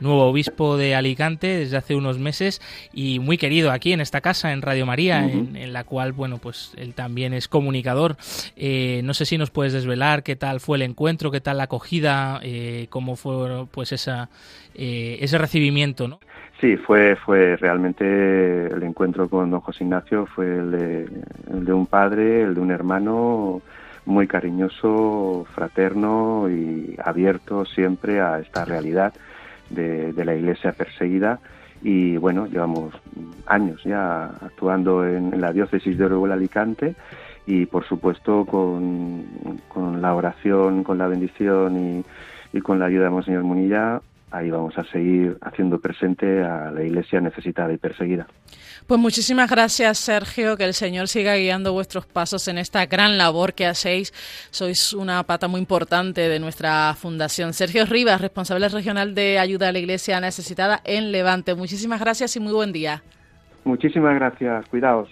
nuevo 0.00 0.26
obispo 0.26 0.76
de 0.76 0.94
Alicante 0.94 1.46
desde 1.46 1.76
hace 1.76 1.94
unos 1.94 2.18
meses 2.18 2.60
y 2.92 3.18
muy 3.18 3.38
querido 3.38 3.70
aquí 3.70 3.92
en 3.92 4.00
esta 4.00 4.20
casa, 4.20 4.52
en 4.52 4.62
Radio 4.62 4.84
María, 4.84 5.24
en, 5.24 5.72
la 5.72 5.84
cual, 5.84 6.12
bueno, 6.12 6.38
pues 6.38 6.72
él 6.76 6.94
también 6.94 7.32
es 7.32 7.48
comunicador. 7.48 8.16
Eh, 8.56 9.00
no 9.04 9.14
sé 9.14 9.24
si 9.24 9.38
nos 9.38 9.50
puedes 9.50 9.72
desvelar 9.72 10.22
qué 10.22 10.36
tal 10.36 10.60
fue 10.60 10.76
el 10.76 10.82
encuentro, 10.82 11.30
qué 11.30 11.40
tal 11.40 11.58
la 11.58 11.64
acogida, 11.64 12.40
eh, 12.42 12.86
cómo 12.90 13.16
fue 13.16 13.66
pues 13.70 13.92
esa, 13.92 14.28
eh, 14.74 15.18
ese 15.20 15.38
recibimiento, 15.38 16.08
¿no? 16.08 16.20
Sí, 16.62 16.76
fue, 16.76 17.16
fue 17.16 17.56
realmente 17.56 18.68
el 18.68 18.84
encuentro 18.84 19.28
con 19.28 19.50
don 19.50 19.58
José 19.58 19.82
Ignacio, 19.82 20.26
fue 20.26 20.46
el 20.46 20.70
de, 20.70 21.72
un 21.72 21.86
padre, 21.86 22.42
el 22.42 22.54
de 22.54 22.60
un 22.60 22.70
hermano 22.70 23.60
muy 24.06 24.28
cariñoso, 24.28 25.44
fraterno 25.56 26.48
y 26.48 26.96
abierto 27.04 27.64
siempre 27.64 28.20
a 28.20 28.38
esta 28.38 28.64
realidad 28.64 29.12
de, 29.70 30.14
la 30.24 30.36
iglesia 30.36 30.70
perseguida. 30.70 31.40
Y 31.82 32.16
bueno, 32.18 32.46
llevamos 32.46 32.94
años 33.46 33.82
ya 33.82 34.26
actuando 34.26 35.04
en, 35.04 35.40
la 35.40 35.52
diócesis 35.52 35.98
de 35.98 36.04
Orihuela 36.04 36.34
Alicante 36.34 36.94
y 37.44 37.66
por 37.66 37.84
supuesto 37.88 38.44
con, 38.46 39.24
la 40.00 40.14
oración, 40.14 40.84
con 40.84 40.96
la 40.96 41.08
bendición 41.08 41.76
y, 41.76 42.56
y 42.56 42.60
con 42.60 42.78
la 42.78 42.84
ayuda 42.84 43.06
de 43.06 43.10
Monseñor 43.10 43.42
Munilla 43.42 44.00
ahí 44.32 44.50
vamos 44.50 44.76
a 44.78 44.84
seguir 44.84 45.36
haciendo 45.42 45.80
presente 45.80 46.42
a 46.42 46.70
la 46.70 46.82
iglesia 46.82 47.20
necesitada 47.20 47.72
y 47.72 47.76
perseguida. 47.76 48.26
Pues 48.86 48.98
muchísimas 48.98 49.50
gracias, 49.50 49.98
Sergio, 49.98 50.56
que 50.56 50.64
el 50.64 50.74
Señor 50.74 51.08
siga 51.08 51.36
guiando 51.36 51.72
vuestros 51.72 52.06
pasos 52.06 52.48
en 52.48 52.58
esta 52.58 52.86
gran 52.86 53.16
labor 53.18 53.54
que 53.54 53.66
hacéis. 53.66 54.12
Sois 54.50 54.92
una 54.92 55.22
pata 55.22 55.48
muy 55.48 55.60
importante 55.60 56.28
de 56.28 56.40
nuestra 56.40 56.94
fundación. 56.94 57.52
Sergio 57.52 57.84
Rivas, 57.86 58.20
responsable 58.20 58.68
regional 58.68 59.14
de 59.14 59.38
ayuda 59.38 59.68
a 59.68 59.72
la 59.72 59.78
iglesia 59.78 60.20
necesitada 60.20 60.80
en 60.84 61.12
Levante. 61.12 61.54
Muchísimas 61.54 62.00
gracias 62.00 62.34
y 62.36 62.40
muy 62.40 62.52
buen 62.52 62.72
día. 62.72 63.02
Muchísimas 63.64 64.14
gracias. 64.14 64.66
Cuidaos. 64.68 65.08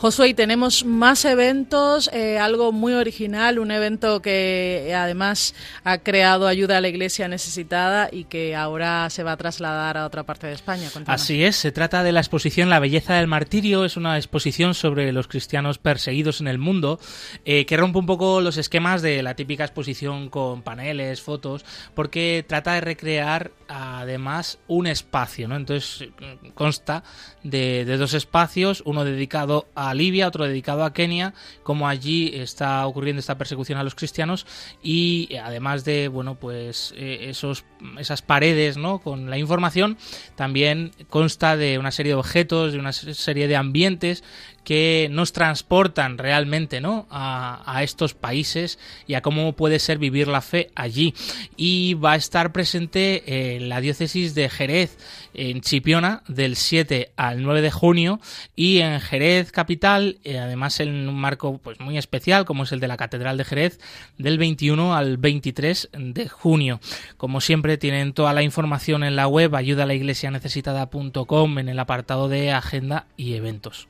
Josué, 0.00 0.32
tenemos 0.32 0.86
más 0.86 1.26
eventos, 1.26 2.08
eh, 2.14 2.38
algo 2.38 2.72
muy 2.72 2.94
original, 2.94 3.58
un 3.58 3.70
evento 3.70 4.22
que 4.22 4.94
además 4.96 5.54
ha 5.84 5.98
creado 5.98 6.46
ayuda 6.46 6.78
a 6.78 6.80
la 6.80 6.88
iglesia 6.88 7.28
necesitada 7.28 8.08
y 8.10 8.24
que 8.24 8.56
ahora 8.56 9.10
se 9.10 9.24
va 9.24 9.32
a 9.32 9.36
trasladar 9.36 9.98
a 9.98 10.06
otra 10.06 10.22
parte 10.22 10.46
de 10.46 10.54
España. 10.54 10.88
Así 11.04 11.44
es, 11.44 11.56
se 11.56 11.70
trata 11.70 12.02
de 12.02 12.12
la 12.12 12.20
exposición 12.20 12.70
La 12.70 12.78
belleza 12.78 13.16
del 13.16 13.26
martirio, 13.26 13.84
es 13.84 13.98
una 13.98 14.16
exposición 14.16 14.72
sobre 14.72 15.12
los 15.12 15.28
cristianos 15.28 15.76
perseguidos 15.76 16.40
en 16.40 16.48
el 16.48 16.56
mundo, 16.56 16.98
eh, 17.44 17.66
que 17.66 17.76
rompe 17.76 17.98
un 17.98 18.06
poco 18.06 18.40
los 18.40 18.56
esquemas 18.56 19.02
de 19.02 19.22
la 19.22 19.34
típica 19.34 19.64
exposición 19.64 20.30
con 20.30 20.62
paneles, 20.62 21.20
fotos, 21.20 21.66
porque 21.94 22.42
trata 22.48 22.72
de 22.72 22.80
recrear 22.80 23.50
además 23.68 24.60
un 24.66 24.86
espacio, 24.86 25.46
¿no? 25.46 25.56
Entonces 25.56 26.08
consta 26.54 27.04
de 27.42 27.84
dos 27.98 28.14
espacios, 28.14 28.82
uno 28.86 29.04
dedicado 29.04 29.68
a 29.74 29.89
Libia, 29.94 30.28
otro 30.28 30.44
dedicado 30.44 30.84
a 30.84 30.92
Kenia, 30.92 31.34
como 31.62 31.88
allí 31.88 32.30
está 32.34 32.86
ocurriendo 32.86 33.20
esta 33.20 33.38
persecución 33.38 33.78
a 33.78 33.84
los 33.84 33.94
cristianos 33.94 34.46
y 34.82 35.28
eh, 35.30 35.38
además 35.38 35.84
de, 35.84 36.08
bueno, 36.08 36.34
pues 36.36 36.94
eh, 36.96 37.26
esos, 37.30 37.64
esas 37.98 38.22
paredes, 38.22 38.76
¿no? 38.76 38.98
Con 38.98 39.30
la 39.30 39.38
información, 39.38 39.96
también 40.36 40.92
consta 41.08 41.56
de 41.56 41.78
una 41.78 41.90
serie 41.90 42.12
de 42.12 42.18
objetos, 42.18 42.72
de 42.72 42.78
una 42.78 42.92
serie 42.92 43.48
de 43.48 43.56
ambientes 43.56 44.22
que 44.70 45.08
nos 45.10 45.32
transportan 45.32 46.16
realmente 46.16 46.80
¿no? 46.80 47.08
a, 47.10 47.60
a, 47.66 47.82
estos 47.82 48.14
países 48.14 48.78
y 49.08 49.14
a 49.14 49.20
cómo 49.20 49.54
puede 49.54 49.80
ser 49.80 49.98
vivir 49.98 50.28
la 50.28 50.42
fe 50.42 50.70
allí. 50.76 51.12
Y 51.56 51.94
va 51.94 52.12
a 52.12 52.16
estar 52.16 52.52
presente 52.52 53.56
en 53.56 53.68
la 53.68 53.80
diócesis 53.80 54.36
de 54.36 54.48
Jerez, 54.48 54.96
en 55.34 55.60
Chipiona, 55.60 56.22
del 56.28 56.54
7 56.54 57.10
al 57.16 57.42
9 57.42 57.62
de 57.62 57.72
junio, 57.72 58.20
y 58.54 58.78
en 58.78 59.00
Jerez 59.00 59.50
capital, 59.50 60.18
eh, 60.22 60.38
además 60.38 60.78
en 60.78 61.08
un 61.08 61.16
marco 61.16 61.58
pues, 61.58 61.80
muy 61.80 61.98
especial, 61.98 62.44
como 62.44 62.62
es 62.62 62.70
el 62.70 62.78
de 62.78 62.86
la 62.86 62.96
Catedral 62.96 63.38
de 63.38 63.44
Jerez, 63.44 63.80
del 64.18 64.38
21 64.38 64.94
al 64.94 65.16
23 65.16 65.88
de 65.98 66.28
junio. 66.28 66.78
Como 67.16 67.40
siempre, 67.40 67.76
tienen 67.76 68.12
toda 68.12 68.32
la 68.34 68.44
información 68.44 69.02
en 69.02 69.16
la 69.16 69.26
web 69.26 69.52
ayudalaiglesianecesitada.com 69.52 71.58
en 71.58 71.68
el 71.68 71.80
apartado 71.80 72.28
de 72.28 72.52
agenda 72.52 73.06
y 73.16 73.34
eventos. 73.34 73.88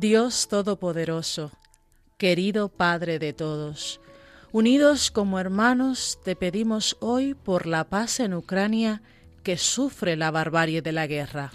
Dios 0.00 0.46
Todopoderoso, 0.46 1.50
querido 2.18 2.68
Padre 2.68 3.18
de 3.18 3.32
todos, 3.32 4.00
unidos 4.52 5.10
como 5.10 5.40
hermanos 5.40 6.20
te 6.24 6.36
pedimos 6.36 6.96
hoy 7.00 7.34
por 7.34 7.66
la 7.66 7.82
paz 7.82 8.20
en 8.20 8.32
Ucrania 8.32 9.02
que 9.42 9.56
sufre 9.56 10.14
la 10.14 10.30
barbarie 10.30 10.82
de 10.82 10.92
la 10.92 11.08
guerra. 11.08 11.50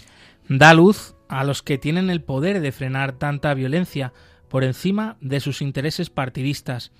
Da 0.46 0.74
luz 0.74 1.14
a 1.26 1.42
los 1.42 1.62
que 1.62 1.78
tienen 1.78 2.10
el 2.10 2.22
poder 2.22 2.60
de 2.60 2.70
frenar 2.70 3.12
tanta 3.12 3.54
violencia 3.54 4.12
por 4.50 4.62
encima 4.62 5.16
de 5.22 5.40
sus 5.40 5.62
intereses 5.62 6.10
partidistas. 6.10 6.92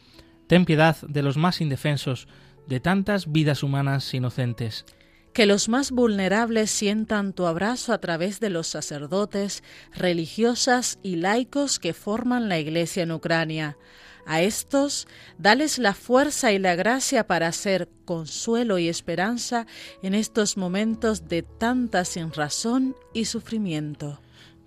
Ten 0.46 0.64
piedad 0.64 0.96
de 1.06 1.22
los 1.22 1.36
más 1.36 1.60
indefensos, 1.60 2.26
de 2.66 2.80
tantas 2.80 3.30
vidas 3.30 3.62
humanas 3.62 4.14
inocentes 4.14 4.86
que 5.34 5.46
los 5.46 5.68
más 5.68 5.90
vulnerables 5.90 6.70
sientan 6.70 7.32
tu 7.32 7.46
abrazo 7.46 7.92
a 7.92 7.98
través 7.98 8.38
de 8.38 8.50
los 8.50 8.68
sacerdotes, 8.68 9.64
religiosas 9.92 11.00
y 11.02 11.16
laicos 11.16 11.80
que 11.80 11.92
forman 11.92 12.48
la 12.48 12.60
Iglesia 12.60 13.02
en 13.02 13.10
Ucrania. 13.10 13.76
A 14.26 14.40
estos, 14.40 15.06
dales 15.36 15.78
la 15.78 15.92
fuerza 15.92 16.52
y 16.52 16.58
la 16.58 16.76
gracia 16.76 17.26
para 17.26 17.48
hacer 17.48 17.90
consuelo 18.04 18.78
y 18.78 18.88
esperanza 18.88 19.66
en 20.02 20.14
estos 20.14 20.56
momentos 20.56 21.28
de 21.28 21.42
tanta 21.42 22.04
sinrazón 22.04 22.96
y 23.12 23.26
sufrimiento. 23.26 24.20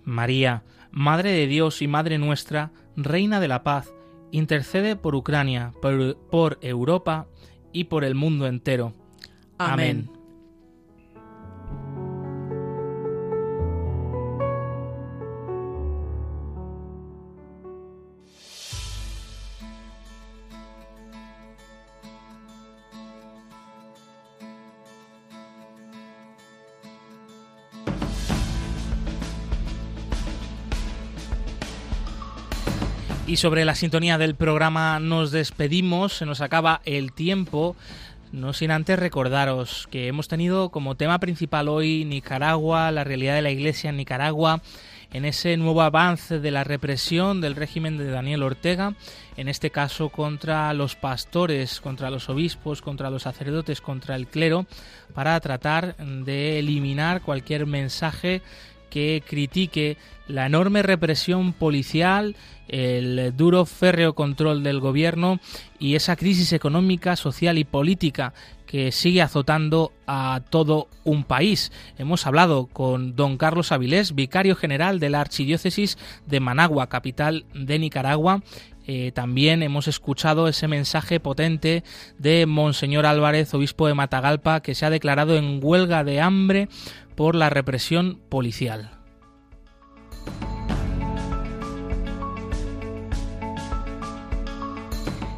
María, 0.04 0.62
Madre 0.90 1.32
de 1.32 1.46
Dios 1.46 1.80
y 1.80 1.88
Madre 1.88 2.18
nuestra, 2.18 2.72
Reina 2.94 3.40
de 3.40 3.48
la 3.48 3.64
Paz, 3.64 3.90
intercede 4.32 4.96
por 4.96 5.14
Ucrania, 5.14 5.72
por, 5.80 6.58
Europa 6.60 7.26
y 7.72 7.84
por 7.84 8.04
el 8.04 8.14
mundo 8.14 8.46
entero. 8.46 8.94
Amén. 9.56 10.17
Sobre 33.38 33.64
la 33.64 33.76
sintonía 33.76 34.18
del 34.18 34.34
programa 34.34 34.98
nos 34.98 35.30
despedimos, 35.30 36.12
se 36.12 36.26
nos 36.26 36.40
acaba 36.40 36.80
el 36.84 37.12
tiempo. 37.12 37.76
No 38.32 38.52
sin 38.52 38.72
antes 38.72 38.98
recordaros 38.98 39.86
que 39.92 40.08
hemos 40.08 40.26
tenido 40.26 40.70
como 40.70 40.96
tema 40.96 41.20
principal 41.20 41.68
hoy 41.68 42.04
Nicaragua, 42.04 42.90
la 42.90 43.04
realidad 43.04 43.36
de 43.36 43.42
la 43.42 43.52
Iglesia 43.52 43.90
en 43.90 43.96
Nicaragua, 43.96 44.60
en 45.12 45.24
ese 45.24 45.56
nuevo 45.56 45.82
avance 45.82 46.40
de 46.40 46.50
la 46.50 46.64
represión 46.64 47.40
del 47.40 47.54
régimen 47.54 47.96
de 47.96 48.10
Daniel 48.10 48.42
Ortega, 48.42 48.94
en 49.36 49.46
este 49.46 49.70
caso 49.70 50.08
contra 50.08 50.74
los 50.74 50.96
pastores, 50.96 51.80
contra 51.80 52.10
los 52.10 52.28
obispos, 52.28 52.82
contra 52.82 53.08
los 53.08 53.22
sacerdotes, 53.22 53.80
contra 53.80 54.16
el 54.16 54.26
clero, 54.26 54.66
para 55.14 55.38
tratar 55.38 55.96
de 55.96 56.58
eliminar 56.58 57.22
cualquier 57.22 57.66
mensaje 57.66 58.42
que 58.90 59.22
critique 59.26 59.96
la 60.26 60.46
enorme 60.46 60.82
represión 60.82 61.52
policial, 61.52 62.36
el 62.68 63.34
duro 63.36 63.64
férreo 63.64 64.14
control 64.14 64.62
del 64.62 64.80
gobierno 64.80 65.40
y 65.78 65.94
esa 65.94 66.16
crisis 66.16 66.52
económica, 66.52 67.16
social 67.16 67.56
y 67.58 67.64
política 67.64 68.34
que 68.66 68.92
sigue 68.92 69.22
azotando 69.22 69.92
a 70.06 70.42
todo 70.50 70.88
un 71.04 71.24
país. 71.24 71.72
Hemos 71.96 72.26
hablado 72.26 72.66
con 72.66 73.16
don 73.16 73.38
Carlos 73.38 73.72
Avilés, 73.72 74.14
vicario 74.14 74.54
general 74.54 75.00
de 75.00 75.08
la 75.08 75.22
Archidiócesis 75.22 75.96
de 76.26 76.40
Managua, 76.40 76.88
capital 76.88 77.46
de 77.54 77.78
Nicaragua. 77.78 78.42
Eh, 78.86 79.12
también 79.12 79.62
hemos 79.62 79.88
escuchado 79.88 80.48
ese 80.48 80.68
mensaje 80.68 81.18
potente 81.18 81.82
de 82.18 82.44
Monseñor 82.46 83.06
Álvarez, 83.06 83.52
obispo 83.54 83.86
de 83.86 83.94
Matagalpa, 83.94 84.60
que 84.60 84.74
se 84.74 84.84
ha 84.84 84.90
declarado 84.90 85.36
en 85.36 85.60
huelga 85.62 86.04
de 86.04 86.20
hambre 86.20 86.68
por 87.18 87.34
la 87.34 87.50
represión 87.50 88.20
policial. 88.28 88.92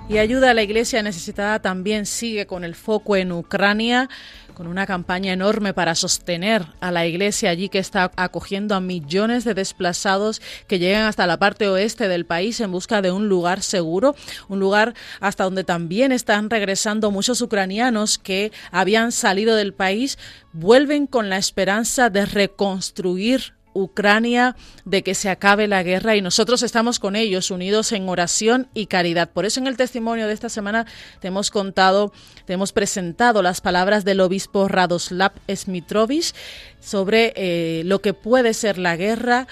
Y 0.07 0.19
ayuda 0.19 0.51
a 0.51 0.55
la 0.55 0.63
iglesia 0.63 1.03
necesitada 1.03 1.63
también 1.63 2.05
sigue 2.05 2.47
con 2.47 2.65
el 2.65 2.75
foco 2.75 3.17
en 3.17 3.33
Ucrania 3.33 4.11
con 4.55 4.67
una 4.67 4.87
campaña 4.87 5.33
enorme 5.33 5.73
para 5.73 5.95
sostener 5.95 6.67
a 6.81 6.91
la 6.91 7.07
iglesia 7.07 7.51
allí 7.51 7.69
que 7.69 7.79
está 7.79 8.11
acogiendo 8.17 8.75
a 8.75 8.81
millones 8.81 9.45
de 9.45 9.55
desplazados 9.55 10.43
que 10.67 10.79
llegan 10.79 11.05
hasta 11.05 11.27
la 11.27 11.39
parte 11.39 11.69
oeste 11.69 12.09
del 12.09 12.27
país 12.27 12.61
en 12.61 12.73
busca 12.73 13.03
de 13.03 13.13
un 13.13 13.29
lugar 13.29 13.63
seguro, 13.63 14.15
un 14.49 14.61
lugar 14.61 14.95
hasta 15.21 15.45
donde 15.45 15.65
también 15.65 16.13
están 16.13 16.51
regresando 16.51 17.11
muchos 17.11 17.41
ucranianos 17.41 18.19
que 18.19 18.53
habían 18.71 19.13
salido 19.13 19.57
del 19.57 19.75
país, 19.75 20.19
vuelven 20.53 21.07
con 21.07 21.31
la 21.31 21.39
esperanza 21.39 22.11
de 22.11 22.27
reconstruir 22.27 23.55
Ucrania, 23.73 24.57
de 24.85 25.03
que 25.03 25.15
se 25.15 25.29
acabe 25.29 25.69
la 25.69 25.83
guerra 25.83 26.17
y 26.17 26.23
nosotros 26.23 26.63
estamos 26.63 26.99
con 26.99 27.17
ellos 27.17 27.51
unidos 27.51 27.93
en 27.93 28.09
oración 28.09 28.69
y 28.75 28.87
caridad. 28.87 29.31
Por 29.31 29.45
eso 29.45 29.61
en 29.61 29.67
el 29.67 29.77
testimonio 29.77 30.27
de 30.27 30.33
esta 30.33 30.49
semana 30.49 30.87
te 31.21 31.29
hemos 31.29 31.51
contado, 31.51 32.13
te 32.47 32.55
hemos 32.55 32.73
presentado 32.73 33.43
las 33.43 33.61
palabras 33.61 34.05
del 34.05 34.21
obispo 34.21 34.69
Radoslav 34.69 35.33
Smitrovich 35.49 36.35
sobre 36.81 37.33
eh, 37.37 37.83
lo 37.85 38.01
que 38.01 38.15
puede 38.15 38.55
ser 38.55 38.79
la 38.79 38.97
guerra, 38.97 39.47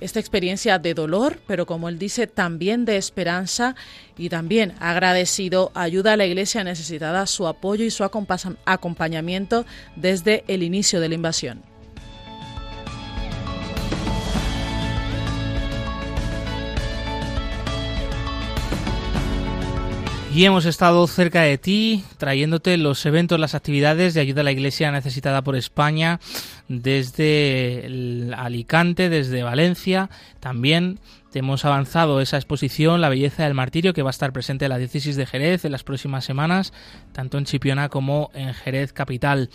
esta 0.00 0.20
experiencia 0.20 0.78
de 0.78 0.94
dolor, 0.94 1.38
pero 1.46 1.66
como 1.66 1.88
él 1.88 1.98
dice, 1.98 2.26
también 2.26 2.84
de 2.84 2.96
esperanza 2.96 3.74
y 4.16 4.28
también 4.28 4.74
agradecido 4.80 5.72
ayuda 5.74 6.14
a 6.14 6.16
la 6.16 6.26
iglesia 6.26 6.64
necesitada 6.64 7.26
su 7.26 7.46
apoyo 7.46 7.84
y 7.84 7.90
su 7.90 8.04
acompañamiento 8.04 9.64
desde 9.96 10.44
el 10.48 10.62
inicio 10.62 11.00
de 11.00 11.08
la 11.08 11.14
invasión. 11.14 11.69
Y 20.32 20.44
hemos 20.44 20.64
estado 20.64 21.04
cerca 21.08 21.42
de 21.42 21.58
ti, 21.58 22.04
trayéndote 22.16 22.76
los 22.76 23.04
eventos, 23.04 23.40
las 23.40 23.56
actividades 23.56 24.14
de 24.14 24.20
ayuda 24.20 24.42
a 24.42 24.44
la 24.44 24.52
Iglesia 24.52 24.92
necesitada 24.92 25.42
por 25.42 25.56
España, 25.56 26.20
desde 26.68 28.30
Alicante, 28.36 29.08
desde 29.08 29.42
Valencia. 29.42 30.08
También 30.38 31.00
te 31.32 31.40
hemos 31.40 31.64
avanzado 31.64 32.20
esa 32.20 32.36
exposición, 32.36 33.00
La 33.00 33.08
belleza 33.08 33.42
del 33.42 33.54
martirio, 33.54 33.92
que 33.92 34.02
va 34.02 34.10
a 34.10 34.12
estar 34.12 34.32
presente 34.32 34.66
en 34.66 34.70
la 34.70 34.78
diócesis 34.78 35.16
de 35.16 35.26
Jerez 35.26 35.64
en 35.64 35.72
las 35.72 35.82
próximas 35.82 36.24
semanas, 36.24 36.72
tanto 37.12 37.36
en 37.36 37.44
Chipiona 37.44 37.88
como 37.88 38.30
en 38.32 38.54
Jerez 38.54 38.92
Capital. 38.92 39.50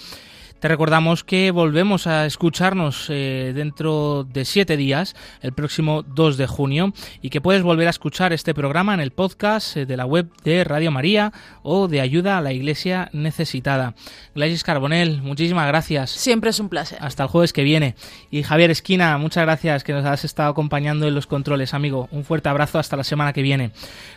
Te 0.66 0.70
recordamos 0.70 1.24
que 1.24 1.52
volvemos 1.52 2.08
a 2.08 2.26
escucharnos 2.26 3.06
eh, 3.12 3.52
dentro 3.54 4.24
de 4.24 4.46
siete 4.46 4.78
días, 4.78 5.16
el 5.44 5.54
próximo 5.54 6.02
2 6.02 6.38
de 6.38 6.48
junio, 6.48 6.92
y 7.22 7.30
que 7.30 7.40
puedes 7.40 7.62
volver 7.62 7.86
a 7.86 7.92
escuchar 7.92 8.34
este 8.34 8.56
programa 8.56 8.96
en 8.96 9.00
el 9.00 9.12
podcast 9.12 9.78
eh, 9.78 9.86
de 9.86 9.96
la 9.96 10.08
web 10.08 10.28
de 10.44 10.64
Radio 10.64 10.90
María 10.90 11.32
o 11.62 11.88
de 11.88 12.02
Ayuda 12.02 12.40
a 12.40 12.42
la 12.42 12.52
Iglesia 12.52 13.10
Necesitada. 13.14 13.94
Gladys 14.34 14.64
Carbonel, 14.64 15.22
muchísimas 15.22 15.68
gracias. 15.68 16.10
Siempre 16.10 16.50
es 16.50 16.60
un 16.60 16.70
placer. 16.70 16.98
Hasta 17.00 17.22
el 17.22 17.30
jueves 17.30 17.54
que 17.54 17.62
viene. 17.62 17.94
Y 18.32 18.42
Javier 18.42 18.72
Esquina, 18.72 19.20
muchas 19.20 19.44
gracias 19.44 19.84
que 19.84 19.94
nos 19.94 20.04
has 20.04 20.26
estado 20.26 20.50
acompañando 20.50 21.08
en 21.08 21.14
los 21.14 21.28
controles, 21.28 21.76
amigo. 21.76 22.10
Un 22.10 22.24
fuerte 22.24 22.50
abrazo 22.50 22.80
hasta 22.80 22.98
la 22.98 23.04
semana 23.04 23.34
que 23.34 23.44
viene. 23.44 23.70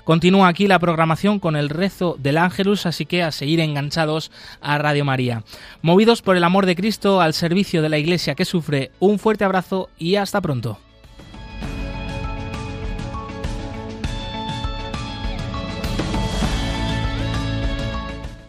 Continúa 0.05 0.49
aquí 0.49 0.66
la 0.66 0.78
programación 0.78 1.40
con 1.40 1.57
el 1.57 1.68
rezo 1.68 2.16
del 2.18 2.38
Ángelus, 2.38 2.86
así 2.86 3.05
que 3.05 3.22
a 3.22 3.32
seguir 3.32 3.61
enganchados 3.61 4.32
a 4.62 4.78
Radio 4.78 5.05
María. 5.05 5.42
Movidos 5.82 6.22
por 6.22 6.38
el 6.39 6.45
amor 6.45 6.64
de 6.66 6.74
Cristo 6.74 7.20
al 7.20 7.34
servicio 7.34 7.82
de 7.82 7.89
la 7.89 7.99
Iglesia 7.99 8.34
que 8.34 8.45
sufre. 8.45 8.91
Un 8.99 9.18
fuerte 9.18 9.45
abrazo 9.45 9.91
y 9.99 10.16
hasta 10.16 10.41
pronto. 10.41 10.78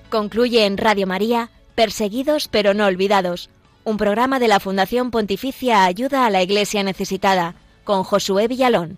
Concluye 0.10 0.66
en 0.66 0.78
Radio 0.78 1.06
María, 1.06 1.52
Perseguidos 1.76 2.48
pero 2.48 2.74
no 2.74 2.86
olvidados, 2.86 3.50
un 3.84 3.98
programa 3.98 4.40
de 4.40 4.48
la 4.48 4.60
Fundación 4.60 5.12
Pontificia 5.12 5.86
Ayuda 5.86 6.26
a 6.26 6.30
la 6.30 6.42
Iglesia 6.42 6.84
Necesitada, 6.84 7.56
con 7.84 8.04
Josué 8.04 8.48
Villalón. 8.48 8.98